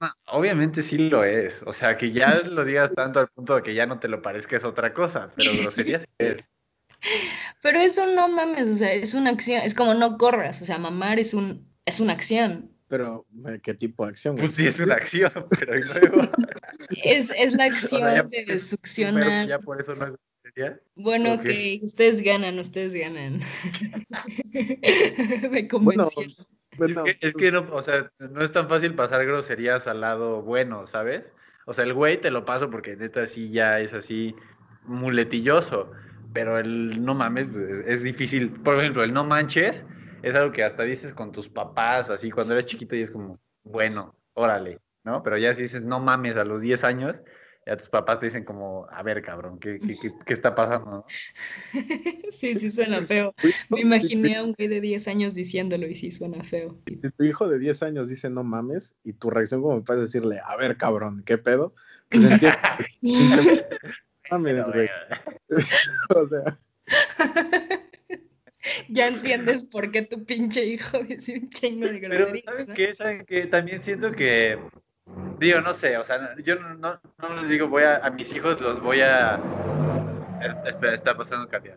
No, 0.00 0.10
obviamente 0.26 0.82
sí 0.82 0.98
lo 0.98 1.24
es. 1.24 1.62
O 1.66 1.72
sea, 1.72 1.96
que 1.96 2.10
ya 2.10 2.30
lo 2.50 2.64
digas 2.64 2.92
tanto 2.92 3.20
al 3.20 3.28
punto 3.28 3.56
de 3.56 3.62
que 3.62 3.74
ya 3.74 3.86
no 3.86 3.98
te 3.98 4.08
lo 4.08 4.22
parezca 4.22 4.56
es 4.56 4.64
otra 4.64 4.92
cosa, 4.92 5.30
pero 5.36 5.50
grosería 5.62 6.00
sí 6.00 6.06
es. 6.18 6.44
Pero 7.62 7.80
eso 7.80 8.06
no 8.06 8.28
mames, 8.28 8.68
o 8.68 8.76
sea, 8.76 8.92
es 8.92 9.14
una 9.14 9.30
acción, 9.30 9.62
es 9.62 9.74
como 9.74 9.94
no 9.94 10.18
corras, 10.18 10.62
o 10.62 10.64
sea, 10.64 10.78
mamar 10.78 11.18
es 11.18 11.34
un 11.34 11.68
es 11.84 12.00
una 12.00 12.12
acción. 12.12 12.70
Pero, 12.92 13.24
¿qué 13.62 13.72
tipo 13.72 14.04
de 14.04 14.10
acción? 14.10 14.36
Pues 14.36 14.52
sí 14.52 14.66
es 14.66 14.78
una 14.78 14.96
acción, 14.96 15.32
pero 15.58 15.74
y 15.74 15.80
luego. 15.82 16.28
Es, 17.02 17.32
es 17.34 17.54
la 17.54 17.64
acción 17.64 18.02
ya- 18.02 18.22
de 18.24 18.60
succionar. 18.60 19.48
ya 19.48 19.58
por 19.60 19.80
eso 19.80 19.94
no 19.94 20.08
es 20.08 20.12
grosería. 20.44 20.78
Bueno, 20.94 21.32
ok. 21.32 21.40
que 21.40 21.80
ustedes 21.82 22.20
ganan, 22.20 22.58
ustedes 22.58 22.94
ganan. 22.94 23.40
Me 25.50 25.66
convencieron. 25.68 26.34
bueno, 26.76 27.06
es, 27.06 27.16
que, 27.16 27.26
es 27.26 27.32
pues, 27.32 27.34
que 27.36 27.50
no, 27.50 27.66
o 27.72 27.80
sea, 27.80 28.12
no 28.18 28.44
es 28.44 28.52
tan 28.52 28.68
fácil 28.68 28.94
pasar 28.94 29.24
groserías 29.24 29.86
al 29.86 30.02
lado 30.02 30.42
bueno, 30.42 30.86
¿sabes? 30.86 31.32
O 31.64 31.72
sea, 31.72 31.86
el 31.86 31.94
güey 31.94 32.20
te 32.20 32.30
lo 32.30 32.44
paso 32.44 32.68
porque 32.68 32.94
neta 32.94 33.26
sí 33.26 33.48
ya 33.48 33.80
es 33.80 33.94
así 33.94 34.36
muletilloso, 34.84 35.92
pero 36.34 36.58
el 36.58 37.02
no 37.02 37.14
mames 37.14 37.48
pues, 37.48 37.70
es, 37.70 37.84
es 37.86 38.02
difícil. 38.02 38.50
Por 38.50 38.78
ejemplo, 38.78 39.02
el 39.02 39.14
no 39.14 39.24
manches 39.24 39.82
es 40.22 40.34
algo 40.34 40.52
que 40.52 40.64
hasta 40.64 40.84
dices 40.84 41.14
con 41.14 41.32
tus 41.32 41.48
papás, 41.48 42.10
así 42.10 42.30
cuando 42.30 42.54
eres 42.54 42.66
chiquito 42.66 42.96
y 42.96 43.02
es 43.02 43.10
como, 43.10 43.40
bueno, 43.64 44.16
órale, 44.34 44.78
¿no? 45.04 45.22
Pero 45.22 45.38
ya 45.38 45.54
si 45.54 45.62
dices 45.62 45.82
no 45.82 46.00
mames 46.00 46.36
a 46.36 46.44
los 46.44 46.62
10 46.62 46.84
años, 46.84 47.22
ya 47.66 47.76
tus 47.76 47.88
papás 47.88 48.18
te 48.18 48.26
dicen 48.26 48.44
como, 48.44 48.88
a 48.90 49.02
ver, 49.02 49.22
cabrón, 49.22 49.58
¿qué, 49.60 49.78
qué, 49.78 49.96
qué, 50.00 50.12
qué 50.24 50.32
está 50.32 50.54
pasando? 50.54 50.90
no?". 50.90 51.04
Sí, 52.30 52.54
sí 52.56 52.70
suena 52.70 53.02
feo. 53.02 53.34
Me 53.68 53.82
imaginé 53.82 54.36
a 54.36 54.42
un 54.42 54.54
güey 54.54 54.68
de 54.68 54.80
10 54.80 55.06
años 55.06 55.34
diciéndolo 55.34 55.86
y 55.86 55.94
sí 55.94 56.10
suena 56.10 56.42
feo. 56.42 56.78
Si 56.86 56.96
tu 56.96 57.24
hijo 57.24 57.48
de 57.48 57.58
10 57.58 57.82
años 57.82 58.08
dice 58.08 58.30
no 58.30 58.42
mames 58.42 58.96
y 59.04 59.12
tu 59.12 59.30
reacción 59.30 59.62
como 59.62 59.80
papá 59.80 59.94
es 59.94 60.02
decirle, 60.02 60.40
a 60.44 60.56
ver, 60.56 60.76
cabrón, 60.76 61.22
¿qué 61.24 61.38
pedo? 61.38 61.74
Pues 62.10 62.24
entiendo, 62.24 62.58
no 63.02 64.38
mames, 64.38 64.64
güey. 64.66 64.88
O 66.16 66.28
sea, 66.28 66.58
ya 68.88 69.08
entiendes 69.08 69.64
por 69.64 69.90
qué 69.90 70.02
tu 70.02 70.24
pinche 70.24 70.64
hijo 70.64 70.98
dice 71.08 71.38
un 71.38 71.50
chingo 71.50 71.88
de 71.88 71.98
Pero, 72.08 72.26
groserías. 72.26 72.44
¿saben 72.44 72.68
¿no? 72.68 72.74
qué? 72.74 72.94
¿Saben 72.94 73.24
qué? 73.24 73.46
También 73.46 73.82
siento 73.82 74.12
que, 74.12 74.58
digo, 75.38 75.60
no 75.60 75.74
sé, 75.74 75.96
o 75.96 76.04
sea, 76.04 76.34
yo 76.42 76.56
no, 76.56 77.00
no, 77.18 77.36
les 77.40 77.48
digo, 77.48 77.68
voy 77.68 77.82
a, 77.84 77.96
a 77.96 78.10
mis 78.10 78.34
hijos 78.34 78.60
los 78.60 78.80
voy 78.80 79.00
a... 79.00 79.36
Eh, 80.42 80.54
Espera, 80.66 80.94
está 80.94 81.16
pasando. 81.16 81.48
Ya. 81.64 81.76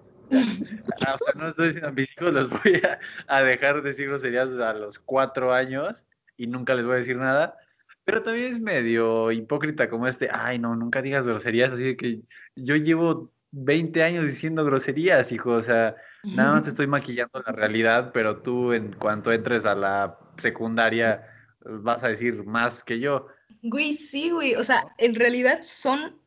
Ah, 1.06 1.16
o 1.16 1.18
sea, 1.18 1.34
no 1.36 1.50
estoy 1.50 1.68
diciendo, 1.68 1.90
a 1.90 1.92
mis 1.92 2.12
hijos 2.12 2.34
los 2.34 2.50
voy 2.50 2.82
a, 2.84 3.00
a 3.28 3.44
dejar 3.44 3.82
decir 3.82 4.08
groserías 4.08 4.52
a 4.54 4.74
los 4.74 4.98
cuatro 5.00 5.54
años 5.54 6.06
y 6.38 6.48
nunca 6.48 6.74
les 6.74 6.86
voy 6.86 6.96
a 6.96 6.98
decir 6.98 7.18
nada. 7.18 7.58
Pero 8.06 8.22
también 8.22 8.52
es 8.52 8.60
medio 8.60 9.32
hipócrita 9.32 9.90
como 9.90 10.08
este, 10.08 10.30
ay, 10.32 10.60
no, 10.60 10.76
nunca 10.76 11.02
digas 11.02 11.28
groserías, 11.28 11.74
así 11.74 11.84
de 11.84 11.98
que 11.98 12.22
yo 12.56 12.76
llevo 12.76 13.32
20 13.58 14.04
años 14.04 14.26
diciendo 14.26 14.66
groserías, 14.66 15.32
hijo, 15.32 15.52
o 15.52 15.64
sea, 15.64 15.96
Nada 16.26 16.54
más 16.54 16.64
te 16.64 16.70
estoy 16.72 16.88
maquillando 16.88 17.42
la 17.46 17.52
realidad, 17.52 18.12
pero 18.14 18.42
tú 18.42 18.74
en 18.74 18.94
cuanto 18.94 19.32
entres 19.32 19.66
a 19.66 19.76
la 19.76 20.18
secundaria 20.38 21.28
vas 21.64 22.04
a 22.04 22.10
decir 22.10 22.44
más 22.44 22.84
que 22.84 23.00
yo. 23.00 23.28
Güey, 23.62 23.94
sí, 23.94 24.32
güey. 24.32 24.56
O 24.56 24.64
sea, 24.64 24.84
en 24.98 25.16
realidad 25.16 25.60
son, 25.64 26.18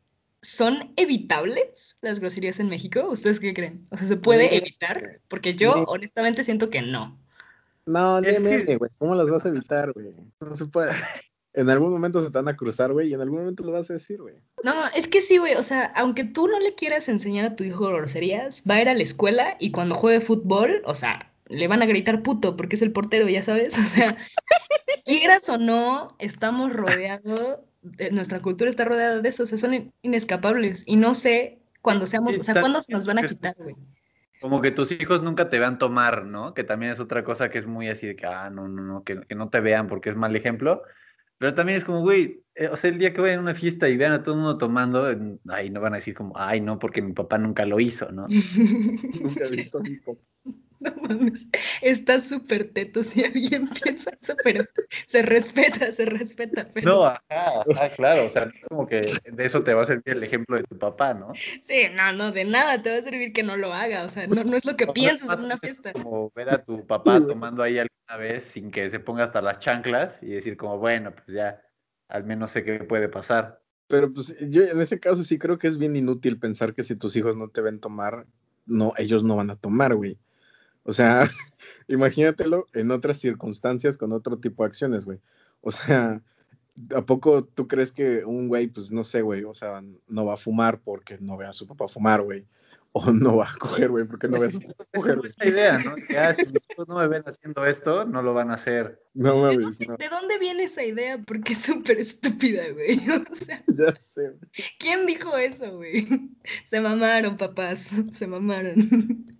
son 0.40 0.92
evitables 0.96 1.98
las 2.00 2.20
groserías 2.20 2.60
en 2.60 2.68
México. 2.68 3.08
¿Ustedes 3.08 3.40
qué 3.40 3.54
creen? 3.54 3.86
O 3.90 3.96
sea, 3.96 4.06
¿se 4.06 4.16
puede 4.16 4.56
evitar? 4.56 5.20
Porque 5.28 5.54
yo 5.54 5.84
honestamente 5.84 6.42
siento 6.42 6.70
que 6.70 6.82
no. 6.82 7.18
no, 7.86 8.20
meme, 8.20 8.76
güey. 8.76 8.90
¿Cómo 8.98 9.14
las 9.14 9.30
vas 9.30 9.46
a 9.46 9.48
evitar, 9.48 9.92
güey? 9.92 10.10
No 10.40 10.56
se 10.56 10.66
puede. 10.66 10.92
En 11.58 11.68
algún 11.70 11.90
momento 11.90 12.20
se 12.20 12.30
te 12.30 12.38
van 12.38 12.48
a 12.48 12.56
cruzar, 12.56 12.92
güey, 12.92 13.08
y 13.08 13.14
en 13.14 13.20
algún 13.20 13.40
momento 13.40 13.64
lo 13.64 13.72
vas 13.72 13.90
a 13.90 13.94
decir, 13.94 14.20
güey. 14.20 14.36
No, 14.62 14.72
es 14.94 15.08
que 15.08 15.20
sí, 15.20 15.38
güey. 15.38 15.54
O 15.54 15.62
sea, 15.62 15.86
aunque 15.96 16.22
tú 16.24 16.46
no 16.46 16.60
le 16.60 16.74
quieras 16.74 17.08
enseñar 17.08 17.44
a 17.46 17.56
tu 17.56 17.64
hijo 17.64 17.86
groserías, 17.88 18.62
va 18.68 18.74
a 18.76 18.82
ir 18.82 18.88
a 18.88 18.94
la 18.94 19.02
escuela 19.02 19.56
y 19.58 19.70
cuando 19.72 19.94
juegue 19.94 20.20
fútbol, 20.20 20.82
o 20.84 20.94
sea, 20.94 21.32
le 21.48 21.66
van 21.66 21.82
a 21.82 21.86
gritar 21.86 22.22
puto 22.22 22.56
porque 22.56 22.76
es 22.76 22.82
el 22.82 22.92
portero, 22.92 23.28
ya 23.28 23.42
sabes. 23.42 23.74
O 23.78 23.82
sea, 23.82 24.16
quieras 25.04 25.48
o 25.48 25.58
no, 25.58 26.14
estamos 26.18 26.72
rodeados, 26.72 27.58
de- 27.82 28.10
nuestra 28.10 28.40
cultura 28.40 28.70
está 28.70 28.84
rodeada 28.84 29.20
de 29.20 29.28
eso. 29.28 29.42
O 29.42 29.46
sea, 29.46 29.58
son 29.58 29.74
in- 29.74 29.92
inescapables. 30.02 30.84
Y 30.86 30.96
no 30.96 31.14
sé 31.14 31.58
cuándo 31.82 32.06
seamos, 32.06 32.38
o 32.38 32.42
sea, 32.42 32.60
cuándo 32.60 32.82
se 32.82 32.92
nos 32.92 33.06
van 33.06 33.18
a 33.18 33.22
quitar, 33.24 33.54
güey. 33.58 33.74
Como 34.40 34.60
que 34.62 34.70
tus 34.70 34.92
hijos 34.92 35.22
nunca 35.22 35.48
te 35.48 35.58
vean 35.58 35.78
tomar, 35.78 36.24
¿no? 36.24 36.54
Que 36.54 36.62
también 36.62 36.92
es 36.92 37.00
otra 37.00 37.24
cosa 37.24 37.50
que 37.50 37.58
es 37.58 37.66
muy 37.66 37.88
así 37.88 38.06
de 38.06 38.14
que, 38.14 38.26
ah, 38.26 38.50
no, 38.50 38.68
no, 38.68 38.82
no, 38.82 39.02
que, 39.02 39.20
que 39.22 39.34
no 39.34 39.48
te 39.48 39.58
vean 39.60 39.88
porque 39.88 40.10
es 40.10 40.16
mal 40.16 40.36
ejemplo. 40.36 40.82
Pero 41.38 41.54
también 41.54 41.78
es 41.78 41.84
como, 41.84 42.00
güey, 42.00 42.42
eh, 42.54 42.68
o 42.68 42.76
sea, 42.76 42.90
el 42.90 42.98
día 42.98 43.12
que 43.12 43.20
vayan 43.20 43.38
a 43.38 43.42
una 43.42 43.54
fiesta 43.54 43.88
y 43.88 43.96
vean 43.96 44.12
a 44.12 44.22
todo 44.22 44.34
el 44.34 44.40
mundo 44.40 44.58
tomando, 44.58 45.10
eh, 45.10 45.38
ahí 45.48 45.70
no 45.70 45.80
van 45.80 45.94
a 45.94 45.96
decir 45.96 46.14
como, 46.14 46.36
ay, 46.36 46.60
no, 46.60 46.78
porque 46.78 47.00
mi 47.00 47.12
papá 47.12 47.38
nunca 47.38 47.64
lo 47.64 47.78
hizo, 47.78 48.10
¿no? 48.10 48.26
Nunca 49.22 49.44
he 49.44 49.50
visto 49.50 49.78
a 49.78 49.82
mi 49.82 49.96
papá. 49.96 50.20
No 50.80 50.94
mames, 51.02 51.48
está 51.82 52.20
súper 52.20 52.72
teto 52.72 53.02
si 53.02 53.24
alguien 53.24 53.68
piensa 53.82 54.12
eso, 54.20 54.34
pero 54.44 54.64
se 55.06 55.22
respeta, 55.22 55.90
se 55.90 56.06
respeta. 56.06 56.68
Pero... 56.72 56.88
No, 56.88 57.04
ajá, 57.06 57.20
ajá, 57.28 57.88
claro, 57.96 58.26
o 58.26 58.28
sea, 58.28 58.44
es 58.44 58.60
como 58.68 58.86
que 58.86 59.00
de 59.00 59.44
eso 59.44 59.64
te 59.64 59.74
va 59.74 59.82
a 59.82 59.86
servir 59.86 60.14
el 60.14 60.22
ejemplo 60.22 60.56
de 60.56 60.62
tu 60.64 60.78
papá, 60.78 61.14
¿no? 61.14 61.32
Sí, 61.34 61.86
no, 61.94 62.12
no, 62.12 62.30
de 62.30 62.44
nada 62.44 62.80
te 62.80 62.90
va 62.90 62.98
a 62.98 63.02
servir 63.02 63.32
que 63.32 63.42
no 63.42 63.56
lo 63.56 63.72
haga, 63.72 64.04
o 64.04 64.08
sea, 64.08 64.26
no, 64.26 64.44
no 64.44 64.56
es 64.56 64.64
lo 64.64 64.76
que 64.76 64.86
piensas 64.86 65.38
en 65.38 65.46
una 65.46 65.58
fiesta. 65.58 65.92
Como 65.92 66.30
ver 66.34 66.50
a 66.50 66.62
tu 66.62 66.86
papá 66.86 67.20
tomando 67.20 67.62
ahí 67.62 67.78
alguna 67.78 68.16
vez 68.16 68.44
sin 68.44 68.70
que 68.70 68.88
se 68.88 69.00
ponga 69.00 69.24
hasta 69.24 69.42
las 69.42 69.58
chanclas 69.58 70.22
y 70.22 70.28
decir 70.28 70.56
como, 70.56 70.78
bueno, 70.78 71.12
pues 71.12 71.26
ya, 71.28 71.60
al 72.08 72.24
menos 72.24 72.52
sé 72.52 72.64
qué 72.64 72.80
puede 72.84 73.08
pasar. 73.08 73.60
Pero 73.88 74.12
pues 74.12 74.36
yo 74.40 74.62
en 74.62 74.80
ese 74.80 75.00
caso 75.00 75.24
sí 75.24 75.38
creo 75.38 75.58
que 75.58 75.66
es 75.66 75.78
bien 75.78 75.96
inútil 75.96 76.38
pensar 76.38 76.74
que 76.74 76.84
si 76.84 76.94
tus 76.94 77.16
hijos 77.16 77.36
no 77.36 77.48
te 77.48 77.62
ven 77.62 77.80
tomar, 77.80 78.26
no, 78.66 78.92
ellos 78.98 79.24
no 79.24 79.36
van 79.36 79.50
a 79.50 79.56
tomar, 79.56 79.94
güey. 79.94 80.18
O 80.88 80.92
sea, 80.92 81.30
imagínatelo 81.88 82.66
en 82.72 82.90
otras 82.90 83.18
circunstancias 83.18 83.98
con 83.98 84.12
otro 84.12 84.38
tipo 84.38 84.62
de 84.62 84.68
acciones, 84.68 85.04
güey. 85.04 85.20
O 85.60 85.70
sea, 85.70 86.22
¿a 86.96 87.02
poco 87.02 87.44
tú 87.44 87.68
crees 87.68 87.92
que 87.92 88.24
un 88.24 88.48
güey, 88.48 88.68
pues 88.68 88.90
no 88.90 89.04
sé, 89.04 89.20
güey, 89.20 89.44
o 89.44 89.52
sea, 89.52 89.82
no 90.08 90.24
va 90.24 90.34
a 90.34 90.38
fumar 90.38 90.80
porque 90.80 91.18
no 91.20 91.36
ve 91.36 91.46
a 91.46 91.52
su 91.52 91.66
papá 91.66 91.88
fumar, 91.88 92.22
güey? 92.22 92.46
O 92.92 93.12
no 93.12 93.36
va 93.36 93.44
a 93.44 93.54
coger, 93.58 93.90
güey, 93.90 94.06
porque 94.06 94.28
no 94.28 94.38
ve 94.38 94.46
a 94.46 94.48
Es 94.48 94.54
su 94.54 94.62
papá 94.62 94.84
es 94.90 95.02
coger, 95.02 95.20
esa 95.26 95.46
idea, 95.46 95.78
¿no? 95.78 95.92
Que 96.08 96.16
ah, 96.16 96.34
si 96.34 96.46
mis 96.46 96.70
hijos 96.70 96.88
no 96.88 96.96
me 96.96 97.06
ven 97.06 97.22
haciendo 97.26 97.66
esto, 97.66 98.06
no 98.06 98.22
lo 98.22 98.32
van 98.32 98.50
a 98.50 98.54
hacer. 98.54 98.98
No 99.12 99.34
¿De 99.34 99.58
mames, 99.58 99.78
dónde, 99.78 99.86
no, 99.88 99.96
de 99.98 100.08
dónde 100.08 100.38
viene 100.38 100.62
esa 100.64 100.82
idea? 100.82 101.18
Porque 101.18 101.52
es 101.52 101.60
súper 101.60 101.98
estúpida, 101.98 102.62
güey. 102.72 102.98
O 103.30 103.34
sea, 103.34 103.62
ya 103.66 103.94
sé. 103.94 104.32
¿quién 104.78 105.04
dijo 105.04 105.36
eso, 105.36 105.76
güey? 105.76 106.08
Se 106.64 106.80
mamaron, 106.80 107.36
papás, 107.36 107.92
se 108.10 108.26
mamaron. 108.26 109.38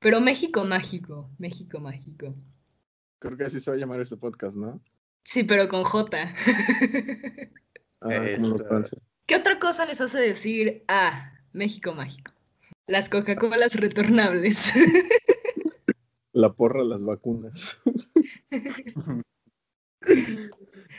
Pero 0.00 0.20
México 0.20 0.64
mágico, 0.64 1.30
México 1.38 1.78
mágico. 1.78 2.34
Creo 3.18 3.36
que 3.36 3.44
así 3.44 3.60
se 3.60 3.70
va 3.70 3.76
a 3.76 3.80
llamar 3.80 4.00
este 4.00 4.16
podcast, 4.16 4.56
¿no? 4.56 4.82
Sí, 5.24 5.44
pero 5.44 5.68
con 5.68 5.84
J. 5.84 6.34
Ah. 8.00 8.24
¿Qué 9.26 9.36
otra 9.36 9.58
cosa 9.58 9.84
les 9.84 10.00
hace 10.00 10.18
decir 10.18 10.84
ah, 10.88 11.32
México 11.52 11.92
mágico? 11.92 12.32
Las 12.86 13.10
Coca-Colas 13.10 13.74
retornables. 13.74 14.72
La 16.32 16.50
porra, 16.52 16.82
las 16.82 17.04
vacunas. 17.04 17.78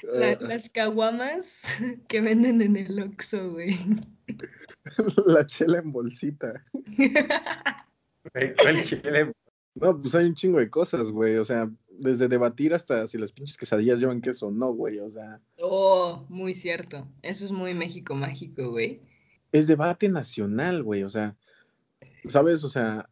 La- 0.03 0.31
Ah, 0.31 0.37
las 0.39 0.69
caguamas 0.69 1.77
que 2.07 2.21
venden 2.21 2.61
en 2.61 2.75
el 2.75 2.99
Oxxo, 2.99 3.51
güey. 3.51 3.77
la 5.27 5.45
chela 5.47 5.79
en 5.79 5.91
bolsita. 5.91 6.63
Güey, 8.33 8.53
¿cuál 8.55 8.83
chile? 8.83 9.31
No, 9.75 10.01
pues 10.01 10.15
hay 10.15 10.25
un 10.25 10.35
chingo 10.35 10.59
de 10.59 10.69
cosas, 10.69 11.11
güey. 11.11 11.37
O 11.37 11.43
sea, 11.43 11.69
desde 11.89 12.27
debatir 12.27 12.73
hasta 12.73 13.07
si 13.07 13.17
las 13.17 13.31
pinches 13.31 13.57
quesadillas 13.57 13.99
llevan 13.99 14.21
queso 14.21 14.47
o 14.47 14.51
no, 14.51 14.73
güey. 14.73 14.99
O 14.99 15.09
sea, 15.09 15.39
Oh, 15.59 16.25
muy 16.29 16.53
cierto. 16.53 17.07
Eso 17.21 17.45
es 17.45 17.51
muy 17.51 17.73
México 17.73 18.15
mágico, 18.15 18.71
güey. 18.71 19.01
es 19.51 19.67
debate 19.67 20.09
nacional, 20.09 20.83
güey. 20.83 21.03
O 21.03 21.09
sea, 21.09 21.35
¿sabes? 22.27 22.63
O 22.63 22.69
sea, 22.69 23.09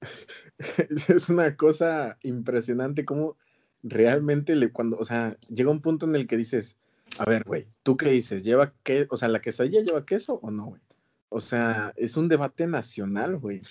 es 1.08 1.30
una 1.30 1.56
cosa 1.56 2.18
impresionante 2.24 3.06
cómo 3.06 3.38
realmente 3.84 4.56
le 4.56 4.72
cuando, 4.72 4.98
o 4.98 5.06
sea, 5.06 5.38
llega 5.50 5.72
un 5.72 5.82
punto 5.82 6.06
en 6.06 6.16
el 6.16 6.28
que 6.28 6.38
dices, 6.38 6.78
a 7.18 7.26
ver, 7.26 7.44
güey, 7.46 7.68
¿tú 7.84 7.98
qué 7.98 8.10
dices? 8.10 8.44
¿Lleva 8.44 8.74
qué? 8.84 9.08
O 9.10 9.18
sea, 9.18 9.30
¿la 9.30 9.42
quesadilla 9.42 9.82
lleva 9.82 10.06
queso 10.06 10.40
o 10.42 10.52
no, 10.52 10.68
güey? 10.68 10.82
O 11.30 11.40
sea, 11.40 11.94
es 11.96 12.18
un 12.18 12.28
debate 12.28 12.68
nacional, 12.68 13.38
güey. 13.38 13.62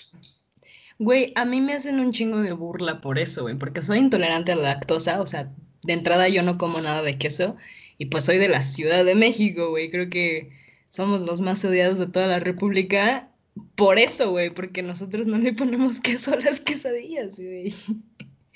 Güey, 0.99 1.33
a 1.37 1.45
mí 1.45 1.61
me 1.61 1.75
hacen 1.75 2.01
un 2.01 2.13
chingo 2.13 2.39
de 2.39 2.53
burla 2.53 3.01
por 3.01 3.19
eso, 3.19 3.43
güey, 3.43 3.57
porque 3.57 3.83
soy 3.83 3.99
intolerante 3.99 4.53
a 4.53 4.57
la 4.57 4.75
lactosa, 4.75 5.21
o 5.21 5.27
sea, 5.27 5.53
de 5.85 5.93
entrada 5.93 6.29
yo 6.29 6.43
no 6.43 6.59
como 6.59 6.81
nada 6.81 7.03
de 7.03 7.19
queso 7.19 7.57
y 7.99 8.07
pues 8.07 8.25
soy 8.25 8.39
de 8.39 8.49
la 8.49 8.63
Ciudad 8.63 9.05
de 9.05 9.15
México, 9.15 9.71
güey, 9.71 9.91
creo 9.91 10.11
que 10.11 10.51
somos 10.89 11.25
los 11.25 11.41
más 11.41 11.65
odiados 11.65 11.99
de 11.99 12.07
toda 12.07 12.27
la 12.27 12.41
República. 12.41 13.31
Por 13.75 13.99
eso, 13.99 14.31
güey, 14.31 14.51
porque 14.51 14.83
nosotros 14.83 15.27
no 15.27 15.39
le 15.39 15.53
ponemos 15.53 16.01
queso 16.01 16.33
a 16.33 16.37
las 16.41 16.61
quesadillas, 16.61 17.39
güey. 17.39 17.75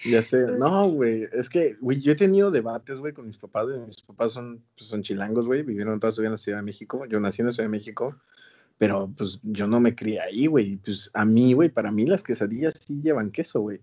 Ya 0.05 0.23
sé, 0.23 0.39
no, 0.59 0.89
güey, 0.89 1.29
es 1.33 1.49
que, 1.49 1.77
güey, 1.81 2.01
yo 2.01 2.13
he 2.13 2.17
tenido 2.17 2.51
debates, 2.51 2.99
güey, 2.99 3.13
con 3.13 3.27
mis 3.27 3.39
papás, 3.39 3.67
güey. 3.67 3.81
mis 3.81 4.03
papás 4.03 4.33
son, 4.33 4.65
pues, 4.77 4.89
son 4.89 5.03
chilangos, 5.03 5.47
güey, 5.47 5.63
vivieron 5.63 6.01
toda 6.01 6.13
su 6.13 6.21
vida 6.21 6.29
en 6.29 6.33
la 6.33 6.39
Ciudad 6.39 6.59
de 6.59 6.65
México, 6.65 7.05
yo 7.07 7.21
nací 7.21 7.43
en 7.43 7.47
la 7.47 7.53
Ciudad 7.53 7.69
de 7.69 7.73
México, 7.73 8.17
pero 8.83 9.09
pues 9.17 9.39
yo 9.45 9.69
no 9.69 9.79
me 9.79 9.95
crié 9.95 10.19
ahí, 10.19 10.49
güey, 10.49 10.77
pues 10.79 11.09
a 11.15 11.25
mí, 11.25 11.53
güey, 11.53 11.69
para 11.69 11.93
mí 11.93 12.05
las 12.05 12.25
quesadillas 12.25 12.75
sí 12.85 13.01
llevan 13.01 13.31
queso, 13.31 13.61
güey. 13.61 13.81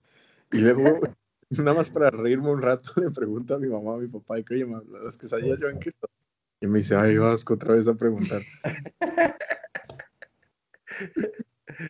Y 0.51 0.57
luego, 0.57 0.83
nada 1.51 1.73
más 1.73 1.89
para 1.89 2.09
reírme 2.09 2.49
un 2.49 2.61
rato, 2.61 2.91
le 3.01 3.09
pregunto 3.09 3.55
a 3.55 3.59
mi 3.59 3.69
mamá, 3.69 3.93
a 3.93 3.99
mi 3.99 4.09
papá, 4.09 4.33
oye, 4.33 4.65
mamá, 4.65 4.83
las 5.01 5.17
quesadillas 5.17 5.57
llevan 5.57 5.79
queso. 5.79 6.05
Y 6.59 6.67
me 6.67 6.79
dice, 6.79 6.97
ay, 6.97 7.17
vas 7.17 7.49
otra 7.49 7.75
vez 7.75 7.87
a 7.87 7.93
preguntar. 7.93 8.41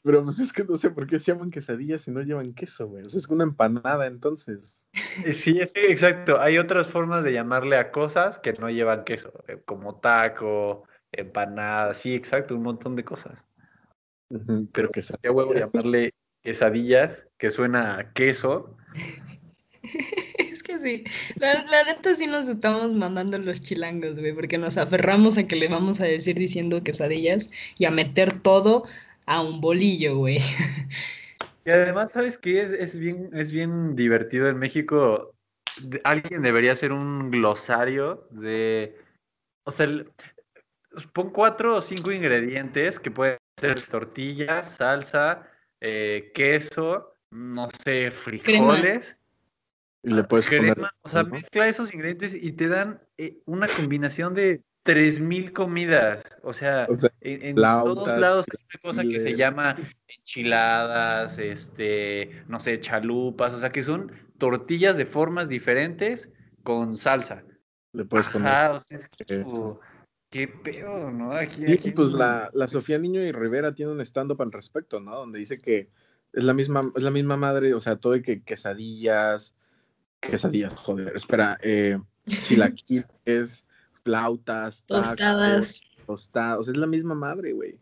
Pero 0.03 0.23
pues 0.23 0.37
es 0.37 0.53
que 0.53 0.63
no 0.63 0.77
sé 0.77 0.91
por 0.91 1.07
qué 1.07 1.19
se 1.19 1.31
llaman 1.31 1.49
quesadillas 1.49 2.01
si 2.01 2.11
no 2.11 2.21
llevan 2.21 2.53
queso, 2.53 2.89
güey. 2.89 3.05
O 3.05 3.09
sea, 3.09 3.17
es 3.17 3.27
una 3.27 3.43
empanada 3.43 4.05
entonces. 4.05 4.85
Sí, 5.31 5.65
sí, 5.65 5.79
exacto. 5.79 6.39
Hay 6.39 6.59
otras 6.59 6.87
formas 6.87 7.23
de 7.23 7.33
llamarle 7.33 7.77
a 7.77 7.89
cosas 7.89 8.37
que 8.37 8.53
no 8.53 8.69
llevan 8.69 9.03
queso, 9.03 9.33
eh, 9.47 9.59
como 9.65 9.99
taco, 9.99 10.83
empanada, 11.11 11.93
sí, 11.93 12.13
exacto, 12.13 12.55
un 12.55 12.63
montón 12.63 12.95
de 12.95 13.03
cosas. 13.03 13.45
Pero 14.73 14.91
que 14.91 15.01
sería 15.01 15.31
huevo 15.31 15.53
llamarle 15.53 16.13
quesadillas, 16.43 17.27
que 17.37 17.49
suena 17.49 17.97
a 17.97 18.13
queso. 18.13 18.77
es 20.37 20.63
que 20.63 20.79
sí, 20.79 21.03
la, 21.35 21.65
la, 21.65 21.83
neta 21.85 22.13
sí 22.13 22.27
nos 22.27 22.47
estamos 22.47 22.93
mandando 22.93 23.37
los 23.37 23.61
chilangos, 23.61 24.19
güey, 24.19 24.33
porque 24.33 24.57
nos 24.57 24.77
aferramos 24.77 25.37
a 25.37 25.47
que 25.47 25.55
le 25.55 25.67
vamos 25.67 25.99
a 26.01 26.05
decir 26.05 26.35
diciendo 26.35 26.83
quesadillas 26.83 27.49
y 27.77 27.85
a 27.85 27.91
meter 27.91 28.41
todo 28.41 28.83
a 29.25 29.41
un 29.41 29.61
bolillo, 29.61 30.17
güey. 30.17 30.39
Y 31.65 31.71
además, 31.71 32.13
¿sabes 32.13 32.37
qué? 32.37 32.63
Es, 32.63 32.71
es, 32.71 32.97
bien, 32.97 33.29
es 33.33 33.51
bien 33.51 33.95
divertido 33.95 34.49
en 34.49 34.57
México. 34.57 35.35
Alguien 36.03 36.41
debería 36.41 36.71
hacer 36.71 36.91
un 36.91 37.29
glosario 37.29 38.27
de... 38.31 38.97
O 39.65 39.71
sea, 39.71 39.87
pon 41.07 41.29
cuatro 41.29 41.77
o 41.77 41.81
cinco 41.81 42.11
ingredientes 42.11 42.99
que 42.99 43.11
pueden 43.11 43.37
ser 43.57 43.81
tortilla, 43.81 44.63
salsa, 44.63 45.47
eh, 45.81 46.31
queso, 46.33 47.13
no 47.31 47.67
sé, 47.83 48.11
frijoles. 48.11 49.15
Y 50.03 50.13
le 50.13 50.23
puedes 50.23 50.47
crema, 50.47 50.73
poner... 50.73 50.91
O 51.01 51.09
sea, 51.09 51.23
mezcla 51.23 51.67
esos 51.67 51.93
ingredientes 51.93 52.33
y 52.33 52.53
te 52.53 52.69
dan 52.69 53.01
eh, 53.17 53.41
una 53.45 53.67
combinación 53.67 54.33
de 54.33 54.63
tres 54.83 55.19
mil 55.19 55.51
comidas. 55.51 56.23
O 56.41 56.53
sea, 56.53 56.87
O 56.89 56.95
sea, 56.95 57.11
en, 57.21 57.43
en 57.43 57.55
flautas, 57.55 57.95
todos 57.95 58.17
lados 58.17 58.45
hay 58.49 58.65
una 58.73 58.81
cosa 58.81 59.03
que 59.03 59.19
se 59.19 59.35
llama 59.35 59.75
enchiladas, 60.07 61.37
este, 61.37 62.43
no 62.47 62.59
sé, 62.59 62.79
chalupas, 62.79 63.53
o 63.53 63.59
sea, 63.59 63.71
que 63.71 63.83
son 63.83 64.11
tortillas 64.37 64.95
de 64.95 65.05
formas 65.05 65.49
diferentes 65.49 66.31
con 66.63 66.97
salsa. 66.97 67.43
Le 67.91 68.05
puedes 68.05 68.27
poner. 68.27 68.47
Ajá, 68.47 68.71
o 68.73 68.79
sea, 68.79 68.97
es 68.97 69.09
qué 70.29 70.47
pedo, 70.47 71.11
¿no? 71.11 71.33
Aquí, 71.33 71.65
Sí, 71.65 71.73
aquí 71.73 71.91
pues 71.91 72.11
no- 72.11 72.17
la, 72.19 72.49
la 72.53 72.67
Sofía 72.67 72.97
Niño 72.97 73.21
y 73.21 73.31
Rivera 73.31 73.73
tiene 73.73 73.91
un 73.91 74.01
stand-up 74.01 74.41
al 74.41 74.51
respecto, 74.51 74.99
¿no? 74.99 75.15
Donde 75.15 75.39
dice 75.39 75.59
que 75.59 75.89
es 76.33 76.43
la 76.43 76.53
misma, 76.53 76.91
es 76.95 77.03
la 77.03 77.11
misma 77.11 77.37
madre, 77.37 77.73
o 77.73 77.79
sea, 77.79 77.95
todo 77.95 78.15
y 78.15 78.21
que 78.21 78.41
quesadillas, 78.43 79.55
quesadillas, 80.19 80.73
joder, 80.75 81.15
espera, 81.15 81.57
eh, 81.61 81.99
chilaquiles, 82.43 83.65
flautas, 84.03 84.83
tacos, 84.83 85.07
Tostadas. 85.09 85.81
tostadas, 86.05 86.57
o 86.59 86.63
sea, 86.63 86.71
es 86.73 86.77
la 86.77 86.87
misma 86.87 87.15
madre, 87.15 87.53
güey. 87.53 87.77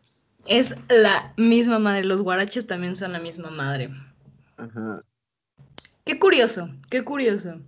Es 0.46 0.76
la 0.88 1.34
misma 1.36 1.78
madre, 1.78 2.04
los 2.04 2.22
guaraches 2.22 2.66
también 2.66 2.94
son 2.96 3.12
la 3.12 3.18
misma 3.18 3.50
madre. 3.50 3.90
Ajá. 4.56 5.02
Qué 6.04 6.18
curioso, 6.18 6.70
qué 6.90 7.04
curioso. 7.04 7.60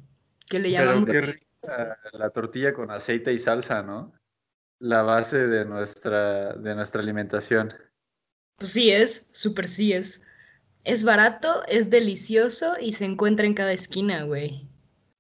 Que 0.48 0.58
le 0.60 0.70
Pero 0.72 0.84
llamamos... 0.86 1.08
qué 1.10 1.20
rica 1.20 1.98
la 2.12 2.30
tortilla 2.30 2.72
con 2.72 2.90
aceite 2.90 3.32
y 3.34 3.38
salsa, 3.38 3.82
¿no? 3.82 4.12
La 4.80 5.02
base 5.02 5.38
de 5.38 5.64
nuestra, 5.64 6.54
de 6.54 6.74
nuestra 6.74 7.00
alimentación. 7.00 7.72
Pues 8.56 8.72
sí 8.72 8.90
es, 8.90 9.28
súper 9.32 9.68
sí 9.68 9.92
es. 9.92 10.22
Es 10.84 11.04
barato, 11.04 11.62
es 11.68 11.90
delicioso 11.90 12.72
y 12.80 12.92
se 12.92 13.04
encuentra 13.04 13.46
en 13.46 13.54
cada 13.54 13.72
esquina, 13.72 14.24
güey. 14.24 14.66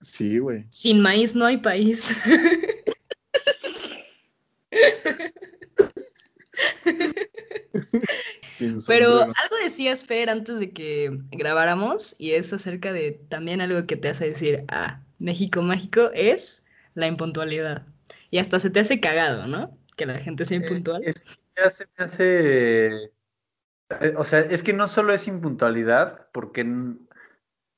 Sí, 0.00 0.38
güey. 0.38 0.64
Sin 0.70 1.00
maíz 1.00 1.34
no 1.34 1.44
hay 1.44 1.58
país. 1.58 2.16
Pero 8.86 9.22
algo 9.22 9.56
decías, 9.62 10.04
Fer, 10.04 10.30
antes 10.30 10.58
de 10.58 10.72
que 10.72 11.10
grabáramos, 11.30 12.16
y 12.18 12.32
es 12.32 12.52
acerca 12.52 12.92
de 12.92 13.20
también 13.28 13.60
algo 13.60 13.86
que 13.86 13.96
te 13.96 14.08
hace 14.08 14.26
decir, 14.26 14.64
ah, 14.68 15.02
México 15.18 15.62
mágico 15.62 16.10
es 16.14 16.64
la 16.94 17.06
impuntualidad. 17.06 17.86
Y 18.30 18.38
hasta 18.38 18.58
se 18.60 18.70
te 18.70 18.80
hace 18.80 19.00
cagado, 19.00 19.46
¿no? 19.46 19.78
Que 19.96 20.06
la 20.06 20.18
gente 20.18 20.44
sea 20.44 20.56
impuntual. 20.58 21.02
Es 21.04 21.20
que 21.20 21.30
ya 21.56 21.70
se 21.70 21.86
me 21.98 22.04
hace. 22.04 23.04
eh, 24.00 24.14
O 24.16 24.24
sea, 24.24 24.40
es 24.40 24.62
que 24.62 24.72
no 24.72 24.88
solo 24.88 25.12
es 25.12 25.28
impuntualidad, 25.28 26.28
porque. 26.32 26.64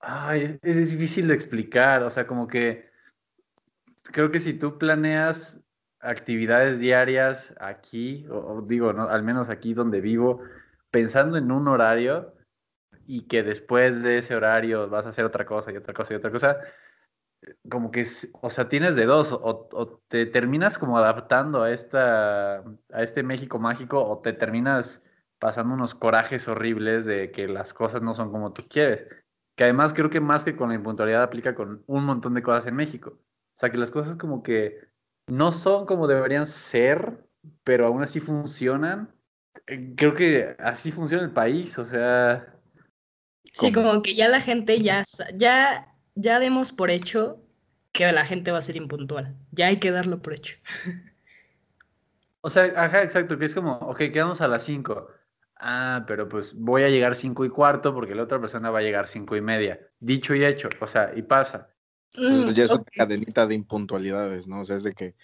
Ay, 0.01 0.43
es, 0.45 0.59
es 0.63 0.91
difícil 0.91 1.29
de 1.29 1.35
explicar. 1.35 2.03
O 2.03 2.11
sea, 2.11 2.27
como 2.27 2.47
que. 2.49 2.91
Creo 4.13 4.31
que 4.31 4.41
si 4.41 4.55
tú 4.55 4.79
planeas 4.79 5.61
actividades 6.01 6.81
diarias 6.81 7.55
aquí, 7.61 8.27
o, 8.29 8.37
o 8.39 8.63
digo, 8.63 8.93
¿no? 8.93 9.05
al 9.09 9.23
menos 9.23 9.49
aquí 9.49 9.75
donde 9.75 10.01
vivo, 10.01 10.43
pensando 10.91 11.37
en 11.39 11.53
un 11.53 11.69
horario 11.69 12.35
y 13.07 13.23
que 13.29 13.43
después 13.45 14.03
de 14.03 14.19
ese 14.19 14.37
horario 14.37 14.89
vas 14.91 15.07
a 15.07 15.11
hacer 15.11 15.25
otra 15.25 15.47
cosa 15.47 15.73
y 15.73 15.77
otra 15.79 15.95
cosa 15.95 16.15
y 16.15 16.17
otra 16.19 16.31
cosa, 16.33 16.59
como 17.69 17.91
que, 17.91 18.07
o 18.41 18.51
sea, 18.51 18.69
tienes 18.69 18.97
de 18.97 19.07
dos, 19.07 19.33
o, 19.33 19.69
o 19.73 20.03
te 20.09 20.27
terminas 20.27 20.79
como 20.79 20.99
adaptando 20.99 21.63
a, 21.63 21.71
esta, 21.73 22.59
a 22.59 23.03
este 23.03 23.23
México 23.23 23.59
mágico, 23.59 24.03
o 24.03 24.19
te 24.19 24.33
terminas 24.33 25.03
pasando 25.39 25.75
unos 25.75 25.95
corajes 25.95 26.47
horribles 26.49 27.05
de 27.05 27.31
que 27.31 27.49
las 27.49 27.75
cosas 27.75 28.03
no 28.03 28.15
son 28.15 28.31
como 28.31 28.53
tú 28.53 28.63
quieres. 28.69 29.07
Que 29.57 29.65
además 29.65 29.93
creo 29.93 30.11
que 30.11 30.21
más 30.21 30.45
que 30.45 30.57
con 30.57 30.69
la 30.71 30.77
impuntualidad 30.77 31.23
aplica 31.23 31.55
con 31.55 31.83
un 31.87 32.05
montón 32.05 32.35
de 32.35 32.43
cosas 32.43 32.67
en 32.67 32.77
México. 32.77 33.19
O 33.19 33.59
sea, 33.59 33.71
que 33.71 33.79
las 33.79 33.91
cosas 33.91 34.17
como 34.17 34.43
que 34.43 34.79
no 35.27 35.53
son 35.53 35.87
como 35.87 36.07
deberían 36.07 36.47
ser, 36.47 37.27
pero 37.65 37.87
aún 37.87 38.03
así 38.03 38.21
funcionan. 38.21 39.13
Eh, 39.67 39.95
Creo 39.97 40.15
que 40.15 40.57
así 40.59 40.91
funciona 40.93 41.25
el 41.25 41.33
país, 41.33 41.79
o 41.79 41.85
sea, 41.85 42.53
Sí, 43.53 43.71
como 43.71 44.03
que 44.03 44.15
ya 44.15 44.29
la 44.29 44.41
gente 44.41 44.81
ya, 44.81 45.05
ya, 45.35 45.92
ya 46.15 46.39
demos 46.39 46.73
por 46.73 46.91
hecho 46.91 47.41
que 47.93 48.11
la 48.13 48.25
gente 48.25 48.53
va 48.53 48.59
a 48.59 48.63
ser 48.63 48.77
impuntual. 48.77 49.37
Ya 49.51 49.67
hay 49.67 49.79
que 49.79 49.91
darlo 49.91 50.23
por 50.23 50.33
hecho. 50.33 50.57
O 52.45 52.51
sea, 52.51 52.65
ajá, 52.77 53.03
exacto, 53.03 53.39
que 53.39 53.45
es 53.45 53.55
como, 53.55 53.75
ok, 53.75 53.99
quedamos 54.13 54.41
a 54.41 54.49
las 54.49 54.65
5. 54.65 55.07
Ah, 55.57 56.05
pero 56.09 56.29
pues 56.29 56.55
voy 56.55 56.83
a 56.83 56.89
llegar 56.89 57.15
5 57.15 57.45
y 57.45 57.51
cuarto 57.51 57.95
porque 57.95 58.17
la 58.17 58.25
otra 58.25 58.41
persona 58.41 58.71
va 58.71 58.81
a 58.81 58.83
llegar 58.83 59.07
5 59.07 59.37
y 59.37 59.41
media. 59.41 59.79
Dicho 60.01 60.35
y 60.35 60.45
hecho, 60.45 60.69
o 60.81 60.87
sea, 60.89 61.13
y 61.15 61.23
pasa. 61.23 61.69
Pues 62.13 62.29
Mm, 62.29 62.51
ya 62.51 62.65
es 62.65 62.71
una 62.73 62.85
cadenita 62.85 63.47
de 63.47 63.55
impuntualidades, 63.55 64.49
¿no? 64.49 64.61
O 64.61 64.65
sea, 64.65 64.77
es 64.77 64.83
de 64.83 64.93
que 64.93 65.15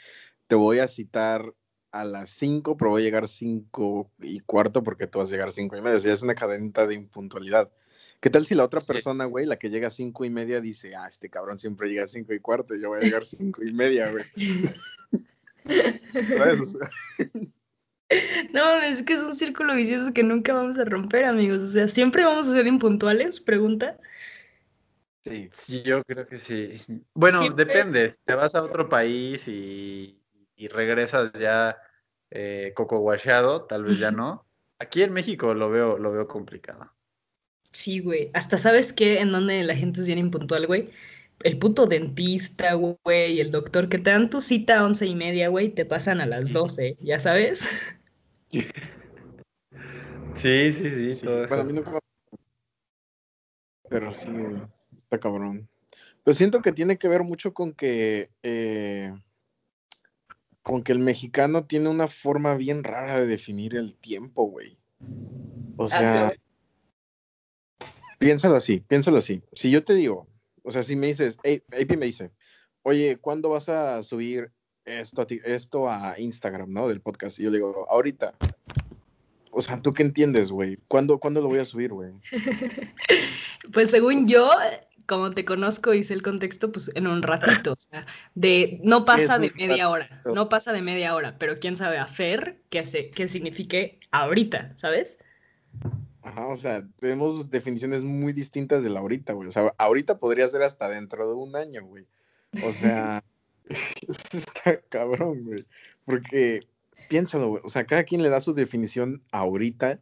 te 0.46 0.55
voy 0.55 0.79
a 0.79 0.87
citar 0.87 1.55
a 1.90 2.05
las 2.05 2.31
5, 2.31 2.77
pero 2.77 2.90
voy 2.90 3.03
a 3.03 3.05
llegar 3.05 3.27
5 3.27 4.12
y 4.20 4.40
cuarto 4.40 4.83
porque 4.83 5.07
tú 5.07 5.18
vas 5.18 5.29
a 5.29 5.33
llegar 5.33 5.51
5 5.51 5.77
y 5.77 5.81
media. 5.81 5.96
O 5.96 6.01
sea, 6.01 6.12
es 6.12 6.22
una 6.22 6.35
cadenita 6.35 6.87
de 6.87 6.94
impuntualidad. 6.94 7.70
¿Qué 8.20 8.31
tal 8.31 8.44
si 8.44 8.54
la 8.54 8.64
otra 8.64 8.81
Sí. 8.81 8.87
persona, 8.92 9.24
güey, 9.26 9.46
la 9.46 9.57
que 9.59 9.70
llega 9.70 9.87
a 9.88 9.90
5 9.90 10.24
y 10.24 10.31
media, 10.31 10.61
dice, 10.61 10.94
ah, 10.96 11.07
este 11.09 11.31
cabrón 11.31 11.59
siempre 11.59 11.88
llega 11.88 12.02
a 12.04 12.07
5 12.09 12.33
y 12.35 12.40
cuarto 12.40 12.74
y 12.74 12.81
yo 12.81 12.88
voy 12.88 12.98
a 12.98 13.02
llegar 13.02 13.24
5 13.24 13.62
y 13.64 13.72
media, 13.72 14.11
güey? 14.11 14.24
No, 18.54 18.76
es 18.81 19.02
que 19.02 19.12
es 19.12 19.20
un 19.20 19.35
círculo 19.35 19.74
vicioso 19.74 20.14
que 20.14 20.22
nunca 20.22 20.54
vamos 20.54 20.78
a 20.78 20.85
romper, 20.87 21.26
amigos. 21.26 21.62
O 21.62 21.66
sea, 21.66 21.87
siempre 21.88 22.24
vamos 22.24 22.48
a 22.48 22.52
ser 22.52 22.66
impuntuales, 22.66 23.38
pregunta. 23.40 23.98
sí. 25.24 25.50
Sí, 25.52 25.83
yo 25.83 26.02
creo 26.04 26.26
que 26.26 26.38
sí. 26.38 26.81
Bueno, 27.12 27.40
Siempre- 27.40 27.66
depende. 27.66 28.14
Te 28.24 28.35
vas 28.35 28.54
a 28.54 28.62
otro 28.62 28.88
país 28.88 29.46
y, 29.46 30.18
y 30.57 30.68
regresas 30.68 31.33
ya 31.35 31.76
eh, 32.31 32.72
coco 32.74 32.98
guachado, 33.00 33.64
tal 33.66 33.85
vez 33.85 33.98
ya 33.98 34.11
no. 34.11 34.46
Aquí 34.78 35.02
en 35.02 35.12
México 35.12 35.52
lo 35.52 35.68
veo, 35.68 35.98
lo 35.98 36.11
veo 36.11 36.26
complicado. 36.26 36.90
Sí, 37.72 38.00
güey. 38.00 38.31
Hasta 38.35 38.57
sabes 38.57 38.92
qué, 38.92 39.20
en 39.20 39.31
donde 39.33 39.62
la 39.62 39.76
gente 39.76 40.00
es 40.00 40.07
bien 40.07 40.18
impuntual, 40.18 40.66
güey. 40.66 40.90
El 41.44 41.59
puto 41.59 41.87
dentista, 41.87 42.74
güey, 42.74 43.35
y 43.35 43.40
el 43.40 43.50
doctor 43.50 43.88
que 43.88 43.98
te 43.98 44.11
dan 44.11 44.31
tu 44.31 44.40
cita 44.40 44.81
a 44.81 44.85
once 44.85 45.07
y 45.07 45.14
media, 45.14 45.48
güey, 45.48 45.68
te 45.68 45.85
pasan 45.85 46.20
a 46.20 46.26
las 46.26 46.52
doce, 46.52 46.96
¿ya 47.00 47.20
sabes? 47.20 47.68
Sí, 50.37 50.72
sí, 50.72 50.88
sí, 50.88 51.12
Sí, 51.12 51.24
todo 51.26 51.46
bueno, 51.46 51.54
a 51.54 51.59
eso. 51.59 51.64
mí 51.64 51.72
nunca 51.72 51.98
Pero 53.90 54.12
sí, 54.12 54.31
güey, 54.31 54.62
está 54.96 55.18
cabrón. 55.18 55.68
Pero 56.24 56.35
siento 56.35 56.62
que 56.62 56.72
tiene 56.72 56.96
que 56.98 57.09
ver 57.09 57.22
mucho 57.24 57.52
con 57.52 57.72
que, 57.72 58.31
eh, 58.42 59.12
Como 60.62 60.85
que 60.85 60.92
el 60.92 60.98
mexicano 60.98 61.64
tiene 61.66 61.88
una 61.88 62.09
forma 62.09 62.54
bien 62.54 62.85
rara 62.85 63.20
de 63.20 63.26
definir 63.26 63.74
el 63.76 63.94
tiempo, 63.94 64.44
güey. 64.44 64.78
O 65.76 65.87
Ah, 65.87 65.88
sea, 65.88 66.33
piénsalo 68.18 68.57
así, 68.57 68.81
piénsalo 68.81 69.16
así. 69.18 69.42
Si 69.52 69.70
yo 69.70 69.85
te 69.85 69.94
digo, 69.94 70.26
o 70.62 70.70
sea, 70.70 70.83
si 70.83 70.96
me 70.96 71.07
dices, 71.07 71.38
hey, 71.42 71.62
AP 71.72 71.96
me 71.96 72.07
dice, 72.07 72.31
oye, 72.83 73.16
¿cuándo 73.20 73.48
vas 73.50 73.68
a 73.68 74.02
subir 74.02 74.50
esto 74.85 75.22
a, 75.22 75.26
ti- 75.26 75.40
esto 75.44 75.88
a 75.88 76.18
Instagram, 76.18 76.72
¿no? 76.72 76.88
Del 76.88 77.00
podcast. 77.00 77.38
Y 77.38 77.44
yo 77.44 77.50
le 77.50 77.59
digo, 77.59 77.87
ahorita. 77.90 78.35
O 79.50 79.61
sea, 79.61 79.81
¿tú 79.81 79.92
qué 79.94 80.02
entiendes, 80.02 80.50
güey? 80.50 80.78
¿Cuándo, 80.88 81.18
¿Cuándo 81.18 81.40
lo 81.40 81.48
voy 81.48 81.59
a 81.59 81.64
subir, 81.64 81.92
güey? 81.92 82.12
Pues 83.72 83.90
según 83.90 84.28
yo, 84.28 84.50
como 85.07 85.33
te 85.33 85.44
conozco 85.44 85.92
y 85.92 86.02
sé 86.04 86.14
el 86.14 86.22
contexto, 86.22 86.72
pues 86.72 86.90
en 86.94 87.07
un 87.07 87.22
ratito, 87.22 87.72
o 87.72 87.76
sea, 87.76 88.00
de 88.35 88.81
no 88.83 89.04
pasa 89.04 89.38
de 89.38 89.50
media 89.50 89.90
hora, 89.90 90.22
no 90.24 90.48
pasa 90.48 90.72
de 90.72 90.81
media 90.81 91.14
hora, 91.14 91.37
pero 91.38 91.57
quién 91.57 91.76
sabe 91.76 91.98
a 91.98 92.07
Fer 92.07 92.62
qué, 92.70 92.85
se, 92.85 93.11
qué 93.11 93.28
signifique 93.28 94.00
ahorita, 94.11 94.72
¿sabes? 94.76 95.18
Ajá, 96.29 96.47
o 96.49 96.57
sea, 96.57 96.87
tenemos 97.01 97.49
definiciones 97.49 98.05
muy 98.05 98.35
distintas 98.35 98.85
de 98.85 98.91
la 98.91 99.01
ahorita, 99.01 99.33
güey. 99.33 99.49
O 99.49 99.51
sea, 99.51 99.73
ahorita 99.79 100.19
podría 100.19 100.47
ser 100.47 100.62
hasta 100.62 100.88
dentro 100.88 101.27
de 101.27 101.35
un 101.35 101.57
año, 101.57 101.87
güey. 101.87 102.07
O 102.62 102.71
sea, 102.73 103.25
está 104.33 104.81
cabrón, 104.91 105.45
güey. 105.45 105.64
Porque, 106.05 106.67
piénsalo, 107.09 107.49
güey. 107.49 107.62
O 107.64 107.71
sea, 107.71 107.87
cada 107.87 108.05
quien 108.05 108.23
le 108.23 108.29
da 108.29 108.41
su 108.41 108.53
definición 108.53 109.23
ahorita 109.33 110.01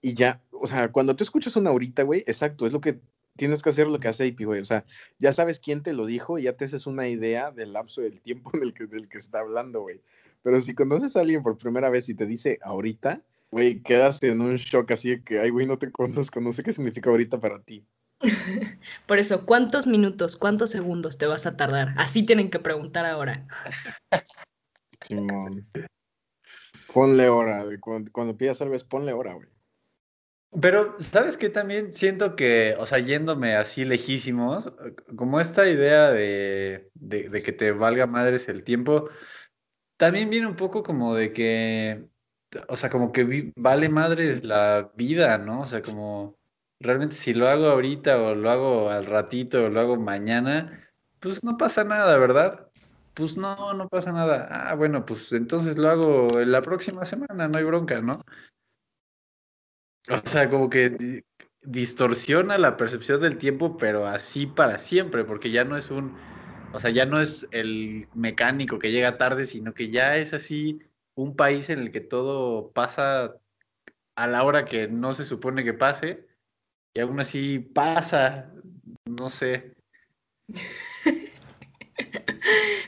y 0.00 0.14
ya, 0.14 0.40
o 0.52 0.66
sea, 0.68 0.92
cuando 0.92 1.16
tú 1.16 1.24
escuchas 1.24 1.56
una 1.56 1.70
ahorita, 1.70 2.04
güey, 2.04 2.20
exacto, 2.20 2.66
es 2.66 2.72
lo 2.72 2.80
que 2.80 3.00
tienes 3.36 3.62
que 3.62 3.70
hacer 3.70 3.88
lo 3.90 3.98
que 3.98 4.06
hace 4.06 4.28
IP, 4.28 4.44
güey. 4.44 4.60
O 4.60 4.64
sea, 4.64 4.84
ya 5.18 5.32
sabes 5.32 5.58
quién 5.58 5.82
te 5.82 5.92
lo 5.92 6.06
dijo 6.06 6.38
y 6.38 6.44
ya 6.44 6.56
te 6.56 6.66
haces 6.66 6.86
una 6.86 7.08
idea 7.08 7.50
del 7.50 7.72
lapso 7.72 8.00
del 8.00 8.20
tiempo 8.20 8.50
en 8.54 8.62
el 8.62 8.74
que, 8.74 8.86
del 8.86 9.08
que 9.08 9.18
está 9.18 9.40
hablando, 9.40 9.80
güey. 9.80 10.00
Pero 10.44 10.60
si 10.60 10.74
conoces 10.74 11.16
a 11.16 11.20
alguien 11.20 11.42
por 11.42 11.56
primera 11.56 11.90
vez 11.90 12.08
y 12.08 12.14
te 12.14 12.26
dice 12.26 12.60
ahorita, 12.62 13.22
güey, 13.54 13.80
quedas 13.84 14.20
en 14.24 14.40
un 14.40 14.56
shock 14.56 14.90
así 14.90 15.10
de 15.10 15.22
que, 15.22 15.38
ay, 15.38 15.50
güey, 15.50 15.64
no 15.64 15.78
te 15.78 15.92
conozco, 15.92 16.40
no 16.40 16.50
sé 16.50 16.64
qué 16.64 16.72
significa 16.72 17.10
ahorita 17.10 17.38
para 17.38 17.62
ti. 17.62 17.86
Por 19.06 19.20
eso, 19.20 19.46
¿cuántos 19.46 19.86
minutos, 19.86 20.34
cuántos 20.34 20.70
segundos 20.70 21.18
te 21.18 21.28
vas 21.28 21.46
a 21.46 21.56
tardar? 21.56 21.94
Así 21.96 22.26
tienen 22.26 22.50
que 22.50 22.58
preguntar 22.58 23.06
ahora. 23.06 23.46
Simón. 25.02 25.68
Ponle 26.92 27.28
hora. 27.28 27.64
Cuando, 27.78 28.10
cuando 28.10 28.36
pidas 28.36 28.60
algo 28.60 28.74
es 28.74 28.82
ponle 28.82 29.12
hora, 29.12 29.34
güey. 29.34 29.46
Pero, 30.60 30.96
¿sabes 31.00 31.36
qué? 31.36 31.48
También 31.48 31.94
siento 31.94 32.34
que, 32.34 32.74
o 32.78 32.86
sea, 32.86 32.98
yéndome 32.98 33.54
así 33.54 33.84
lejísimos, 33.84 34.72
como 35.14 35.40
esta 35.40 35.68
idea 35.68 36.10
de, 36.10 36.90
de, 36.94 37.28
de 37.28 37.42
que 37.44 37.52
te 37.52 37.70
valga 37.70 38.08
madres 38.08 38.48
el 38.48 38.64
tiempo, 38.64 39.10
también 39.96 40.28
viene 40.28 40.48
un 40.48 40.56
poco 40.56 40.82
como 40.82 41.14
de 41.14 41.32
que, 41.32 42.08
o 42.68 42.76
sea, 42.76 42.90
como 42.90 43.12
que 43.12 43.24
vi- 43.24 43.52
vale 43.56 43.88
madres 43.88 44.44
la 44.44 44.90
vida, 44.94 45.38
¿no? 45.38 45.62
O 45.62 45.66
sea, 45.66 45.82
como 45.82 46.36
realmente 46.80 47.16
si 47.16 47.34
lo 47.34 47.48
hago 47.48 47.66
ahorita 47.66 48.20
o 48.22 48.34
lo 48.34 48.50
hago 48.50 48.90
al 48.90 49.06
ratito 49.06 49.64
o 49.64 49.68
lo 49.68 49.80
hago 49.80 49.96
mañana, 49.96 50.76
pues 51.20 51.42
no 51.44 51.56
pasa 51.56 51.84
nada, 51.84 52.16
¿verdad? 52.18 52.68
Pues 53.14 53.36
no, 53.36 53.74
no 53.74 53.88
pasa 53.88 54.12
nada. 54.12 54.48
Ah, 54.50 54.74
bueno, 54.74 55.04
pues 55.06 55.32
entonces 55.32 55.78
lo 55.78 55.88
hago 55.88 56.28
la 56.44 56.62
próxima 56.62 57.04
semana, 57.04 57.48
no 57.48 57.58
hay 57.58 57.64
bronca, 57.64 58.00
¿no? 58.00 58.20
O 60.10 60.28
sea, 60.28 60.50
como 60.50 60.68
que 60.68 60.90
di- 60.90 61.24
distorsiona 61.62 62.58
la 62.58 62.76
percepción 62.76 63.20
del 63.20 63.38
tiempo, 63.38 63.76
pero 63.78 64.06
así 64.06 64.46
para 64.46 64.78
siempre, 64.78 65.24
porque 65.24 65.50
ya 65.50 65.64
no 65.64 65.76
es 65.76 65.90
un, 65.90 66.14
o 66.72 66.78
sea, 66.78 66.90
ya 66.90 67.06
no 67.06 67.20
es 67.20 67.48
el 67.52 68.08
mecánico 68.14 68.78
que 68.78 68.92
llega 68.92 69.16
tarde, 69.16 69.46
sino 69.46 69.72
que 69.72 69.90
ya 69.90 70.16
es 70.16 70.34
así 70.34 70.80
un 71.14 71.36
país 71.36 71.70
en 71.70 71.78
el 71.78 71.92
que 71.92 72.00
todo 72.00 72.70
pasa 72.72 73.36
a 74.16 74.26
la 74.26 74.42
hora 74.42 74.64
que 74.64 74.88
no 74.88 75.14
se 75.14 75.24
supone 75.24 75.64
que 75.64 75.74
pase, 75.74 76.26
y 76.94 77.00
aún 77.00 77.18
así 77.20 77.58
pasa, 77.58 78.52
no 79.04 79.30
sé. 79.30 79.74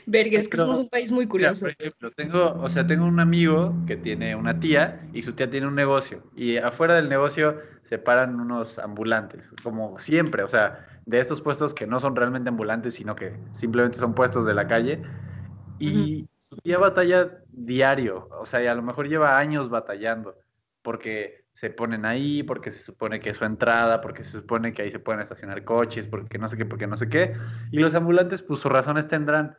Verga, 0.09 0.39
es 0.39 0.47
que 0.47 0.51
Pero, 0.51 0.63
somos 0.63 0.79
un 0.79 0.87
país 0.87 1.11
muy 1.11 1.25
Mira, 1.25 1.29
curioso. 1.29 1.65
por 1.65 1.71
ejemplo, 1.77 2.11
tengo, 2.11 2.53
o 2.61 2.69
sea, 2.69 2.87
tengo 2.87 3.05
un 3.05 3.19
amigo 3.19 3.75
que 3.85 3.97
tiene 3.97 4.35
una 4.37 4.57
tía 4.57 5.05
y 5.13 5.21
su 5.21 5.33
tía 5.33 5.49
tiene 5.49 5.67
un 5.67 5.75
negocio 5.75 6.23
y 6.33 6.55
afuera 6.55 6.95
del 6.95 7.09
negocio 7.09 7.57
se 7.83 7.97
paran 7.97 8.39
unos 8.39 8.79
ambulantes, 8.79 9.53
como 9.63 9.99
siempre, 9.99 10.43
o 10.43 10.47
sea, 10.47 11.01
de 11.05 11.19
estos 11.19 11.41
puestos 11.41 11.73
que 11.73 11.87
no 11.87 11.99
son 11.99 12.15
realmente 12.15 12.47
ambulantes, 12.47 12.93
sino 12.93 13.17
que 13.17 13.33
simplemente 13.51 13.97
son 13.97 14.13
puestos 14.15 14.45
de 14.45 14.53
la 14.53 14.65
calle 14.67 15.01
y 15.79 16.29
tía 16.57 16.77
batalla 16.79 17.43
diario, 17.49 18.29
o 18.31 18.45
sea, 18.45 18.63
y 18.63 18.67
a 18.67 18.75
lo 18.75 18.81
mejor 18.81 19.07
lleva 19.07 19.37
años 19.37 19.69
batallando 19.69 20.35
porque 20.81 21.45
se 21.51 21.69
ponen 21.69 22.05
ahí, 22.05 22.43
porque 22.43 22.71
se 22.71 22.79
supone 22.79 23.19
que 23.19 23.31
es 23.31 23.37
su 23.37 23.45
entrada, 23.45 23.99
porque 23.99 24.23
se 24.23 24.39
supone 24.39 24.71
que 24.73 24.83
ahí 24.83 24.91
se 24.91 24.99
pueden 24.99 25.21
estacionar 25.21 25.63
coches, 25.63 26.07
porque 26.07 26.37
no 26.37 26.47
sé 26.47 26.55
qué, 26.55 26.65
porque 26.65 26.87
no 26.87 26.95
sé 26.95 27.09
qué, 27.09 27.35
y 27.71 27.79
los 27.79 27.93
ambulantes 27.95 28.41
pues 28.41 28.61
sus 28.61 28.71
razones 28.71 29.07
tendrán 29.07 29.57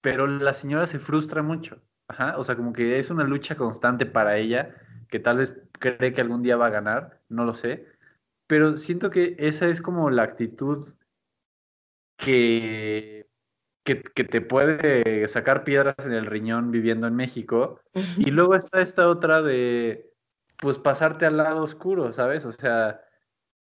pero 0.00 0.26
la 0.26 0.54
señora 0.54 0.86
se 0.86 0.98
frustra 0.98 1.42
mucho. 1.42 1.82
Ajá, 2.08 2.38
o 2.38 2.44
sea, 2.44 2.56
como 2.56 2.72
que 2.72 2.98
es 2.98 3.10
una 3.10 3.24
lucha 3.24 3.56
constante 3.56 4.06
para 4.06 4.36
ella, 4.38 4.74
que 5.08 5.20
tal 5.20 5.38
vez 5.38 5.54
cree 5.72 6.12
que 6.12 6.20
algún 6.20 6.42
día 6.42 6.56
va 6.56 6.66
a 6.66 6.70
ganar, 6.70 7.20
no 7.28 7.44
lo 7.44 7.54
sé, 7.54 7.86
pero 8.46 8.76
siento 8.76 9.10
que 9.10 9.36
esa 9.38 9.66
es 9.68 9.82
como 9.82 10.10
la 10.10 10.22
actitud 10.22 10.86
que, 12.16 13.27
que, 13.88 14.02
que 14.02 14.24
te 14.24 14.42
puede 14.42 15.26
sacar 15.28 15.64
piedras 15.64 15.94
en 16.04 16.12
el 16.12 16.26
riñón 16.26 16.70
viviendo 16.70 17.06
en 17.06 17.16
México. 17.16 17.80
Y 18.18 18.30
luego 18.30 18.54
está 18.54 18.82
esta 18.82 19.08
otra 19.08 19.40
de, 19.40 20.12
pues, 20.58 20.76
pasarte 20.76 21.24
al 21.24 21.38
lado 21.38 21.62
oscuro, 21.62 22.12
¿sabes? 22.12 22.44
O 22.44 22.52
sea, 22.52 23.00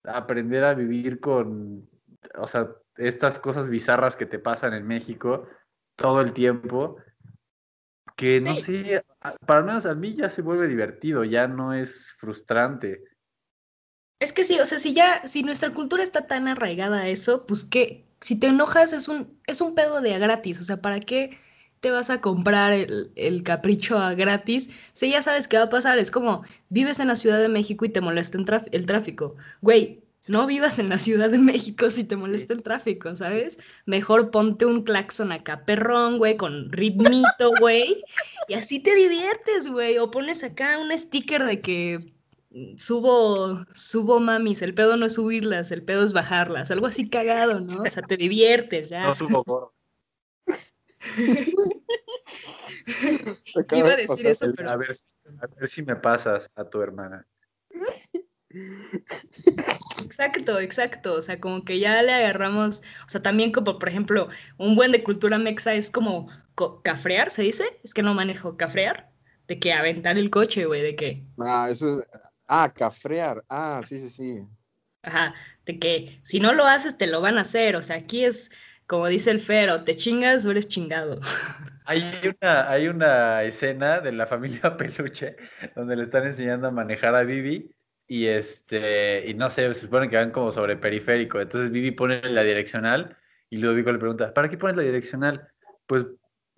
aprender 0.04 0.64
a 0.64 0.74
vivir 0.74 1.18
con, 1.18 1.88
o 2.36 2.46
sea, 2.46 2.68
estas 2.96 3.38
cosas 3.38 3.68
bizarras 3.70 4.14
que 4.14 4.26
te 4.26 4.38
pasan 4.38 4.74
en 4.74 4.86
México 4.86 5.48
todo 5.96 6.20
el 6.20 6.34
tiempo, 6.34 6.98
que 8.14 8.38
no 8.40 8.54
sé, 8.58 9.02
para 9.46 9.62
menos 9.62 9.86
a 9.86 9.94
mí 9.94 10.12
ya 10.12 10.28
se 10.28 10.42
vuelve 10.42 10.68
divertido, 10.68 11.24
ya 11.24 11.48
no 11.48 11.72
es 11.72 12.14
frustrante. 12.18 13.02
Es 14.20 14.34
que 14.34 14.44
sí, 14.44 14.60
o 14.60 14.66
sea, 14.66 14.76
si 14.76 14.92
ya, 14.92 15.26
si 15.26 15.42
nuestra 15.42 15.72
cultura 15.72 16.02
está 16.02 16.26
tan 16.26 16.48
arraigada 16.48 17.00
a 17.00 17.08
eso, 17.08 17.46
pues 17.46 17.64
que 17.64 18.11
si 18.22 18.36
te 18.36 18.48
enojas 18.48 18.92
es 18.92 19.08
un, 19.08 19.38
es 19.46 19.60
un 19.60 19.74
pedo 19.74 20.00
de 20.00 20.14
a 20.14 20.18
gratis, 20.18 20.60
o 20.60 20.64
sea, 20.64 20.80
¿para 20.80 21.00
qué 21.00 21.38
te 21.80 21.90
vas 21.90 22.10
a 22.10 22.20
comprar 22.20 22.72
el, 22.72 23.10
el 23.16 23.42
capricho 23.42 23.98
a 23.98 24.14
gratis 24.14 24.70
si 24.92 25.10
ya 25.10 25.20
sabes 25.20 25.48
qué 25.48 25.58
va 25.58 25.64
a 25.64 25.68
pasar? 25.68 25.98
Es 25.98 26.10
como, 26.10 26.44
vives 26.68 27.00
en 27.00 27.08
la 27.08 27.16
Ciudad 27.16 27.40
de 27.40 27.48
México 27.48 27.84
y 27.84 27.88
te 27.88 28.00
molesta 28.00 28.38
el, 28.38 28.86
tráfico. 28.86 29.34
Güey, 29.60 30.04
no 30.28 30.46
vivas 30.46 30.78
en 30.78 30.88
la 30.88 30.98
Ciudad 30.98 31.30
de 31.30 31.38
México 31.38 31.90
si 31.90 32.04
te 32.04 32.16
molesta 32.16 32.54
el 32.54 32.62
tráfico, 32.62 33.14
¿sabes? 33.16 33.58
Mejor 33.86 34.30
ponte 34.30 34.66
un 34.66 34.84
claxon 34.84 35.32
acá 35.32 35.64
perrón, 35.64 36.18
güey, 36.18 36.36
con 36.36 36.70
ritmito, 36.70 37.50
güey, 37.58 37.96
y 38.46 38.54
así 38.54 38.78
te 38.78 38.94
diviertes, 38.94 39.68
güey, 39.68 39.98
o 39.98 40.12
pones 40.12 40.44
acá 40.44 40.78
un 40.78 40.96
sticker 40.96 41.44
de 41.44 41.60
que 41.60 42.12
subo, 42.76 43.64
subo 43.74 44.20
mamis, 44.20 44.62
el 44.62 44.74
pedo 44.74 44.96
no 44.96 45.06
es 45.06 45.14
subirlas, 45.14 45.72
el 45.72 45.82
pedo 45.82 46.04
es 46.04 46.12
bajarlas, 46.12 46.70
algo 46.70 46.86
así 46.86 47.08
cagado, 47.08 47.60
¿no? 47.60 47.82
O 47.82 47.86
sea, 47.86 48.02
te 48.02 48.16
diviertes 48.16 48.88
ya. 48.88 49.04
No 49.04 49.14
subo 49.14 49.42
gordo. 49.44 49.74
Iba 53.72 53.92
a 53.92 53.96
de 53.96 54.02
decir 54.02 54.26
eso, 54.26 54.46
pero 54.56 54.70
A 54.70 54.76
ver, 54.76 54.90
a 55.40 55.46
ver 55.46 55.68
si 55.68 55.82
me 55.82 55.96
pasas 55.96 56.50
a 56.54 56.64
tu 56.64 56.80
hermana. 56.80 57.26
exacto, 60.04 60.60
exacto, 60.60 61.14
o 61.14 61.22
sea, 61.22 61.40
como 61.40 61.64
que 61.64 61.78
ya 61.78 62.02
le 62.02 62.12
agarramos, 62.12 62.82
o 63.06 63.08
sea, 63.08 63.22
también 63.22 63.52
como, 63.52 63.78
por 63.78 63.88
ejemplo, 63.88 64.28
un 64.58 64.76
buen 64.76 64.92
de 64.92 65.02
cultura 65.02 65.38
mexa 65.38 65.74
es 65.74 65.90
como 65.90 66.28
co- 66.54 66.82
cafrear, 66.82 67.30
¿se 67.30 67.42
dice? 67.42 67.64
Es 67.82 67.94
que 67.94 68.02
no 68.02 68.14
manejo 68.14 68.56
cafrear, 68.56 69.10
de 69.48 69.58
que 69.58 69.72
aventar 69.72 70.18
el 70.18 70.30
coche, 70.30 70.66
güey, 70.66 70.82
de 70.82 70.96
que, 70.96 71.24
Ah, 71.38 71.68
eso. 71.70 72.02
Ah, 72.46 72.72
cafrear. 72.74 73.42
Ah, 73.48 73.80
sí, 73.84 73.98
sí, 73.98 74.10
sí. 74.10 74.48
ajá, 75.02 75.34
de 75.64 75.78
que 75.78 76.20
si 76.22 76.40
no 76.40 76.52
lo 76.52 76.66
haces 76.66 76.96
te 76.98 77.06
lo 77.06 77.20
van 77.20 77.38
a 77.38 77.42
hacer, 77.42 77.76
o 77.76 77.82
sea, 77.82 77.96
aquí 77.96 78.24
es 78.24 78.50
como 78.86 79.06
dice 79.06 79.30
el 79.30 79.40
Fero, 79.40 79.84
te 79.84 79.94
chingas 79.94 80.44
o 80.44 80.50
eres 80.50 80.68
chingado. 80.68 81.20
Hay 81.84 82.04
una, 82.40 82.70
hay 82.70 82.86
una 82.86 83.42
escena 83.42 84.00
de 84.00 84.12
la 84.12 84.26
familia 84.26 84.60
Peluche 84.76 85.34
donde 85.74 85.96
le 85.96 86.04
están 86.04 86.24
enseñando 86.24 86.68
a 86.68 86.70
manejar 86.70 87.16
a 87.16 87.24
Vivi 87.24 87.74
y 88.06 88.26
este, 88.26 89.28
y 89.28 89.34
no 89.34 89.50
sé, 89.50 89.74
se 89.74 89.80
supone 89.80 90.08
que 90.08 90.16
van 90.16 90.30
como 90.30 90.52
sobre 90.52 90.76
periférico. 90.76 91.40
Entonces 91.40 91.72
Vivi 91.72 91.90
pone 91.90 92.22
la 92.22 92.44
direccional 92.44 93.16
y 93.50 93.56
Ludovico 93.56 93.90
le 93.92 93.98
pregunta, 93.98 94.32
¿para 94.32 94.48
qué 94.48 94.56
pones 94.56 94.76
la 94.76 94.84
direccional? 94.84 95.48
Pues 95.86 96.06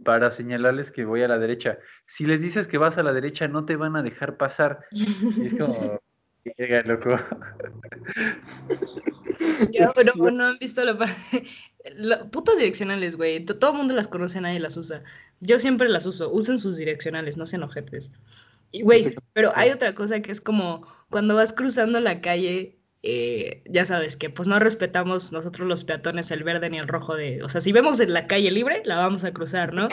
para 0.03 0.31
señalarles 0.31 0.91
que 0.91 1.05
voy 1.05 1.23
a 1.23 1.29
la 1.29 1.39
derecha. 1.39 1.79
Si 2.07 2.27
les 2.27 2.43
dices 2.43 2.67
que 2.69 2.79
vas 2.79 2.99
a 2.99 3.03
la 3.03 3.13
derecha, 3.13 3.47
no 3.49 3.65
te 3.65 3.77
van 3.77 3.97
a 3.97 4.03
dejar 4.03 4.37
pasar. 4.37 4.81
Y 4.91 5.47
es 5.47 5.55
como, 5.55 6.01
llega 6.59 6.83
loco. 6.83 7.17
Ya, 9.71 9.91
Sí, 10.15 10.21
no, 10.33 10.47
han 10.47 10.59
visto 10.59 10.85
la 10.85 10.97
parte. 10.97 11.45
la- 11.97 12.25
putas 12.31 12.57
direccionales, 12.57 13.17
güey. 13.17 13.45
To- 13.45 13.59
Todo 13.59 13.73
el 13.73 13.77
mundo 13.79 13.95
las 13.95 14.09
conoce, 14.09 14.41
nadie 14.41 14.61
las 14.61 14.77
usa. 14.77 15.03
Yo 15.41 15.59
siempre 15.59 15.89
las 15.89 16.07
uso. 16.07 16.31
Usen 16.33 16.59
sus 16.59 16.77
direccionales, 16.77 17.37
no 17.37 17.47
sean 17.47 17.63
ojetes. 17.63 18.13
Y, 18.71 18.83
güey, 18.83 19.15
pero 19.33 19.53
hay 19.55 19.71
otra 19.71 19.95
cosa 19.95 20.21
que 20.21 20.33
es 20.33 20.41
como 20.41 20.87
cuando 21.11 21.35
vas 21.35 21.53
cruzando 21.53 22.01
la 22.01 22.21
calle, 22.21 22.79
eh, 23.07 23.63
ya 23.67 23.85
sabes 23.85 24.17
que 24.17 24.31
pues 24.31 24.49
no 24.49 24.59
respetamos 24.59 25.31
nosotros 25.33 25.69
los 25.69 25.85
peatones 25.85 26.31
el 26.31 26.43
verde 26.43 26.71
ni 26.71 26.79
el 26.79 26.89
rojo 26.89 27.15
de... 27.15 27.43
O 27.43 27.49
sea, 27.51 27.61
si 27.61 27.71
vemos 27.71 28.01
en 28.01 28.15
la 28.15 28.27
calle 28.27 28.51
libre, 28.51 28.81
la 28.87 28.97
vamos 28.97 29.25
a 29.25 29.33
cruzar, 29.33 29.75
¿no? 29.75 29.89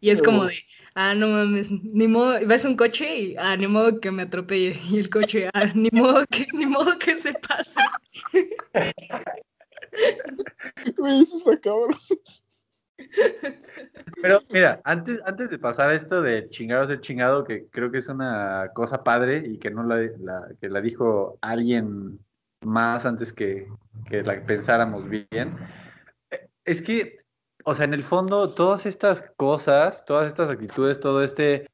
Y 0.00 0.10
es 0.10 0.22
como 0.22 0.44
de, 0.44 0.56
ah, 0.94 1.14
no 1.14 1.28
mames, 1.28 1.70
ni 1.70 2.06
modo, 2.08 2.36
ves 2.46 2.64
un 2.64 2.76
coche 2.76 3.16
y, 3.18 3.36
ah, 3.38 3.56
ni 3.56 3.66
modo 3.66 3.98
que 4.00 4.10
me 4.10 4.24
atropelle. 4.24 4.76
Y 4.90 4.98
el 4.98 5.10
coche, 5.10 5.48
ah, 5.54 5.66
ni 5.74 5.88
modo 5.92 6.24
que, 6.30 6.46
ni 6.52 6.66
modo 6.66 6.98
que 6.98 7.16
se 7.16 7.32
pase. 7.34 7.80
Güey, 10.96 11.22
eso 11.22 11.36
está 11.38 11.60
cabrón. 11.60 11.96
Pero 14.22 14.40
mira, 14.50 14.80
antes, 14.84 15.20
antes 15.24 15.50
de 15.50 15.58
pasar 15.58 15.90
a 15.90 15.94
esto 15.94 16.22
de 16.22 16.48
chingado 16.48 16.82
a 16.82 16.86
ser 16.86 17.00
chingado, 17.00 17.44
que 17.44 17.66
creo 17.68 17.90
que 17.90 17.98
es 17.98 18.08
una 18.08 18.70
cosa 18.74 19.04
padre 19.04 19.42
y 19.46 19.58
que 19.58 19.70
no 19.70 19.82
la, 19.84 19.96
la- 20.18 20.48
que 20.60 20.68
la 20.68 20.80
dijo 20.80 21.38
alguien 21.40 22.18
más 22.66 23.06
antes 23.06 23.32
que, 23.32 23.66
que 24.08 24.22
la 24.22 24.44
pensáramos 24.44 25.08
bien, 25.08 25.56
es 26.64 26.82
que, 26.82 27.18
o 27.64 27.74
sea, 27.74 27.84
en 27.84 27.94
el 27.94 28.02
fondo, 28.02 28.52
todas 28.52 28.86
estas 28.86 29.22
cosas, 29.36 30.04
todas 30.04 30.26
estas 30.26 30.50
actitudes, 30.50 31.00
todo 31.00 31.22
este, 31.22 31.66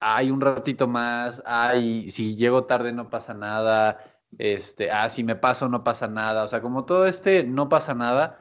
hay 0.00 0.30
un 0.30 0.40
ratito 0.40 0.88
más, 0.88 1.42
ay, 1.46 2.10
si 2.10 2.36
llego 2.36 2.64
tarde 2.64 2.92
no 2.92 3.08
pasa 3.10 3.34
nada, 3.34 3.98
este, 4.38 4.90
ah, 4.90 5.08
si 5.08 5.24
me 5.24 5.36
paso 5.36 5.68
no 5.68 5.84
pasa 5.84 6.08
nada, 6.08 6.44
o 6.44 6.48
sea, 6.48 6.60
como 6.60 6.84
todo 6.84 7.06
este 7.06 7.44
no 7.44 7.68
pasa 7.68 7.94
nada. 7.94 8.40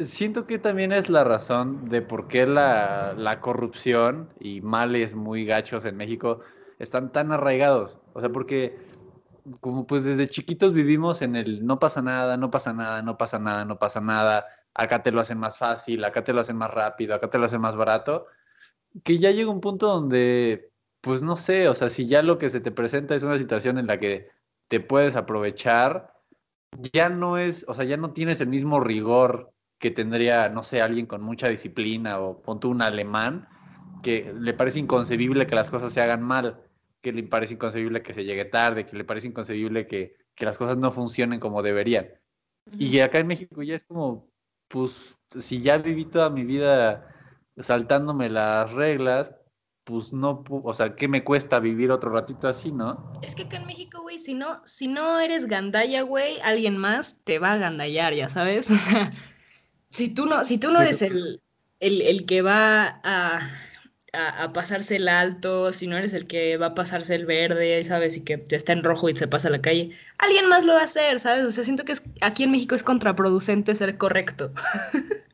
Siento 0.00 0.46
que 0.46 0.58
también 0.58 0.90
es 0.92 1.08
la 1.08 1.22
razón 1.22 1.88
de 1.88 2.02
por 2.02 2.26
qué 2.26 2.46
la, 2.46 3.14
la 3.16 3.40
corrupción 3.40 4.28
y 4.40 4.60
males 4.60 5.14
muy 5.14 5.44
gachos 5.44 5.84
en 5.84 5.96
México 5.96 6.40
están 6.80 7.12
tan 7.12 7.30
arraigados. 7.30 7.98
O 8.12 8.20
sea, 8.20 8.30
porque 8.30 8.76
como 9.60 9.86
pues 9.86 10.04
desde 10.04 10.28
chiquitos 10.28 10.72
vivimos 10.72 11.22
en 11.22 11.36
el 11.36 11.66
no 11.66 11.78
pasa 11.78 12.02
nada, 12.02 12.36
no 12.36 12.50
pasa 12.50 12.72
nada, 12.72 13.02
no 13.02 13.16
pasa 13.18 13.38
nada, 13.38 13.64
no 13.64 13.78
pasa 13.78 14.00
nada, 14.00 14.46
acá 14.74 15.02
te 15.02 15.12
lo 15.12 15.20
hacen 15.20 15.38
más 15.38 15.58
fácil, 15.58 16.04
acá 16.04 16.24
te 16.24 16.32
lo 16.32 16.40
hacen 16.40 16.56
más 16.56 16.70
rápido, 16.70 17.14
acá 17.14 17.30
te 17.30 17.38
lo 17.38 17.46
hacen 17.46 17.60
más 17.60 17.76
barato, 17.76 18.26
que 19.04 19.18
ya 19.18 19.30
llega 19.30 19.50
un 19.50 19.60
punto 19.60 19.88
donde, 19.88 20.70
pues 21.00 21.22
no 21.22 21.36
sé, 21.36 21.68
o 21.68 21.74
sea, 21.74 21.90
si 21.90 22.06
ya 22.06 22.22
lo 22.22 22.38
que 22.38 22.50
se 22.50 22.60
te 22.60 22.70
presenta 22.72 23.14
es 23.14 23.22
una 23.22 23.38
situación 23.38 23.78
en 23.78 23.86
la 23.86 23.98
que 24.00 24.30
te 24.68 24.80
puedes 24.80 25.16
aprovechar, 25.16 26.14
ya 26.92 27.08
no 27.08 27.38
es, 27.38 27.64
o 27.68 27.74
sea, 27.74 27.84
ya 27.84 27.96
no 27.96 28.12
tienes 28.12 28.40
el 28.40 28.48
mismo 28.48 28.80
rigor 28.80 29.52
que 29.78 29.90
tendría, 29.90 30.48
no 30.48 30.62
sé, 30.62 30.80
alguien 30.80 31.06
con 31.06 31.22
mucha 31.22 31.48
disciplina 31.48 32.18
o 32.20 32.40
ponte 32.42 32.66
un 32.66 32.82
alemán 32.82 33.48
que 34.02 34.34
le 34.38 34.54
parece 34.54 34.78
inconcebible 34.80 35.46
que 35.46 35.54
las 35.54 35.70
cosas 35.70 35.92
se 35.92 36.00
hagan 36.00 36.22
mal, 36.22 36.63
que 37.04 37.12
le 37.12 37.22
parece 37.22 37.52
inconcebible 37.52 38.02
que 38.02 38.14
se 38.14 38.24
llegue 38.24 38.46
tarde, 38.46 38.86
que 38.86 38.96
le 38.96 39.04
parece 39.04 39.28
inconcebible 39.28 39.86
que, 39.86 40.16
que 40.34 40.46
las 40.46 40.56
cosas 40.56 40.78
no 40.78 40.90
funcionen 40.90 41.38
como 41.38 41.62
deberían. 41.62 42.08
Y 42.78 42.98
acá 43.00 43.18
en 43.18 43.26
México 43.26 43.62
ya 43.62 43.74
es 43.74 43.84
como, 43.84 44.30
pues, 44.68 45.14
si 45.38 45.60
ya 45.60 45.76
viví 45.76 46.06
toda 46.06 46.30
mi 46.30 46.44
vida 46.44 47.06
saltándome 47.58 48.30
las 48.30 48.72
reglas, 48.72 49.36
pues 49.84 50.14
no, 50.14 50.42
o 50.48 50.72
sea, 50.72 50.96
¿qué 50.96 51.06
me 51.06 51.22
cuesta 51.22 51.60
vivir 51.60 51.90
otro 51.90 52.10
ratito 52.10 52.48
así, 52.48 52.72
no? 52.72 53.12
Es 53.20 53.34
que 53.34 53.42
acá 53.42 53.58
en 53.58 53.66
México, 53.66 54.00
güey, 54.00 54.18
si 54.18 54.32
no, 54.32 54.62
si 54.64 54.88
no 54.88 55.20
eres 55.20 55.44
gandalla, 55.44 56.00
güey, 56.00 56.40
alguien 56.40 56.78
más 56.78 57.22
te 57.22 57.38
va 57.38 57.52
a 57.52 57.58
gandallar, 57.58 58.14
ya 58.14 58.30
sabes. 58.30 58.70
O 58.70 58.76
sea, 58.76 59.12
si 59.90 60.14
tú 60.14 60.24
no, 60.24 60.42
si 60.42 60.56
tú 60.56 60.72
no 60.72 60.80
eres 60.80 61.02
el, 61.02 61.42
el, 61.80 62.00
el 62.00 62.24
que 62.24 62.40
va 62.40 62.98
a, 63.04 63.50
a, 64.14 64.44
a 64.44 64.52
pasarse 64.52 64.96
el 64.96 65.08
alto, 65.08 65.72
si 65.72 65.86
no 65.86 65.96
eres 65.96 66.14
el 66.14 66.26
que 66.26 66.56
va 66.56 66.66
a 66.68 66.74
pasarse 66.74 67.14
el 67.14 67.26
verde, 67.26 67.82
¿sabes? 67.84 68.16
Y 68.16 68.24
que 68.24 68.44
está 68.50 68.72
en 68.72 68.82
rojo 68.84 69.08
y 69.08 69.16
se 69.16 69.28
pasa 69.28 69.48
a 69.48 69.50
la 69.50 69.60
calle, 69.60 69.90
alguien 70.18 70.48
más 70.48 70.64
lo 70.64 70.74
va 70.74 70.80
a 70.80 70.84
hacer, 70.84 71.18
¿sabes? 71.20 71.44
O 71.44 71.50
sea, 71.50 71.64
siento 71.64 71.84
que 71.84 71.92
es, 71.92 72.02
aquí 72.20 72.44
en 72.44 72.52
México 72.52 72.74
es 72.74 72.82
contraproducente 72.82 73.74
ser 73.74 73.98
correcto. 73.98 74.52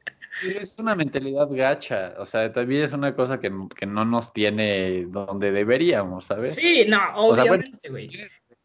Sí, 0.41 0.57
Es 0.59 0.73
una 0.79 0.95
mentalidad 0.95 1.49
gacha, 1.51 2.15
o 2.17 2.25
sea, 2.25 2.51
también 2.51 2.83
es 2.85 2.95
una 2.95 3.15
cosa 3.15 3.39
que, 3.39 3.53
que 3.77 3.85
no 3.85 4.07
nos 4.07 4.33
tiene 4.33 5.05
donde 5.07 5.53
deberíamos, 5.53 6.25
¿sabes? 6.27 6.55
Sí, 6.55 6.87
no, 6.89 6.99
O 7.17 7.35
sea, 7.35 7.45
bueno, 7.45 7.63
obviamente, 7.65 7.89
güey. 7.91 8.11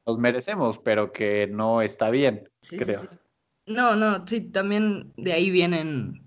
Nos 0.06 0.17
merecemos, 0.17 0.78
pero 0.78 1.12
que 1.12 1.47
no 1.47 1.82
está 1.82 2.10
bien, 2.12 2.47
Sí, 2.62 2.78
sí, 2.78 2.86
creo. 2.86 2.99
sí. 2.99 3.08
No, 3.65 3.95
no, 3.97 4.25
sí, 4.25 4.41
también 4.41 5.12
de 5.17 5.34
ahí 5.34 5.49
vienen, 5.49 6.21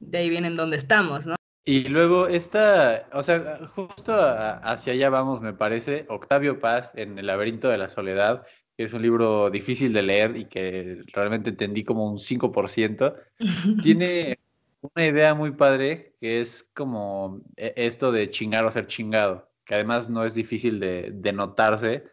de 0.00 0.18
ahí 0.18 0.30
vienen 0.30 0.56
donde 0.56 0.76
estamos, 0.78 1.26
¿no? 1.26 1.36
Y 1.68 1.86
luego 1.90 2.28
esta, 2.28 3.06
o 3.12 3.22
sea, 3.22 3.58
justo 3.74 4.14
a- 4.14 4.54
hacia 4.54 4.94
allá 4.94 5.10
vamos, 5.10 5.42
me 5.42 5.52
parece, 5.52 6.06
Octavio 6.08 6.58
Paz 6.60 6.92
en 6.94 7.18
El 7.18 7.26
laberinto 7.26 7.68
de 7.68 7.76
la 7.76 7.88
soledad, 7.88 8.46
que 8.74 8.84
es 8.84 8.94
un 8.94 9.02
libro 9.02 9.50
difícil 9.50 9.92
de 9.92 10.00
leer 10.00 10.34
y 10.38 10.46
que 10.46 11.02
realmente 11.12 11.50
entendí 11.50 11.84
como 11.84 12.08
un 12.10 12.18
5%, 12.18 13.14
tiene 13.82 14.38
una 14.80 15.04
idea 15.04 15.34
muy 15.34 15.50
padre 15.50 16.14
que 16.18 16.40
es 16.40 16.70
como 16.74 17.42
e- 17.54 17.74
esto 17.76 18.12
de 18.12 18.30
chingar 18.30 18.64
o 18.64 18.70
ser 18.70 18.86
chingado, 18.86 19.50
que 19.66 19.74
además 19.74 20.08
no 20.08 20.24
es 20.24 20.32
difícil 20.32 20.80
de, 20.80 21.10
de 21.12 21.32
notarse 21.34 22.04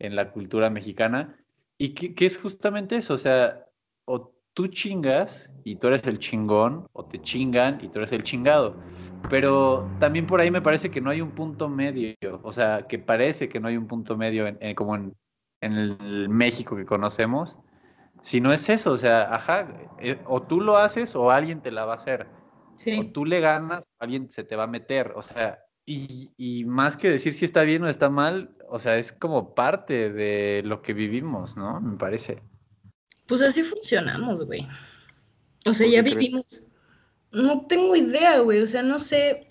en 0.00 0.16
la 0.16 0.32
cultura 0.32 0.70
mexicana 0.70 1.38
y 1.78 1.90
que, 1.94 2.16
que 2.16 2.26
es 2.26 2.36
justamente 2.36 2.96
eso, 2.96 3.14
o 3.14 3.18
sea, 3.18 3.64
o 4.06 4.34
tú 4.54 4.66
chingas 4.68 5.52
y 5.64 5.76
tú 5.76 5.86
eres 5.86 6.04
el 6.08 6.18
chingón, 6.18 6.86
o 6.92 7.06
te 7.06 7.20
chingan 7.20 7.78
y 7.80 7.88
tú 7.90 8.00
eres 8.00 8.10
el 8.12 8.24
chingado. 8.24 8.80
Pero 9.30 9.88
también 9.98 10.26
por 10.26 10.40
ahí 10.40 10.50
me 10.50 10.62
parece 10.62 10.90
que 10.90 11.00
no 11.00 11.10
hay 11.10 11.20
un 11.20 11.30
punto 11.30 11.68
medio, 11.68 12.14
o 12.42 12.52
sea, 12.52 12.86
que 12.86 12.98
parece 12.98 13.48
que 13.48 13.58
no 13.60 13.68
hay 13.68 13.76
un 13.76 13.86
punto 13.86 14.16
medio 14.16 14.46
en, 14.46 14.58
en- 14.60 14.74
como 14.74 14.94
en, 14.96 15.14
en 15.60 15.72
el 15.72 16.28
México 16.28 16.76
que 16.76 16.84
conocemos. 16.84 17.58
Si 18.22 18.40
no 18.40 18.52
es 18.52 18.68
eso, 18.68 18.92
o 18.92 18.98
sea, 18.98 19.34
ajá, 19.34 19.68
eh, 19.98 20.18
o 20.26 20.42
tú 20.42 20.60
lo 20.60 20.76
haces 20.76 21.14
o 21.16 21.30
alguien 21.30 21.60
te 21.62 21.70
la 21.70 21.84
va 21.84 21.94
a 21.94 21.96
hacer. 21.96 22.26
O 22.26 22.78
Sí. 22.78 23.10
tú 23.12 23.24
le 23.24 23.40
ganas, 23.40 23.82
alguien 23.98 24.30
se 24.30 24.44
te 24.44 24.56
va 24.56 24.64
a 24.64 24.66
meter, 24.66 25.12
o 25.14 25.22
sea, 25.22 25.58
y, 25.86 26.30
y 26.36 26.64
más 26.64 26.96
que 26.96 27.10
decir 27.10 27.34
si 27.34 27.44
está 27.44 27.62
bien 27.62 27.84
o 27.84 27.88
está 27.88 28.08
mal, 28.10 28.56
o 28.68 28.78
sea, 28.78 28.96
es 28.96 29.12
como 29.12 29.54
parte 29.54 30.10
de 30.12 30.62
lo 30.64 30.82
que 30.82 30.92
vivimos, 30.94 31.56
¿no? 31.56 31.80
Me 31.80 31.96
parece. 31.96 32.42
Pues 33.26 33.42
así 33.42 33.62
funcionamos, 33.62 34.44
güey. 34.44 34.66
O 35.66 35.72
sea, 35.72 35.86
¿Por 35.86 35.94
ya 35.94 36.02
crees? 36.02 36.68
No 37.34 37.66
tengo 37.66 37.96
idea, 37.96 38.38
güey. 38.40 38.60
O 38.62 38.66
sea, 38.66 38.82
no 38.82 38.98
sé, 38.98 39.48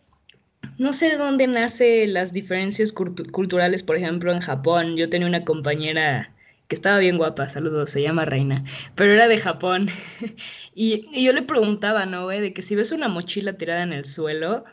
no 0.78 0.94
sé 0.94 1.12
de 1.12 1.18
dónde 1.18 1.48
nacen 1.48 2.14
las 2.14 2.34
diferencias 2.34 2.94
cultu- 2.96 3.30
culturales, 3.32 3.84
por 3.84 3.98
ejemplo, 3.98 4.32
en 4.34 4.42
Japón. 4.42 4.98
Yo 4.98 5.10
tenía 5.10 5.28
una 5.28 5.46
compañera 5.46 6.36
que 6.68 6.76
estaba 6.76 7.00
bien 7.00 7.18
guapa, 7.18 7.50
saludos, 7.50 7.92
se 7.92 8.02
llama 8.04 8.26
Reina, 8.26 8.64
pero 8.96 9.14
era 9.14 9.28
de 9.28 9.38
Japón. 9.40 9.90
Y, 10.76 11.08
y 11.14 11.26
yo 11.26 11.34
le 11.34 11.44
preguntaba, 11.44 12.06
¿no, 12.08 12.24
güey? 12.26 12.42
De 12.42 12.54
que 12.54 12.62
si 12.64 12.76
ves 12.76 12.92
una 12.94 13.08
mochila 13.10 13.54
tirada 13.58 13.84
en 13.84 13.94
el 13.94 14.06
suelo, 14.06 14.66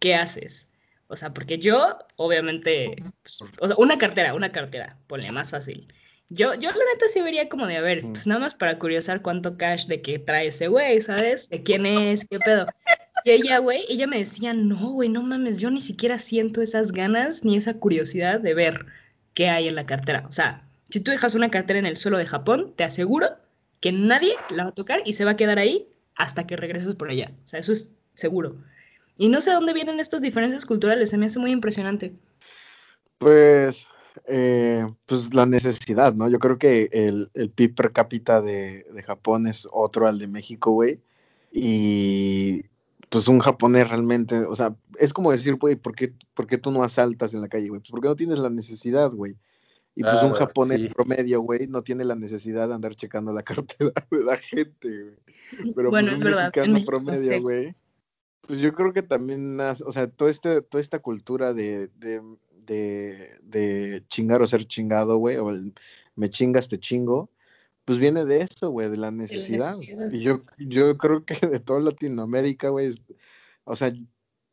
¿qué 0.00 0.14
haces? 0.14 0.70
O 1.08 1.16
sea, 1.16 1.32
porque 1.34 1.58
yo, 1.58 1.98
obviamente, 2.16 3.04
pues, 3.22 3.40
o 3.60 3.66
sea, 3.68 3.76
una 3.78 3.98
cartera, 3.98 4.34
una 4.34 4.52
cartera, 4.52 4.98
ponle 5.06 5.30
más 5.32 5.50
fácil. 5.50 5.88
Yo, 6.28 6.54
yo 6.54 6.70
la 6.70 6.76
neta 6.76 7.06
sí 7.12 7.20
vería 7.20 7.48
como 7.48 7.66
de, 7.66 7.76
a 7.76 7.80
ver, 7.80 8.00
pues 8.02 8.26
nada 8.26 8.40
más 8.40 8.54
para 8.54 8.78
curiosar 8.78 9.22
cuánto 9.22 9.56
cash 9.56 9.86
de 9.86 10.02
que 10.02 10.18
trae 10.18 10.48
ese 10.48 10.66
güey, 10.68 11.00
¿sabes? 11.00 11.48
De 11.48 11.62
quién 11.62 11.86
es, 11.86 12.26
qué 12.28 12.38
pedo. 12.40 12.64
Y 13.24 13.30
ella, 13.30 13.58
güey, 13.58 13.84
ella 13.88 14.06
me 14.06 14.18
decía, 14.18 14.52
no, 14.52 14.90
güey, 14.90 15.08
no 15.08 15.22
mames, 15.22 15.58
yo 15.58 15.70
ni 15.70 15.80
siquiera 15.80 16.18
siento 16.18 16.62
esas 16.62 16.92
ganas 16.92 17.44
ni 17.44 17.56
esa 17.56 17.74
curiosidad 17.74 18.40
de 18.40 18.54
ver 18.54 18.86
qué 19.34 19.48
hay 19.48 19.68
en 19.68 19.76
la 19.76 19.86
cartera. 19.86 20.24
O 20.28 20.32
sea, 20.32 20.66
si 20.90 21.00
tú 21.00 21.10
dejas 21.10 21.34
una 21.34 21.50
cartera 21.50 21.78
en 21.78 21.86
el 21.86 21.96
suelo 21.96 22.18
de 22.18 22.26
Japón, 22.26 22.72
te 22.76 22.84
aseguro 22.84 23.36
que 23.80 23.92
nadie 23.92 24.34
la 24.50 24.64
va 24.64 24.70
a 24.70 24.74
tocar 24.74 25.02
y 25.04 25.12
se 25.12 25.24
va 25.24 25.32
a 25.32 25.36
quedar 25.36 25.58
ahí 25.58 25.88
hasta 26.14 26.46
que 26.46 26.56
regreses 26.56 26.94
por 26.94 27.10
allá. 27.10 27.32
O 27.44 27.48
sea, 27.48 27.60
eso 27.60 27.72
es 27.72 27.94
seguro. 28.14 28.56
Y 29.16 29.28
no 29.28 29.40
sé 29.40 29.52
dónde 29.52 29.72
vienen 29.72 30.00
estas 30.00 30.22
diferencias 30.22 30.66
culturales, 30.66 31.10
se 31.10 31.18
me 31.18 31.26
hace 31.26 31.38
muy 31.38 31.50
impresionante. 31.50 32.14
Pues, 33.18 33.88
eh, 34.26 34.86
pues 35.06 35.34
la 35.34 35.46
necesidad, 35.46 36.14
¿no? 36.14 36.28
Yo 36.28 36.38
creo 36.38 36.58
que 36.58 36.88
el, 36.92 37.30
el 37.34 37.50
PIB 37.50 37.74
per 37.74 37.92
cápita 37.92 38.42
de, 38.42 38.86
de 38.92 39.02
Japón 39.02 39.46
es 39.46 39.68
otro 39.72 40.08
al 40.08 40.18
de 40.18 40.26
México, 40.26 40.72
güey. 40.72 41.00
Y 41.52 42.64
pues 43.08 43.28
un 43.28 43.38
japonés 43.38 43.88
realmente, 43.88 44.36
o 44.38 44.54
sea, 44.54 44.76
es 44.98 45.12
como 45.12 45.30
decir, 45.30 45.54
güey, 45.54 45.76
¿por 45.76 45.94
qué, 45.94 46.12
por 46.34 46.46
qué 46.46 46.58
tú 46.58 46.70
no 46.70 46.82
asaltas 46.82 47.34
en 47.34 47.40
la 47.40 47.48
calle, 47.48 47.68
güey? 47.68 47.80
Pues 47.80 47.90
porque 47.90 48.08
no 48.08 48.16
tienes 48.16 48.38
la 48.38 48.50
necesidad, 48.50 49.10
güey. 49.12 49.36
Y 49.94 50.02
pues 50.02 50.22
un 50.22 50.32
japonés 50.34 50.78
sí. 50.78 50.88
promedio, 50.88 51.40
güey, 51.40 51.68
no 51.68 51.82
tiene 51.82 52.04
la 52.04 52.14
necesidad 52.14 52.68
de 52.68 52.74
andar 52.74 52.94
checando 52.94 53.32
la 53.32 53.42
cartera 53.44 53.92
de 54.10 54.22
la 54.22 54.36
gente, 54.36 55.02
güey. 55.02 55.16
Pero 55.74 55.90
bueno, 55.90 55.90
pues 55.90 56.06
es 56.08 56.12
un 56.12 56.20
verdad. 56.20 56.44
mexicano 56.44 56.72
México, 56.74 56.90
promedio, 56.90 57.32
sí. 57.32 57.38
güey. 57.38 57.74
Pues 58.42 58.60
yo 58.60 58.72
creo 58.74 58.92
que 58.92 59.02
también, 59.02 59.58
o 59.58 59.92
sea, 59.92 60.08
todo 60.08 60.28
este, 60.28 60.60
toda 60.62 60.80
esta 60.80 60.98
cultura 61.00 61.54
de, 61.54 61.88
de, 61.96 62.22
de, 62.66 63.38
de 63.42 64.04
chingar 64.08 64.42
o 64.42 64.46
ser 64.46 64.64
chingado, 64.66 65.16
güey, 65.18 65.36
o 65.36 65.50
el 65.50 65.74
me 66.16 66.30
chingas, 66.30 66.68
te 66.68 66.80
chingo, 66.80 67.30
pues 67.84 67.98
viene 67.98 68.24
de 68.24 68.40
eso, 68.40 68.70
güey, 68.70 68.90
de 68.90 68.96
la 68.96 69.10
necesidad. 69.10 69.70
necesidad. 69.70 70.10
Y 70.10 70.20
yo, 70.20 70.42
yo 70.58 70.96
creo 70.98 71.24
que 71.24 71.34
de 71.46 71.60
toda 71.60 71.80
Latinoamérica, 71.80 72.70
güey, 72.70 72.90
o 73.64 73.76
sea, 73.76 73.92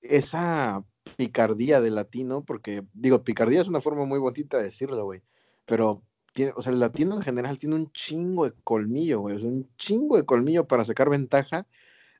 esa 0.01 0.83
picardía 1.17 1.81
de 1.81 1.89
latino, 1.89 2.43
porque 2.45 2.83
digo, 2.93 3.23
picardía 3.23 3.61
es 3.61 3.67
una 3.67 3.81
forma 3.81 4.05
muy 4.05 4.19
bonita 4.19 4.57
de 4.57 4.65
decirlo, 4.65 5.03
güey, 5.05 5.21
pero 5.65 6.03
tiene, 6.33 6.53
o 6.55 6.61
sea, 6.61 6.73
el 6.73 6.79
latino 6.79 7.15
en 7.15 7.21
general 7.21 7.57
tiene 7.57 7.75
un 7.75 7.91
chingo 7.91 8.45
de 8.45 8.53
colmillo, 8.63 9.21
güey, 9.21 9.37
o 9.37 9.39
sea, 9.39 9.47
un 9.47 9.69
chingo 9.77 10.17
de 10.17 10.25
colmillo 10.25 10.67
para 10.67 10.83
sacar 10.83 11.09
ventaja 11.09 11.65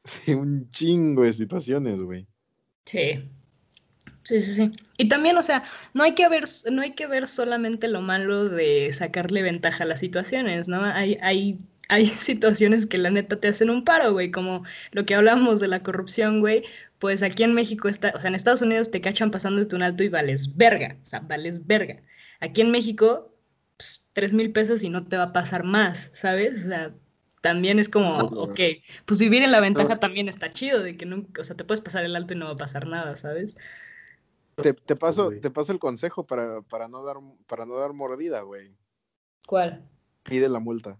de 0.25 0.35
un 0.35 0.69
chingo 0.71 1.23
de 1.23 1.33
situaciones, 1.33 2.01
güey. 2.01 2.27
Sí. 2.85 3.29
Sí, 4.23 4.39
sí, 4.41 4.53
sí. 4.53 4.71
Y 4.97 5.09
también, 5.09 5.37
o 5.37 5.43
sea, 5.43 5.63
no 5.93 6.03
hay 6.03 6.15
que 6.15 6.27
ver, 6.29 6.45
no 6.71 6.81
hay 6.81 6.93
que 6.95 7.07
ver 7.07 7.27
solamente 7.27 7.87
lo 7.89 8.01
malo 8.01 8.47
de 8.47 8.91
sacarle 8.93 9.41
ventaja 9.41 9.83
a 9.83 9.87
las 9.87 9.99
situaciones, 9.99 10.69
¿no? 10.69 10.81
Hay, 10.81 11.17
hay, 11.21 11.57
hay 11.89 12.07
situaciones 12.17 12.85
que 12.85 12.97
la 12.97 13.09
neta 13.09 13.39
te 13.39 13.49
hacen 13.49 13.69
un 13.69 13.83
paro, 13.83 14.13
güey, 14.13 14.31
como 14.31 14.63
lo 14.91 15.05
que 15.05 15.15
hablamos 15.15 15.59
de 15.59 15.67
la 15.67 15.83
corrupción, 15.83 16.39
güey. 16.39 16.63
Pues 16.99 17.21
aquí 17.21 17.43
en 17.43 17.53
México 17.53 17.89
está, 17.89 18.13
o 18.15 18.19
sea, 18.19 18.29
en 18.29 18.35
Estados 18.35 18.61
Unidos 18.61 18.91
te 18.91 19.01
cachan 19.01 19.29
pasándote 19.31 19.75
un 19.75 19.83
alto 19.83 20.03
y 20.03 20.09
vales 20.09 20.55
verga, 20.55 20.97
o 21.01 21.05
sea, 21.05 21.19
vales 21.19 21.67
verga. 21.67 22.01
Aquí 22.39 22.61
en 22.61 22.71
México, 22.71 23.35
pues, 23.77 24.09
tres 24.13 24.31
mil 24.33 24.51
pesos 24.53 24.83
y 24.83 24.89
no 24.89 25.05
te 25.05 25.17
va 25.17 25.23
a 25.23 25.33
pasar 25.33 25.63
más, 25.65 26.11
¿sabes? 26.13 26.65
O 26.65 26.67
sea, 26.69 26.95
también 27.41 27.77
es 27.77 27.89
como, 27.89 28.19
ok, 28.19 28.59
pues 29.05 29.19
vivir 29.19 29.43
en 29.43 29.51
la 29.51 29.59
ventaja 29.59 29.97
también 29.97 30.29
está 30.29 30.47
chido, 30.49 30.81
de 30.81 30.95
que 30.97 31.05
nunca, 31.05 31.41
o 31.41 31.43
sea, 31.43 31.57
te 31.57 31.65
puedes 31.65 31.81
pasar 31.81 32.05
el 32.05 32.15
alto 32.15 32.33
y 32.33 32.37
no 32.37 32.45
va 32.45 32.53
a 32.53 32.57
pasar 32.57 32.87
nada, 32.87 33.15
¿sabes? 33.17 33.57
Te, 34.55 34.73
te 34.73 34.95
paso, 34.95 35.31
te 35.41 35.49
paso 35.49 35.71
el 35.71 35.79
consejo 35.79 36.25
para, 36.25 36.61
para, 36.61 36.87
no 36.87 37.03
dar, 37.03 37.17
para 37.47 37.65
no 37.65 37.75
dar 37.75 37.93
mordida, 37.93 38.41
güey. 38.41 38.75
¿Cuál? 39.47 39.89
Pide 40.23 40.47
la 40.49 40.59
multa. 40.59 40.99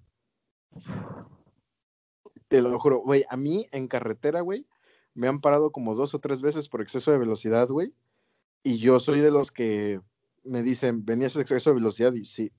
Te 2.47 2.61
lo 2.61 2.79
juro, 2.79 2.99
güey, 2.99 3.25
a 3.29 3.37
mí 3.37 3.67
en 3.71 3.87
carretera, 3.87 4.41
güey, 4.41 4.67
me 5.13 5.27
han 5.27 5.39
parado 5.41 5.71
como 5.71 5.95
dos 5.95 6.13
o 6.13 6.19
tres 6.19 6.41
veces 6.41 6.67
por 6.67 6.81
exceso 6.81 7.11
de 7.11 7.17
velocidad, 7.17 7.67
güey. 7.67 7.93
Y 8.63 8.77
yo 8.77 8.99
soy 8.99 9.21
de 9.21 9.31
los 9.31 9.51
que 9.51 10.01
me 10.43 10.63
dicen, 10.63 11.05
¿venías 11.05 11.35
a 11.35 11.41
exceso 11.41 11.69
de 11.69 11.75
velocidad? 11.75 12.13
Y 12.13 12.25
sí. 12.25 12.51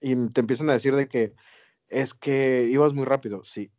Y 0.00 0.28
te 0.30 0.40
empiezan 0.40 0.70
a 0.70 0.74
decir 0.74 0.94
de 0.94 1.08
que 1.08 1.34
es 1.88 2.14
que 2.14 2.68
ibas 2.70 2.94
muy 2.94 3.04
rápido, 3.04 3.44
sí. 3.44 3.70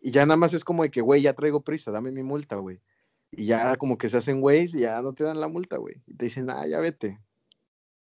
Y 0.00 0.10
ya 0.10 0.26
nada 0.26 0.36
más 0.36 0.52
es 0.54 0.64
como 0.64 0.82
de 0.82 0.90
que, 0.90 1.00
güey, 1.00 1.22
ya 1.22 1.34
traigo 1.34 1.62
prisa, 1.62 1.90
dame 1.90 2.10
mi 2.10 2.22
multa, 2.22 2.56
güey. 2.56 2.80
Y 3.32 3.46
ya 3.46 3.76
como 3.76 3.96
que 3.98 4.08
se 4.08 4.18
hacen 4.18 4.40
güeyes 4.40 4.74
y 4.74 4.80
ya 4.80 5.00
no 5.02 5.14
te 5.14 5.24
dan 5.24 5.40
la 5.40 5.48
multa, 5.48 5.78
güey. 5.78 6.02
Y 6.06 6.14
te 6.14 6.26
dicen, 6.26 6.50
ah, 6.50 6.66
ya 6.66 6.78
vete. 6.80 7.18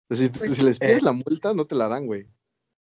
Entonces, 0.08 0.30
si, 0.34 0.38
Pues, 0.46 0.58
si 0.58 0.64
les 0.64 0.78
pides 0.78 0.98
eh. 0.98 1.02
la 1.02 1.12
multa, 1.12 1.54
no 1.54 1.66
te 1.66 1.76
la 1.76 1.88
dan, 1.88 2.06
güey. 2.06 2.28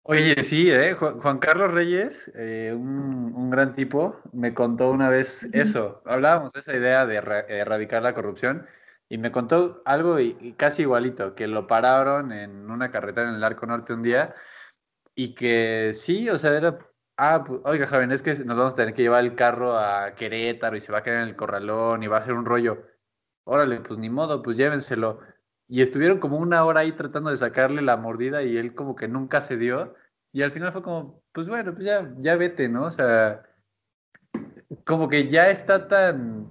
Oye, 0.07 0.43
sí, 0.43 0.71
¿eh? 0.71 0.95
Ju- 0.95 1.21
Juan 1.21 1.39
Carlos 1.39 1.73
Reyes, 1.73 2.31
eh, 2.35 2.73
un, 2.77 3.33
un 3.35 3.51
gran 3.51 3.75
tipo, 3.75 4.21
me 4.33 4.53
contó 4.55 4.91
una 4.91 5.09
vez 5.09 5.49
eso. 5.53 6.03
Hablábamos 6.05 6.53
de 6.53 6.61
esa 6.61 6.75
idea 6.77 7.07
de 7.07 7.17
erra- 7.17 7.47
erradicar 7.49 8.03
la 8.03 8.15
corrupción 8.15 8.67
y 9.09 9.17
me 9.19 9.33
contó 9.33 9.83
algo 9.87 10.21
i- 10.21 10.55
casi 10.59 10.83
igualito, 10.83 11.35
que 11.35 11.47
lo 11.49 11.67
pararon 11.67 12.33
en 12.33 12.71
una 12.71 12.91
carretera 12.91 13.29
en 13.31 13.37
el 13.37 13.45
Arco 13.45 13.67
Norte 13.67 13.95
un 13.95 14.03
día 14.03 14.35
y 15.15 15.35
que 15.35 15.93
sí, 15.95 16.29
o 16.31 16.39
sea, 16.39 16.55
era, 16.57 16.79
ah, 17.17 17.45
pu- 17.45 17.61
oiga, 17.65 17.87
Javier, 17.87 18.13
es 18.13 18.23
que 18.23 18.35
nos 18.45 18.57
vamos 18.57 18.73
a 18.75 18.77
tener 18.77 18.95
que 18.95 19.03
llevar 19.03 19.25
el 19.25 19.35
carro 19.35 19.79
a 19.79 20.15
Querétaro 20.15 20.77
y 20.77 20.81
se 20.81 20.93
va 20.93 20.99
a 20.99 21.03
quedar 21.03 21.19
en 21.23 21.29
el 21.29 21.37
corralón 21.37 22.03
y 22.03 22.07
va 22.07 22.19
a 22.19 22.23
ser 22.23 22.35
un 22.35 22.45
rollo. 22.47 22.83
Órale, 23.45 23.81
pues 23.81 23.99
ni 23.99 24.11
modo, 24.11 24.43
pues 24.43 24.57
llévenselo. 24.57 25.21
Y 25.69 25.83
estuvieron 25.83 26.19
como 26.19 26.39
una 26.39 26.65
hora 26.65 26.81
ahí 26.81 26.93
tratando 26.93 27.31
de 27.31 27.37
sacarle 27.37 27.83
la 27.83 27.97
mordida 27.97 28.43
y 28.43 28.57
él 28.57 28.75
como 28.75 28.97
que 28.97 29.09
nunca 29.09 29.41
se 29.41 29.57
dio. 29.57 29.95
Y 30.33 30.43
al 30.43 30.51
final 30.51 30.73
fue 30.73 30.83
como, 30.83 31.23
pues 31.33 31.49
bueno, 31.49 31.73
pues 31.75 31.85
ya, 31.87 32.13
ya 32.19 32.37
vete, 32.37 32.69
¿no? 32.69 32.87
O 32.87 32.91
sea, 32.91 33.43
como 34.85 35.09
que 35.09 35.29
ya 35.29 35.51
está 35.51 35.89
tan, 35.89 36.49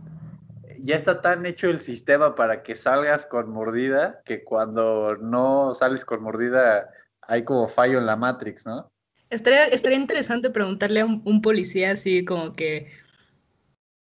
ya 0.79 0.95
está 0.95 1.21
tan 1.21 1.45
hecho 1.45 1.69
el 1.69 1.79
sistema 1.79 2.35
para 2.35 2.63
que 2.63 2.75
salgas 2.75 3.25
con 3.25 3.51
mordida 3.51 4.21
que 4.25 4.43
cuando 4.43 5.17
no 5.17 5.73
sales 5.73 6.05
con 6.05 6.23
mordida 6.23 6.89
hay 7.21 7.43
como 7.43 7.67
fallo 7.67 7.97
en 7.99 8.05
la 8.05 8.15
Matrix, 8.15 8.65
¿no? 8.65 8.92
Estaría, 9.33 9.65
estaría 9.67 9.97
interesante 9.97 10.49
preguntarle 10.49 11.01
a 11.01 11.05
un, 11.05 11.21
un 11.25 11.41
policía 11.41 11.91
así 11.91 12.23
como 12.25 12.55
que, 12.55 12.87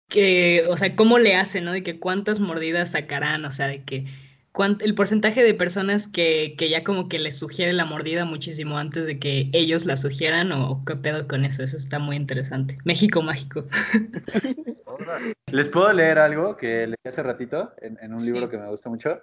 que, 0.09 0.65
o 0.69 0.77
sea, 0.77 0.95
cómo 0.95 1.19
le 1.19 1.35
hacen, 1.35 1.65
¿no? 1.65 1.71
De 1.71 1.83
que 1.83 1.99
cuántas 1.99 2.39
mordidas 2.39 2.91
sacarán, 2.91 3.43
o 3.45 3.51
sea, 3.51 3.67
de 3.67 3.83
que 3.83 4.05
cuán- 4.51 4.77
el 4.81 4.95
porcentaje 4.95 5.43
de 5.43 5.53
personas 5.53 6.07
que, 6.07 6.55
que 6.57 6.69
ya 6.69 6.83
como 6.83 7.09
que 7.09 7.19
les 7.19 7.37
sugiere 7.37 7.73
la 7.73 7.85
mordida 7.85 8.23
muchísimo 8.25 8.77
antes 8.77 9.05
de 9.05 9.19
que 9.19 9.49
ellos 9.53 9.85
la 9.85 9.97
sugieran 9.97 10.51
o 10.51 10.83
qué 10.85 10.95
pedo 10.95 11.27
con 11.27 11.43
eso, 11.43 11.63
eso 11.63 11.75
está 11.77 11.99
muy 11.99 12.15
interesante. 12.15 12.77
México 12.85 13.21
mágico. 13.21 13.65
¿Les 15.51 15.67
puedo 15.69 15.91
leer 15.91 16.19
algo 16.19 16.55
que 16.55 16.87
leí 16.87 16.95
hace 17.05 17.23
ratito 17.23 17.73
en, 17.81 17.97
en 18.01 18.13
un 18.13 18.19
Sí. 18.19 18.31
libro 18.31 18.47
que 18.49 18.57
me 18.57 18.69
gusta 18.69 18.89
mucho? 18.89 19.19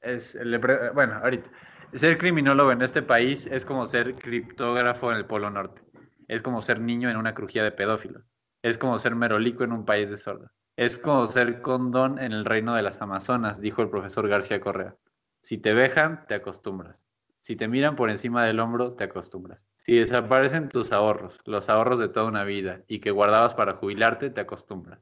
Es, 0.00 0.34
le 0.36 0.58
pre- 0.58 0.90
bueno, 0.90 1.14
ahorita. 1.22 1.50
Ser 1.94 2.18
criminólogo 2.18 2.72
en 2.72 2.82
este 2.82 3.02
país 3.02 3.46
es 3.46 3.64
como 3.64 3.86
ser 3.86 4.16
criptógrafo 4.16 5.12
en 5.12 5.16
el 5.16 5.26
Polo 5.26 5.48
Norte. 5.48 5.80
Es 6.26 6.42
como 6.42 6.60
ser 6.60 6.80
niño 6.80 7.08
en 7.08 7.16
una 7.16 7.34
crujía 7.34 7.62
de 7.62 7.70
pedófilos. 7.70 8.24
Es 8.62 8.78
como 8.78 8.98
ser 8.98 9.14
merolico 9.14 9.62
en 9.62 9.70
un 9.70 9.84
país 9.84 10.10
de 10.10 10.16
sordos. 10.16 10.50
Es 10.76 10.98
como 10.98 11.24
ser 11.28 11.62
condón 11.62 12.18
en 12.18 12.32
el 12.32 12.44
reino 12.44 12.74
de 12.74 12.82
las 12.82 13.00
Amazonas, 13.00 13.60
dijo 13.60 13.80
el 13.80 13.90
profesor 13.90 14.26
García 14.26 14.60
Correa. 14.60 14.96
Si 15.40 15.56
te 15.58 15.72
vejan, 15.72 16.26
te 16.26 16.34
acostumbras. 16.34 17.06
Si 17.42 17.54
te 17.54 17.68
miran 17.68 17.94
por 17.94 18.10
encima 18.10 18.44
del 18.44 18.58
hombro, 18.58 18.94
te 18.94 19.04
acostumbras. 19.04 19.64
Si 19.76 19.94
desaparecen 19.94 20.70
tus 20.70 20.90
ahorros, 20.90 21.42
los 21.44 21.68
ahorros 21.68 22.00
de 22.00 22.08
toda 22.08 22.26
una 22.26 22.42
vida, 22.42 22.80
y 22.88 22.98
que 22.98 23.12
guardabas 23.12 23.54
para 23.54 23.74
jubilarte, 23.74 24.30
te 24.30 24.40
acostumbras. 24.40 24.98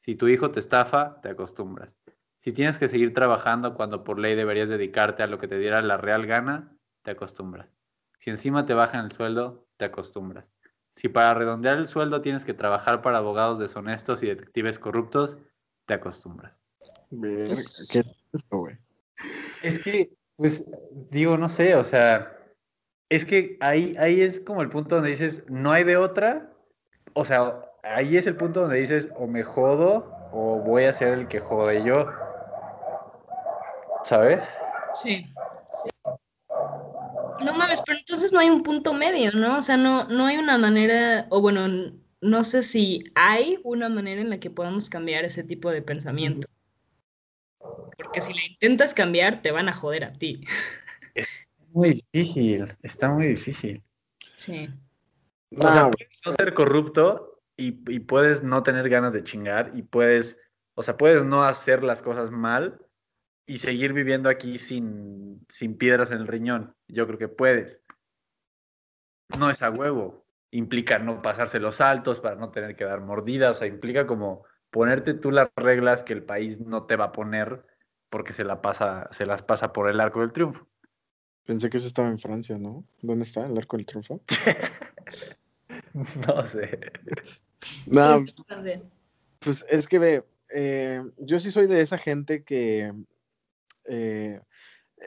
Si 0.00 0.14
tu 0.14 0.28
hijo 0.28 0.50
te 0.50 0.60
estafa, 0.60 1.22
te 1.22 1.30
acostumbras. 1.30 1.98
Si 2.40 2.52
tienes 2.52 2.78
que 2.78 2.88
seguir 2.88 3.12
trabajando 3.14 3.74
cuando 3.74 4.04
por 4.04 4.18
ley 4.18 4.34
deberías 4.34 4.68
dedicarte 4.68 5.22
a 5.22 5.26
lo 5.26 5.38
que 5.38 5.48
te 5.48 5.58
diera 5.58 5.82
la 5.82 5.96
real 5.96 6.26
gana, 6.26 6.72
te 7.02 7.10
acostumbras. 7.10 7.68
Si 8.18 8.30
encima 8.30 8.66
te 8.66 8.74
bajan 8.74 9.04
el 9.04 9.12
sueldo, 9.12 9.66
te 9.76 9.86
acostumbras. 9.86 10.50
Si 10.94 11.08
para 11.08 11.34
redondear 11.34 11.78
el 11.78 11.86
sueldo 11.86 12.20
tienes 12.20 12.44
que 12.44 12.54
trabajar 12.54 13.02
para 13.02 13.18
abogados 13.18 13.58
deshonestos 13.58 14.22
y 14.22 14.26
detectives 14.26 14.78
corruptos, 14.78 15.38
te 15.86 15.94
acostumbras. 15.94 16.60
Pues- 17.10 17.88
¿Qué 17.90 18.00
es 18.00 18.06
esto, 18.32 18.58
güey? 18.58 18.76
Es 19.62 19.78
que, 19.78 20.12
pues, 20.36 20.64
digo, 21.10 21.36
no 21.38 21.48
sé, 21.48 21.74
o 21.74 21.84
sea, 21.84 22.36
es 23.08 23.24
que 23.24 23.56
ahí, 23.60 23.96
ahí 23.98 24.20
es 24.20 24.40
como 24.40 24.62
el 24.62 24.68
punto 24.68 24.96
donde 24.96 25.10
dices, 25.10 25.44
no 25.48 25.72
hay 25.72 25.84
de 25.84 25.96
otra. 25.96 26.52
O 27.14 27.24
sea, 27.24 27.62
ahí 27.82 28.16
es 28.16 28.26
el 28.26 28.36
punto 28.36 28.60
donde 28.60 28.78
dices, 28.78 29.08
o 29.16 29.26
me 29.26 29.42
jodo 29.42 30.14
o 30.30 30.60
voy 30.60 30.84
a 30.84 30.92
ser 30.92 31.14
el 31.14 31.26
que 31.26 31.40
jode 31.40 31.82
yo. 31.84 32.10
¿Sabes? 34.08 34.48
Sí. 34.94 35.30
No 37.44 37.52
mames, 37.52 37.82
pero 37.84 37.98
entonces 37.98 38.32
no 38.32 38.38
hay 38.38 38.48
un 38.48 38.62
punto 38.62 38.94
medio, 38.94 39.32
¿no? 39.32 39.58
O 39.58 39.60
sea, 39.60 39.76
no, 39.76 40.08
no 40.08 40.24
hay 40.24 40.38
una 40.38 40.56
manera, 40.56 41.26
o 41.28 41.42
bueno, 41.42 41.92
no 42.22 42.42
sé 42.42 42.62
si 42.62 43.04
hay 43.14 43.60
una 43.64 43.90
manera 43.90 44.22
en 44.22 44.30
la 44.30 44.40
que 44.40 44.48
podamos 44.48 44.88
cambiar 44.88 45.26
ese 45.26 45.44
tipo 45.44 45.70
de 45.70 45.82
pensamiento. 45.82 46.48
Porque 47.98 48.22
si 48.22 48.32
la 48.32 48.40
intentas 48.46 48.94
cambiar, 48.94 49.42
te 49.42 49.50
van 49.50 49.68
a 49.68 49.74
joder 49.74 50.04
a 50.04 50.14
ti. 50.14 50.42
Muy 51.74 52.02
difícil, 52.10 52.74
está 52.82 53.10
muy 53.10 53.26
difícil. 53.26 53.82
Sí. 54.36 54.70
O 55.54 55.70
sea, 55.70 55.90
puedes 55.90 56.20
no 56.24 56.32
ser 56.32 56.54
corrupto 56.54 57.42
y, 57.58 57.78
y 57.92 58.00
puedes 58.00 58.42
no 58.42 58.62
tener 58.62 58.88
ganas 58.88 59.12
de 59.12 59.22
chingar 59.22 59.70
y 59.74 59.82
puedes, 59.82 60.38
o 60.76 60.82
sea, 60.82 60.96
puedes 60.96 61.24
no 61.24 61.44
hacer 61.44 61.84
las 61.84 62.00
cosas 62.00 62.30
mal 62.30 62.80
y 63.48 63.58
seguir 63.58 63.94
viviendo 63.94 64.28
aquí 64.28 64.58
sin, 64.58 65.44
sin 65.48 65.76
piedras 65.78 66.10
en 66.10 66.18
el 66.18 66.26
riñón. 66.26 66.74
Yo 66.86 67.06
creo 67.06 67.18
que 67.18 67.28
puedes. 67.28 67.80
No 69.38 69.50
es 69.50 69.62
a 69.62 69.70
huevo. 69.70 70.26
Implica 70.50 70.98
no 70.98 71.22
pasarse 71.22 71.58
los 71.58 71.76
saltos 71.76 72.20
para 72.20 72.36
no 72.36 72.50
tener 72.50 72.76
que 72.76 72.84
dar 72.84 73.00
mordida. 73.00 73.50
O 73.50 73.54
sea, 73.54 73.66
implica 73.66 74.06
como 74.06 74.44
ponerte 74.70 75.14
tú 75.14 75.30
las 75.30 75.48
reglas 75.56 76.02
que 76.02 76.12
el 76.12 76.22
país 76.22 76.60
no 76.60 76.84
te 76.84 76.96
va 76.96 77.06
a 77.06 77.12
poner 77.12 77.64
porque 78.10 78.34
se, 78.34 78.44
la 78.44 78.60
pasa, 78.60 79.08
se 79.12 79.24
las 79.24 79.42
pasa 79.42 79.72
por 79.72 79.88
el 79.88 79.98
arco 79.98 80.20
del 80.20 80.32
triunfo. 80.32 80.68
Pensé 81.46 81.70
que 81.70 81.78
eso 81.78 81.86
estaba 81.86 82.08
en 82.08 82.18
Francia, 82.18 82.58
¿no? 82.58 82.84
¿Dónde 83.00 83.24
está 83.24 83.46
el 83.46 83.56
arco 83.56 83.78
del 83.78 83.86
triunfo? 83.86 84.20
no 85.94 86.46
sé. 86.46 86.92
No, 87.86 88.22
pues 89.38 89.64
es 89.70 89.88
que 89.88 89.98
ve, 89.98 90.24
eh, 90.50 91.02
yo 91.16 91.38
sí 91.38 91.50
soy 91.50 91.66
de 91.66 91.80
esa 91.80 91.96
gente 91.96 92.44
que. 92.44 92.92
Eh, 93.88 94.40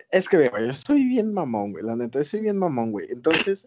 es 0.10 0.30
que 0.30 0.52
yo 0.60 0.74
soy 0.74 1.06
bien 1.06 1.34
mamón, 1.34 1.72
güey. 1.74 1.84
La 1.84 1.96
neta, 1.96 2.20
yo 2.20 2.26
soy 2.26 2.42
bien 2.42 2.58
mamón, 2.58 2.92
güey. 2.92 3.08
Entonces, 3.10 3.66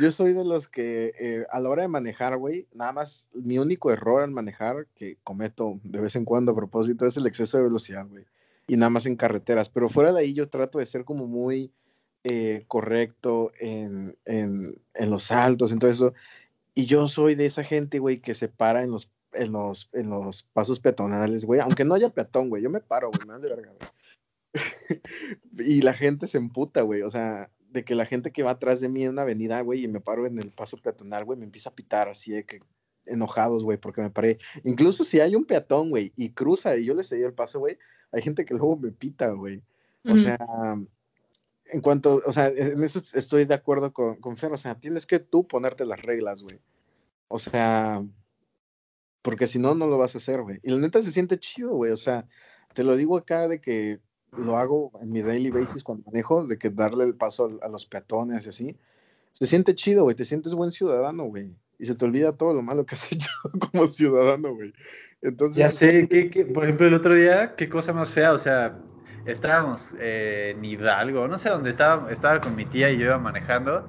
yo 0.00 0.10
soy 0.10 0.32
de 0.32 0.44
los 0.44 0.68
que 0.68 1.12
eh, 1.18 1.46
a 1.50 1.60
la 1.60 1.68
hora 1.68 1.82
de 1.82 1.88
manejar, 1.88 2.36
güey, 2.36 2.66
nada 2.74 2.92
más 2.92 3.28
mi 3.32 3.58
único 3.58 3.92
error 3.92 4.22
al 4.22 4.30
manejar 4.30 4.86
que 4.94 5.18
cometo 5.22 5.78
de 5.84 6.00
vez 6.00 6.16
en 6.16 6.24
cuando 6.24 6.52
a 6.52 6.56
propósito 6.56 7.06
es 7.06 7.16
el 7.16 7.26
exceso 7.26 7.58
de 7.58 7.64
velocidad, 7.64 8.06
güey. 8.06 8.24
Y 8.66 8.76
nada 8.76 8.90
más 8.90 9.06
en 9.06 9.16
carreteras. 9.16 9.68
Pero 9.68 9.88
fuera 9.88 10.12
de 10.12 10.20
ahí, 10.20 10.34
yo 10.34 10.48
trato 10.48 10.78
de 10.78 10.86
ser 10.86 11.04
como 11.04 11.26
muy 11.26 11.72
eh, 12.24 12.64
correcto 12.66 13.52
en, 13.58 14.16
en, 14.24 14.74
en, 14.94 15.10
los 15.10 15.24
saltos, 15.24 15.72
en 15.72 15.78
todo 15.78 15.90
eso. 15.90 16.12
Y 16.74 16.86
yo 16.86 17.08
soy 17.08 17.34
de 17.34 17.46
esa 17.46 17.64
gente, 17.64 17.98
güey, 17.98 18.20
que 18.20 18.34
se 18.34 18.48
para 18.48 18.82
en 18.82 18.90
los, 18.90 19.10
en 19.32 19.52
los, 19.52 19.88
en 19.92 20.10
los 20.10 20.42
pasos 20.42 20.80
peatonales, 20.80 21.44
güey. 21.44 21.60
Aunque 21.60 21.84
no 21.84 21.94
haya 21.94 22.10
peatón, 22.10 22.50
güey. 22.50 22.62
Yo 22.62 22.68
me 22.68 22.80
paro, 22.80 23.10
güey. 23.10 23.26
Me 23.26 23.34
vale 23.34 23.48
verga, 23.48 23.72
güey. 23.72 23.90
y 25.58 25.82
la 25.82 25.94
gente 25.94 26.26
se 26.26 26.38
emputa, 26.38 26.82
güey. 26.82 27.02
O 27.02 27.10
sea, 27.10 27.50
de 27.70 27.84
que 27.84 27.94
la 27.94 28.06
gente 28.06 28.32
que 28.32 28.42
va 28.42 28.52
atrás 28.52 28.80
de 28.80 28.88
mí 28.88 29.04
en 29.04 29.10
una 29.10 29.22
avenida, 29.22 29.60
güey, 29.60 29.84
y 29.84 29.88
me 29.88 30.00
paro 30.00 30.26
en 30.26 30.38
el 30.38 30.50
paso 30.50 30.76
peatonal, 30.78 31.24
güey, 31.24 31.38
me 31.38 31.44
empieza 31.44 31.70
a 31.70 31.74
pitar 31.74 32.08
así 32.08 32.32
de 32.32 32.44
que 32.44 32.60
enojados, 33.06 33.64
güey, 33.64 33.78
porque 33.78 34.00
me 34.00 34.10
paré. 34.10 34.38
Incluso 34.64 35.04
si 35.04 35.20
hay 35.20 35.34
un 35.34 35.44
peatón, 35.44 35.90
güey, 35.90 36.12
y 36.16 36.30
cruza 36.30 36.76
y 36.76 36.84
yo 36.84 36.94
le 36.94 37.04
cedí 37.04 37.22
el 37.22 37.34
paso, 37.34 37.58
güey, 37.58 37.78
hay 38.12 38.22
gente 38.22 38.44
que 38.44 38.54
luego 38.54 38.76
me 38.76 38.92
pita, 38.92 39.30
güey. 39.30 39.62
O 40.04 40.16
sea, 40.16 40.38
en 41.66 41.80
cuanto, 41.82 42.22
o 42.24 42.32
sea, 42.32 42.48
en 42.48 42.82
eso 42.82 43.00
estoy 43.14 43.44
de 43.44 43.54
acuerdo 43.54 43.92
con, 43.92 44.16
con 44.16 44.36
Fer, 44.38 44.52
o 44.52 44.56
sea, 44.56 44.74
tienes 44.80 45.06
que 45.06 45.18
tú 45.18 45.46
ponerte 45.46 45.84
las 45.84 46.00
reglas, 46.00 46.42
güey. 46.42 46.58
O 47.28 47.38
sea, 47.38 48.02
porque 49.20 49.46
si 49.46 49.58
no, 49.58 49.74
no 49.74 49.86
lo 49.86 49.98
vas 49.98 50.14
a 50.14 50.18
hacer, 50.18 50.40
güey. 50.40 50.60
Y 50.62 50.70
la 50.70 50.78
neta 50.78 51.02
se 51.02 51.12
siente 51.12 51.38
chido, 51.38 51.74
güey. 51.74 51.92
O 51.92 51.96
sea, 51.96 52.26
te 52.72 52.84
lo 52.84 52.96
digo 52.96 53.18
acá 53.18 53.48
de 53.48 53.60
que 53.60 54.00
lo 54.36 54.56
hago 54.56 54.92
en 55.00 55.10
mi 55.10 55.22
daily 55.22 55.50
basis 55.50 55.82
cuando 55.82 56.04
manejo, 56.06 56.46
de 56.46 56.58
que 56.58 56.70
darle 56.70 57.04
el 57.04 57.14
paso 57.14 57.58
a 57.62 57.68
los 57.68 57.86
peatones 57.86 58.46
y 58.46 58.48
así. 58.50 58.76
Se 59.32 59.46
siente 59.46 59.74
chido, 59.74 60.04
güey. 60.04 60.16
Te 60.16 60.24
sientes 60.24 60.54
buen 60.54 60.70
ciudadano, 60.70 61.24
güey. 61.24 61.50
Y 61.78 61.86
se 61.86 61.94
te 61.94 62.04
olvida 62.04 62.32
todo 62.32 62.54
lo 62.54 62.62
malo 62.62 62.84
que 62.84 62.94
has 62.94 63.12
hecho 63.12 63.30
como 63.70 63.86
ciudadano, 63.86 64.54
güey. 64.54 64.72
Entonces. 65.22 65.56
Ya 65.56 65.70
sé, 65.70 66.08
que, 66.08 66.44
por 66.44 66.64
ejemplo, 66.64 66.86
el 66.86 66.94
otro 66.94 67.14
día, 67.14 67.54
qué 67.54 67.68
cosa 67.68 67.92
más 67.92 68.10
fea. 68.10 68.32
O 68.32 68.38
sea, 68.38 68.78
estábamos 69.26 69.94
eh, 70.00 70.54
en 70.56 70.64
Hidalgo, 70.64 71.28
no 71.28 71.38
sé 71.38 71.48
dónde 71.50 71.70
estaba, 71.70 72.10
estaba 72.10 72.40
con 72.40 72.56
mi 72.56 72.64
tía 72.64 72.90
y 72.90 72.98
yo 72.98 73.06
iba 73.06 73.18
manejando. 73.18 73.88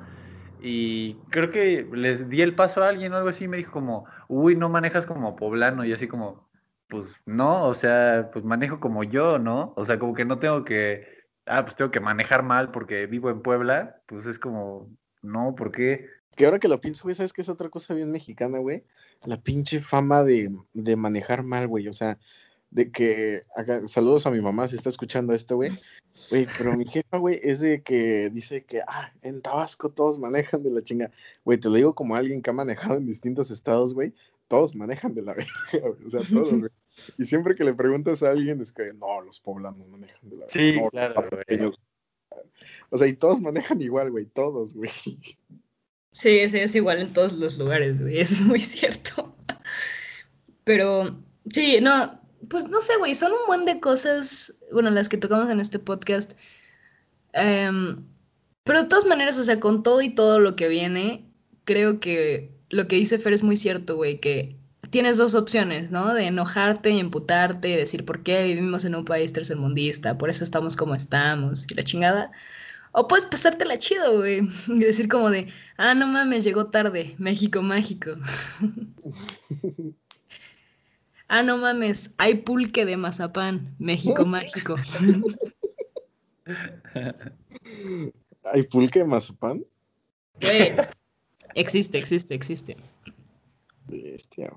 Y 0.62 1.16
creo 1.30 1.50
que 1.50 1.88
les 1.94 2.30
di 2.30 2.42
el 2.42 2.54
paso 2.54 2.84
a 2.84 2.90
alguien 2.90 3.14
o 3.14 3.18
algo 3.18 3.30
así. 3.30 3.46
Y 3.46 3.48
me 3.48 3.58
dijo 3.58 3.72
como, 3.72 4.06
uy, 4.28 4.56
no 4.56 4.70
manejas 4.70 5.06
como 5.06 5.36
poblano. 5.36 5.86
Y 5.86 5.94
así 5.94 6.08
como, 6.08 6.49
pues 6.90 7.16
no, 7.26 7.68
o 7.68 7.74
sea, 7.74 8.30
pues 8.34 8.44
manejo 8.44 8.80
como 8.80 9.04
yo, 9.04 9.40
¿no? 9.40 9.74
O 9.78 9.86
sea, 9.86 10.00
como 10.00 10.14
que 10.16 10.26
no 10.26 10.40
tengo 10.40 10.66
que, 10.66 11.08
ah, 11.46 11.64
pues 11.64 11.76
tengo 11.76 11.92
que 11.92 12.00
manejar 12.00 12.44
mal 12.44 12.72
porque 12.72 13.06
vivo 13.06 13.30
en 13.30 13.42
Puebla, 13.42 14.02
pues 14.08 14.26
es 14.26 14.40
como, 14.40 14.90
no, 15.22 15.56
¿por 15.56 15.72
qué? 15.72 16.08
Que 16.36 16.46
ahora 16.46 16.60
que 16.60 16.68
lo 16.68 16.82
pienso, 16.82 17.04
güey, 17.04 17.16
¿sabes 17.16 17.32
qué 17.32 17.42
es 17.42 17.50
otra 17.50 17.70
cosa 17.70 17.94
bien 17.94 18.12
mexicana, 18.12 18.58
güey? 18.58 18.84
La 19.24 19.40
pinche 19.40 19.82
fama 19.82 20.24
de, 20.24 20.50
de 20.74 20.96
manejar 20.96 21.44
mal, 21.44 21.68
güey, 21.68 21.88
o 21.88 21.94
sea, 21.94 22.18
de 22.72 22.92
que, 22.92 23.44
acá, 23.56 23.88
saludos 23.88 24.26
a 24.26 24.32
mi 24.32 24.42
mamá 24.42 24.68
si 24.68 24.76
está 24.76 24.90
escuchando 24.90 25.34
esto, 25.34 25.58
güey, 25.58 25.80
güey, 26.32 26.48
pero 26.58 26.76
mi 26.76 26.86
jefa, 26.86 27.18
güey, 27.18 27.40
es 27.44 27.60
de 27.60 27.84
que 27.84 28.32
dice 28.32 28.66
que, 28.66 28.82
ah, 28.88 29.14
en 29.22 29.44
Tabasco 29.44 29.90
todos 29.90 30.18
manejan 30.18 30.64
de 30.64 30.72
la 30.72 30.82
chinga, 30.82 31.12
güey, 31.46 31.60
te 31.60 31.70
lo 31.70 31.76
digo 31.76 31.94
como 31.94 32.16
alguien 32.16 32.42
que 32.42 32.50
ha 32.50 32.54
manejado 32.54 32.96
en 32.96 33.06
distintos 33.06 33.52
estados, 33.52 33.94
güey, 33.94 34.14
todos 34.50 34.76
manejan 34.76 35.14
de 35.14 35.22
la 35.22 35.34
verga, 35.72 35.96
o 36.06 36.10
sea, 36.10 36.22
todos, 36.30 36.52
güey. 36.52 36.72
Y 37.18 37.24
siempre 37.24 37.56
que 37.56 37.64
le 37.64 37.74
preguntas 37.74 38.22
a 38.24 38.32
alguien 38.32 38.60
es 38.60 38.74
que 38.74 38.84
no, 38.96 39.22
los 39.22 39.40
poblanos 39.40 39.88
manejan 39.88 40.30
de 40.30 40.36
la 40.36 40.50
Sí, 40.50 40.76
claro, 40.92 41.30
güey. 41.32 41.72
O 42.90 42.98
sea, 42.98 43.08
y 43.08 43.14
todos 43.14 43.40
manejan 43.40 43.82
igual, 43.82 44.12
güey, 44.12 44.26
todos, 44.26 44.74
güey. 44.74 44.90
Sí, 46.12 46.50
sí, 46.50 46.58
es 46.58 46.76
igual 46.76 47.00
en 47.00 47.14
todos 47.14 47.32
los 47.34 47.58
lugares, 47.58 48.02
güey, 48.02 48.20
eso 48.20 48.34
es 48.34 48.42
muy 48.42 48.60
cierto. 48.60 49.36
Pero, 50.66 51.18
sí, 51.54 51.80
no, 51.82 52.20
pues 52.50 52.68
no 52.68 52.82
sé, 52.82 52.98
güey, 52.98 53.16
son 53.16 53.32
un 53.32 53.48
buen 53.48 53.66
de 53.66 53.80
cosas, 53.80 54.60
bueno, 54.74 54.90
las 54.90 55.08
que 55.08 55.18
tocamos 55.18 55.50
en 55.50 55.60
este 55.60 55.80
podcast. 55.80 56.38
Um, 57.34 58.04
pero 58.64 58.84
de 58.84 58.90
todas 58.90 59.06
maneras, 59.06 59.38
o 59.38 59.44
sea, 59.44 59.60
con 59.60 59.84
todo 59.84 60.02
y 60.02 60.10
todo 60.10 60.40
lo 60.40 60.56
que 60.56 60.68
viene, 60.68 61.32
creo 61.64 62.00
que 62.00 62.59
lo 62.70 62.88
que 62.88 62.96
dice 62.96 63.20
Fer 63.20 63.34
es 63.34 63.44
muy 63.44 63.58
cierto, 63.58 63.96
güey, 63.96 64.20
que 64.20 64.56
tienes 64.90 65.18
dos 65.18 65.36
opciones, 65.36 65.92
¿no? 65.92 66.14
De 66.14 66.26
enojarte 66.26 66.92
y 66.92 67.00
emputarte 67.00 67.70
y 67.70 67.76
decir 67.76 68.06
por 68.06 68.24
qué 68.24 68.44
vivimos 68.44 68.86
en 68.86 68.96
un 68.96 69.06
país 69.06 69.34
tercermundista, 69.34 70.18
por 70.18 70.30
eso 70.30 70.44
estamos 70.44 70.76
como 70.76 70.96
estamos 70.96 71.70
y 71.70 71.76
la 71.76 71.84
chingada. 71.84 72.32
O 72.92 73.08
puedes 73.08 73.26
pasártela 73.26 73.78
chido, 73.78 74.18
güey, 74.18 74.42
y 74.68 74.80
decir 74.80 75.08
como 75.08 75.30
de, 75.30 75.48
ah, 75.78 75.94
no 75.94 76.08
mames, 76.08 76.44
llegó 76.44 76.68
tarde, 76.68 77.16
México 77.18 77.62
mágico. 77.62 78.16
ah, 81.28 81.44
no 81.44 81.58
mames, 81.58 82.14
hay 82.18 82.36
pulque 82.36 82.86
de 82.86 82.98
mazapán, 82.98 83.76
México 83.78 84.26
mágico. 84.26 84.76
¿Hay 88.44 88.64
pulque 88.64 89.00
de 89.00 89.06
mazapán? 89.06 89.64
Güey, 90.42 90.74
existe, 91.56 91.98
existe, 91.98 92.36
existe. 92.36 92.78
Bestia. 93.88 94.52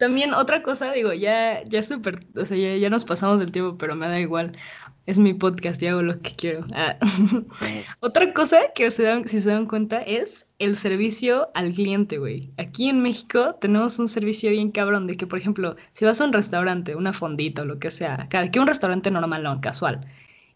También 0.00 0.32
otra 0.32 0.62
cosa, 0.62 0.92
digo, 0.92 1.12
ya, 1.12 1.62
ya 1.64 1.82
súper, 1.82 2.26
o 2.34 2.44
sea, 2.46 2.56
ya, 2.56 2.88
nos 2.88 3.04
pasamos 3.04 3.38
del 3.38 3.52
tiempo, 3.52 3.76
pero 3.76 3.94
me 3.94 4.08
da 4.08 4.18
igual. 4.18 4.56
Es 5.04 5.18
mi 5.18 5.34
podcast 5.34 5.82
y 5.82 5.88
hago 5.88 6.00
lo 6.00 6.18
que 6.22 6.34
quiero. 6.34 6.66
Ah. 6.72 6.96
otra 8.00 8.32
cosa 8.32 8.56
que 8.74 8.90
se 8.90 9.02
dan, 9.02 9.28
si 9.28 9.42
se 9.42 9.50
dan 9.50 9.66
cuenta 9.66 10.00
es 10.00 10.54
el 10.58 10.74
servicio 10.76 11.50
al 11.52 11.74
cliente, 11.74 12.16
güey. 12.16 12.50
Aquí 12.56 12.88
en 12.88 13.02
México 13.02 13.56
tenemos 13.60 13.98
un 13.98 14.08
servicio 14.08 14.50
bien 14.50 14.70
cabrón 14.70 15.06
de 15.06 15.16
que, 15.16 15.26
por 15.26 15.38
ejemplo, 15.38 15.76
si 15.92 16.06
vas 16.06 16.18
a 16.20 16.24
un 16.24 16.32
restaurante, 16.32 16.96
una 16.96 17.12
fondita 17.12 17.60
o 17.60 17.66
lo 17.66 17.78
que 17.78 17.90
sea, 17.90 18.26
que 18.30 18.60
un 18.60 18.66
restaurante 18.66 19.10
normal, 19.10 19.42
no, 19.42 19.60
casual, 19.60 20.06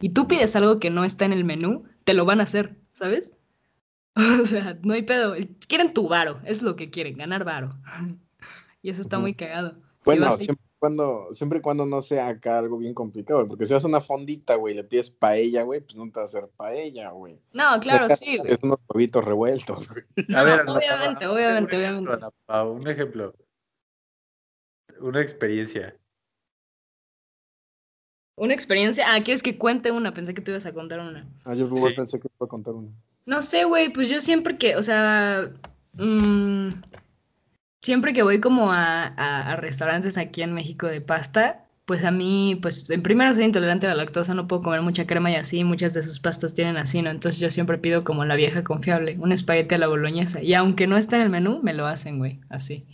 y 0.00 0.10
tú 0.10 0.26
pides 0.26 0.56
algo 0.56 0.80
que 0.80 0.88
no 0.88 1.04
está 1.04 1.26
en 1.26 1.34
el 1.34 1.44
menú, 1.44 1.84
te 2.04 2.14
lo 2.14 2.24
van 2.24 2.40
a 2.40 2.44
hacer, 2.44 2.76
¿sabes? 2.92 3.32
O 4.42 4.46
sea, 4.46 4.78
no 4.82 4.94
hay 4.94 5.02
pedo. 5.02 5.34
Quieren 5.68 5.92
tu 5.92 6.08
varo, 6.08 6.40
es 6.44 6.62
lo 6.62 6.76
que 6.76 6.90
quieren, 6.90 7.16
ganar 7.16 7.44
varo. 7.44 7.70
Y 8.82 8.90
eso 8.90 9.00
está 9.00 9.18
muy 9.18 9.34
cagado. 9.34 9.76
Bueno, 10.04 10.30
siempre, 10.32 10.64
cuando, 10.78 11.28
siempre 11.32 11.58
y 11.58 11.62
cuando 11.62 11.86
no 11.86 12.02
sea 12.02 12.28
acá 12.28 12.58
algo 12.58 12.76
bien 12.76 12.92
complicado, 12.92 13.48
porque 13.48 13.64
si 13.64 13.72
vas 13.72 13.84
a 13.84 13.88
una 13.88 14.02
fondita, 14.02 14.56
güey, 14.56 14.74
le 14.74 14.84
pides 14.84 15.08
paella, 15.08 15.62
güey, 15.62 15.80
pues 15.80 15.96
no 15.96 16.04
te 16.04 16.20
va 16.20 16.22
a 16.22 16.24
hacer 16.26 16.48
paella, 16.56 17.10
güey. 17.10 17.38
No, 17.52 17.80
claro, 17.80 18.14
sí, 18.14 18.36
güey. 18.36 18.58
unos 18.62 18.78
huevitos 18.88 19.24
revueltos, 19.24 19.88
güey. 19.88 20.04
a 20.36 20.42
ver, 20.42 20.60
obviamente, 20.68 21.26
obviamente, 21.26 21.76
obviamente. 21.76 22.26
un 22.48 22.88
ejemplo. 22.88 23.34
Una 25.00 25.22
experiencia. 25.22 25.96
¿Una 28.36 28.52
experiencia? 28.52 29.06
Ah, 29.08 29.22
¿quieres 29.22 29.42
que 29.42 29.56
cuente 29.56 29.90
una? 29.92 30.12
Pensé 30.12 30.34
que 30.34 30.42
tú 30.42 30.50
ibas 30.50 30.66
a 30.66 30.74
contar 30.74 31.00
una. 31.00 31.26
Ah, 31.44 31.54
yo 31.54 31.70
pensé 31.96 32.20
que 32.20 32.28
te 32.28 32.34
iba 32.38 32.46
a 32.46 32.48
contar 32.48 32.74
una. 32.74 32.90
No 33.26 33.40
sé, 33.42 33.64
güey, 33.64 33.90
pues 33.90 34.08
yo 34.10 34.20
siempre 34.20 34.58
que, 34.58 34.76
o 34.76 34.82
sea, 34.82 35.50
mmm, 35.94 36.68
siempre 37.80 38.12
que 38.12 38.22
voy 38.22 38.40
como 38.40 38.70
a, 38.72 39.56
restaurantes 39.56 40.18
aquí 40.18 40.42
en 40.42 40.54
México 40.54 40.86
de 40.86 41.00
pasta, 41.00 41.66
pues 41.86 42.04
a 42.04 42.10
mí, 42.10 42.58
pues 42.62 42.88
en 42.90 43.02
primera 43.02 43.32
soy 43.34 43.44
intolerante 43.44 43.86
a 43.86 43.90
la 43.90 43.96
lactosa, 43.96 44.34
no 44.34 44.48
puedo 44.48 44.62
comer 44.62 44.82
mucha 44.82 45.06
crema 45.06 45.30
y 45.30 45.36
así, 45.36 45.64
muchas 45.64 45.94
de 45.94 46.02
sus 46.02 46.18
pastas 46.20 46.54
tienen 46.54 46.76
así, 46.78 47.02
¿no? 47.02 47.10
Entonces 47.10 47.40
yo 47.40 47.50
siempre 47.50 47.78
pido 47.78 48.04
como 48.04 48.24
la 48.24 48.36
vieja 48.36 48.64
confiable, 48.64 49.18
un 49.18 49.32
espagueti 49.32 49.74
a 49.74 49.78
la 49.78 49.88
boloñesa. 49.88 50.42
Y 50.42 50.54
aunque 50.54 50.86
no 50.86 50.96
esté 50.96 51.16
en 51.16 51.22
el 51.22 51.30
menú, 51.30 51.60
me 51.62 51.74
lo 51.74 51.86
hacen, 51.86 52.18
güey, 52.18 52.40
así. 52.48 52.86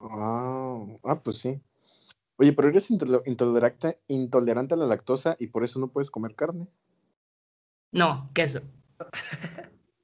Ah, 0.00 0.84
ah, 1.04 1.20
pues 1.22 1.38
sí. 1.38 1.60
Oye, 2.38 2.52
pero 2.52 2.68
eres 2.68 2.90
intolerante, 2.90 3.98
intolerante 4.08 4.74
a 4.74 4.76
la 4.76 4.86
lactosa 4.86 5.36
y 5.38 5.48
por 5.48 5.64
eso 5.64 5.80
no 5.80 5.88
puedes 5.88 6.10
comer 6.10 6.34
carne. 6.34 6.66
No, 7.92 8.30
queso. 8.34 8.60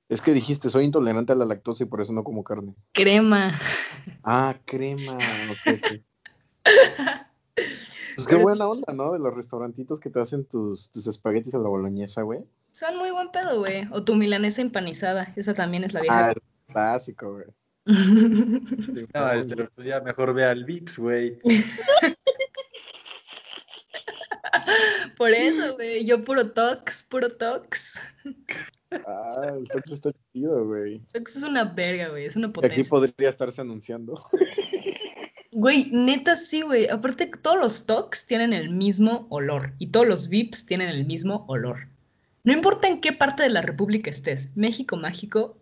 Es 0.08 0.20
que 0.20 0.32
dijiste, 0.32 0.68
soy 0.70 0.84
intolerante 0.84 1.32
a 1.32 1.36
la 1.36 1.44
lactosa 1.44 1.84
y 1.84 1.86
por 1.86 2.00
eso 2.00 2.12
no 2.12 2.24
como 2.24 2.44
carne. 2.44 2.74
Crema. 2.92 3.58
Ah, 4.22 4.56
crema. 4.64 5.18
Pues 8.14 8.28
qué 8.28 8.36
buena 8.36 8.68
onda, 8.68 8.92
¿no? 8.92 9.12
De 9.12 9.18
los 9.18 9.34
restaurantitos 9.34 9.98
que 9.98 10.10
te 10.10 10.20
hacen 10.20 10.44
tus, 10.44 10.90
tus 10.90 11.06
espaguetis 11.06 11.54
a 11.54 11.58
la 11.58 11.68
boloñesa, 11.68 12.22
güey. 12.22 12.40
Son 12.70 12.96
muy 12.98 13.10
buen 13.10 13.30
pedo, 13.30 13.58
güey. 13.58 13.88
O 13.90 14.02
tu 14.04 14.14
milanesa 14.14 14.62
empanizada. 14.62 15.32
Esa 15.34 15.54
también 15.54 15.84
es 15.84 15.94
la 15.94 16.02
vieja. 16.02 16.30
Ah, 16.30 16.34
clásico, 16.68 17.32
güey. 17.32 17.46
no, 17.86 19.06
pero 19.12 19.70
pues 19.74 19.86
ya 19.86 20.00
mejor 20.00 20.34
ve 20.34 20.44
al 20.44 20.64
Vips, 20.64 20.98
güey. 20.98 21.38
Por 25.16 25.30
eso, 25.30 25.74
güey. 25.74 26.04
Yo 26.04 26.22
puro 26.24 26.50
tox, 26.50 27.04
puro 27.04 27.28
tox. 27.28 28.00
Ah, 29.06 29.52
el 29.56 29.68
Tox 29.68 29.92
está 29.92 30.10
chido, 30.32 30.66
güey. 30.66 31.00
Tox 31.12 31.36
es 31.36 31.42
una 31.42 31.64
verga, 31.64 32.08
güey. 32.08 32.26
Es 32.26 32.36
una 32.36 32.52
potencia. 32.52 32.80
Aquí 32.80 32.88
podría 32.88 33.28
estarse 33.28 33.60
anunciando. 33.60 34.28
Güey, 35.54 35.90
neta 35.92 36.34
sí, 36.34 36.62
güey. 36.62 36.88
Aparte, 36.88 37.26
todos 37.26 37.58
los 37.58 37.84
Tox 37.84 38.26
tienen 38.26 38.54
el 38.54 38.70
mismo 38.70 39.26
olor. 39.28 39.74
Y 39.78 39.88
todos 39.88 40.06
los 40.06 40.30
VIPs 40.30 40.64
tienen 40.64 40.88
el 40.88 41.04
mismo 41.04 41.44
olor. 41.46 41.88
No 42.42 42.54
importa 42.54 42.88
en 42.88 43.02
qué 43.02 43.12
parte 43.12 43.42
de 43.42 43.50
la 43.50 43.60
República 43.60 44.08
estés, 44.10 44.48
México 44.56 44.96
mágico, 44.96 45.58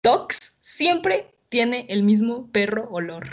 Tox 0.00 0.56
siempre 0.60 1.34
tiene 1.48 1.86
el 1.88 2.02
mismo 2.02 2.50
perro 2.52 2.88
olor. 2.90 3.28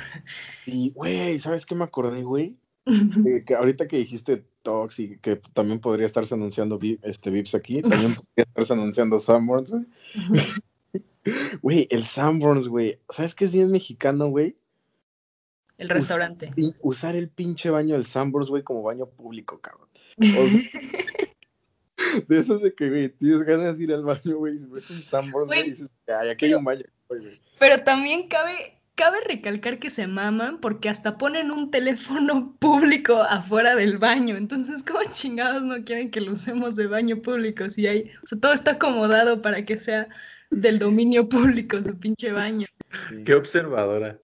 Y, 0.66 0.90
güey, 0.92 1.40
¿sabes 1.40 1.66
qué 1.66 1.76
me 1.76 1.84
acordé, 1.84 2.24
güey? 2.24 2.58
que 3.46 3.56
ahorita 3.56 3.88
que 3.88 3.98
dijiste 3.98 4.44
TikToks 4.62 5.00
y 5.00 5.18
que 5.18 5.38
también 5.54 5.80
podría 5.80 6.06
estarse 6.06 6.34
anunciando 6.36 6.80
este 7.02 7.30
Vips 7.30 7.56
aquí. 7.56 7.82
También 7.82 8.16
podría 8.16 8.46
estarse 8.48 8.74
anunciando 8.74 9.20
Sanborns, 9.20 9.72
güey. 9.72 9.86
Güey, 11.62 11.88
el 11.92 12.06
Sanborns, 12.06 12.68
güey. 12.68 12.98
¿Sabes 13.08 13.36
qué 13.36 13.46
es 13.46 13.54
bien 13.54 13.70
mexicano, 13.70 14.30
güey? 14.30 14.56
El 15.78 15.88
restaurante. 15.88 16.50
Usar 16.82 17.16
el 17.16 17.30
pinche 17.30 17.70
baño 17.70 17.94
del 17.94 18.08
Sanborns, 18.08 18.50
güey, 18.50 18.64
como 18.64 18.82
baño 18.82 19.06
público, 19.06 19.60
cabrón. 19.60 19.88
O 20.18 20.48
sea, 22.18 22.24
de 22.28 22.40
esos 22.40 22.62
de 22.64 22.74
que, 22.74 22.90
güey, 22.90 23.10
tienes 23.10 23.44
ganas 23.44 23.78
de 23.78 23.84
ir 23.84 23.94
al 23.94 24.04
baño, 24.04 24.38
güey, 24.38 24.66
ves 24.66 24.90
un 24.90 25.02
Sanborns, 25.04 25.48
güey, 25.48 25.70
dices, 25.70 25.88
ay, 26.08 26.30
aquí 26.30 26.46
hay 26.46 26.56
un 26.56 26.64
baño, 26.64 26.86
güey. 27.08 27.40
Pero 27.60 27.84
también 27.84 28.28
cabe, 28.28 28.81
cabe 28.96 29.18
recalcar 29.26 29.80
que 29.80 29.90
se 29.90 30.08
maman 30.08 30.60
porque 30.60 30.90
hasta 30.90 31.18
ponen 31.18 31.52
un 31.52 31.72
teléfono 31.72 32.56
público 32.60 33.22
afuera 33.24 33.76
del 33.76 33.98
baño. 33.98 34.36
Entonces, 34.36 34.84
¿cómo 34.84 35.00
chingados 35.12 35.64
no 35.64 35.84
quieren 35.84 36.12
que 36.12 36.22
lo 36.22 36.34
usemos 36.34 36.76
de 36.76 36.88
baño 36.88 37.22
público? 37.22 37.68
Si 37.70 37.88
hay, 37.88 38.12
o 38.24 38.28
sea, 38.28 38.40
todo 38.40 38.54
está 38.54 38.72
acomodado 38.72 39.42
para 39.42 39.66
que 39.66 39.78
sea 39.78 40.08
del 40.50 40.80
dominio 40.80 41.30
público 41.30 41.82
su 41.82 41.98
pinche 41.98 42.32
baño. 42.32 42.68
Sí. 43.10 43.24
Qué 43.24 43.34
observadora. 43.34 44.20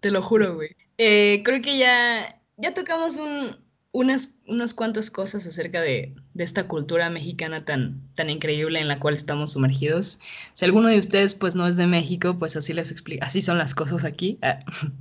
Te 0.00 0.10
lo 0.10 0.22
juro, 0.22 0.54
güey. 0.54 0.70
Eh, 0.98 1.42
creo 1.44 1.60
que 1.60 1.78
ya, 1.78 2.40
ya 2.56 2.72
tocamos 2.72 3.16
un, 3.16 3.63
unas, 3.94 4.38
unas 4.48 4.74
cuantas 4.74 5.08
cosas 5.08 5.46
acerca 5.46 5.80
de, 5.80 6.14
de 6.34 6.44
esta 6.44 6.66
cultura 6.66 7.08
mexicana 7.10 7.64
tan, 7.64 8.02
tan 8.16 8.28
increíble 8.28 8.80
en 8.80 8.88
la 8.88 8.98
cual 8.98 9.14
estamos 9.14 9.52
sumergidos. 9.52 10.18
Si 10.52 10.64
alguno 10.64 10.88
de 10.88 10.98
ustedes 10.98 11.34
pues 11.34 11.54
no 11.54 11.66
es 11.68 11.76
de 11.76 11.86
México, 11.86 12.36
pues 12.38 12.56
así 12.56 12.72
les 12.74 12.90
explico, 12.90 13.24
así 13.24 13.40
son 13.40 13.56
las 13.56 13.74
cosas 13.74 14.04
aquí. 14.04 14.38
Ah. 14.42 14.60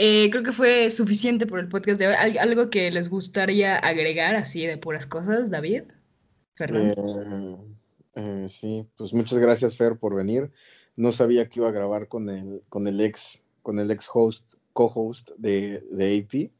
Eh, 0.00 0.30
creo 0.30 0.44
que 0.44 0.52
fue 0.52 0.88
suficiente 0.90 1.44
por 1.44 1.58
el 1.58 1.66
podcast 1.66 1.98
de 1.98 2.06
hoy. 2.06 2.14
¿Al- 2.16 2.38
¿Algo 2.38 2.70
que 2.70 2.88
les 2.92 3.10
gustaría 3.10 3.76
agregar 3.76 4.36
así 4.36 4.64
de 4.64 4.78
puras 4.78 5.08
cosas, 5.08 5.50
David? 5.50 5.82
Fernando. 6.54 7.64
Eh, 8.14 8.44
eh, 8.44 8.46
sí, 8.48 8.86
pues 8.96 9.12
muchas 9.12 9.38
gracias, 9.40 9.76
Fer, 9.76 9.96
por 9.96 10.14
venir. 10.14 10.52
No 10.94 11.10
sabía 11.10 11.48
que 11.48 11.58
iba 11.58 11.68
a 11.68 11.72
grabar 11.72 12.06
con 12.06 12.28
el, 12.30 12.62
con 12.68 12.86
el 12.86 13.00
ex, 13.00 13.42
con 13.62 13.80
el 13.80 13.90
ex 13.90 14.08
host, 14.14 14.54
co-host 14.72 15.30
de, 15.36 15.82
de 15.90 16.16
AP, 16.18 16.52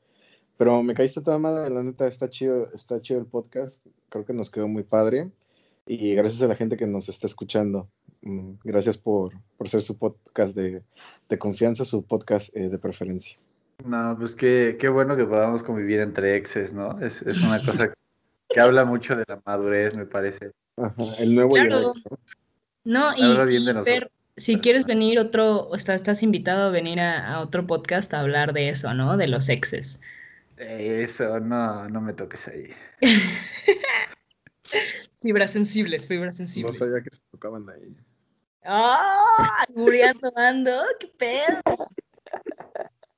pero 0.59 0.83
me 0.83 0.93
caíste 0.95 1.23
toda 1.23 1.39
madre, 1.39 1.71
la 1.71 1.83
neta, 1.83 2.07
está 2.07 2.29
chido, 2.29 2.71
está 2.75 3.01
chido 3.01 3.21
el 3.21 3.27
podcast, 3.27 3.83
creo 4.11 4.27
que 4.27 4.35
nos 4.35 4.51
quedó 4.51 4.69
muy 4.69 4.83
padre, 4.83 5.31
y 5.87 6.15
gracias 6.15 6.43
a 6.43 6.49
la 6.49 6.57
gente 6.57 6.77
que 6.77 6.87
nos 6.87 7.09
está 7.09 7.27
escuchando. 7.27 7.89
Mm, 8.21 8.55
Gracias 8.65 8.99
por, 8.99 9.33
por 9.57 9.69
ser 9.71 9.81
su 9.81 9.97
podcast 9.97 10.55
de, 10.55 10.83
de 11.31 11.39
confianza, 11.39 11.85
su 11.87 12.03
podcast 12.03 12.55
eh, 12.55 12.69
de 12.69 12.77
preferencia. 12.79 13.39
No, 13.85 14.17
pues 14.19 14.35
qué, 14.35 14.77
qué 14.79 14.89
bueno 14.89 15.17
que 15.17 15.25
podamos 15.25 15.63
convivir 15.63 16.01
entre 16.01 16.37
exes, 16.37 16.73
¿no? 16.75 16.99
Es, 17.01 17.23
es 17.23 17.41
una 17.41 17.59
cosa 17.65 17.93
que 18.49 18.61
habla 18.61 18.85
mucho 18.85 19.15
de 19.17 19.25
la 19.29 19.41
madurez, 19.47 19.95
me 19.95 20.05
parece. 20.05 20.51
Ajá, 20.77 20.95
el 21.21 21.35
nuevo 21.35 21.57
y 21.57 21.61
el 21.61 21.69
Claro. 21.69 21.93
ex, 21.95 22.05
¿no? 22.85 23.13
No, 23.13 23.17
y, 23.17 23.47
bien 23.49 23.65
de. 23.65 23.75
Fer, 23.85 24.11
si 24.37 24.59
quieres 24.59 24.85
venir 24.85 25.19
otro, 25.21 25.69
o 25.69 25.75
está- 25.77 25.95
estás 25.95 26.23
invitado 26.23 26.69
a 26.69 26.71
venir 26.71 27.01
a, 27.01 27.35
a 27.35 27.41
otro 27.41 27.67
podcast 27.67 28.13
a 28.15 28.21
hablar 28.21 28.53
de 28.53 28.69
eso, 28.69 28.93
¿no? 28.95 29.17
De 29.17 29.29
los 29.29 29.49
exes. 29.49 30.01
Eso, 30.59 31.41
no, 31.41 31.89
no 31.89 32.01
me 32.01 32.13
toques 32.13 32.49
ahí. 32.49 32.71
Fibras 35.21 35.51
sensibles, 35.53 36.07
fibras 36.07 36.35
No 36.35 36.39
sensibles. 36.47 36.79
sabía 36.79 37.03
que 37.03 37.11
se 37.11 37.21
tocaban 37.31 37.69
ahí. 37.69 37.97
¡Ah! 38.65 39.65
Albureando 39.69 40.33
ando, 40.37 40.83
¡qué 41.01 41.09
pedo! 41.19 41.91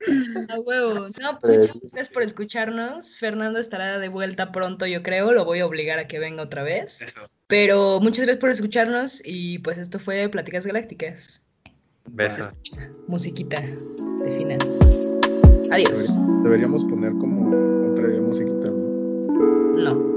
A 0.48 0.58
huevo. 0.60 1.08
No, 1.20 1.38
pues 1.38 1.58
muchas 1.58 1.76
gracias 1.92 2.08
por 2.08 2.22
escucharnos. 2.22 3.16
Fernando 3.16 3.58
estará 3.58 3.98
de 3.98 4.08
vuelta 4.08 4.50
pronto, 4.50 4.86
yo 4.86 5.02
creo. 5.02 5.32
Lo 5.32 5.44
voy 5.44 5.60
a 5.60 5.66
obligar 5.66 5.98
a 5.98 6.08
que 6.08 6.18
venga 6.18 6.42
otra 6.42 6.62
vez. 6.62 7.02
Eso. 7.02 7.20
Pero 7.48 8.00
muchas 8.00 8.24
gracias 8.24 8.40
por 8.40 8.48
escucharnos 8.48 9.20
y 9.24 9.58
pues 9.58 9.76
esto 9.76 9.98
fue 9.98 10.26
Pláticas 10.30 10.66
Galácticas. 10.66 11.44
Besos. 12.06 12.48
Musiquita 13.08 13.60
de 13.60 14.38
final. 14.38 14.58
Adiós. 15.70 16.18
Deberíamos 16.42 16.84
poner 16.84 17.12
como 17.18 17.48
otra 17.92 18.08
musiquita, 18.20 18.70
¿no? 18.70 19.94
No. 19.94 20.09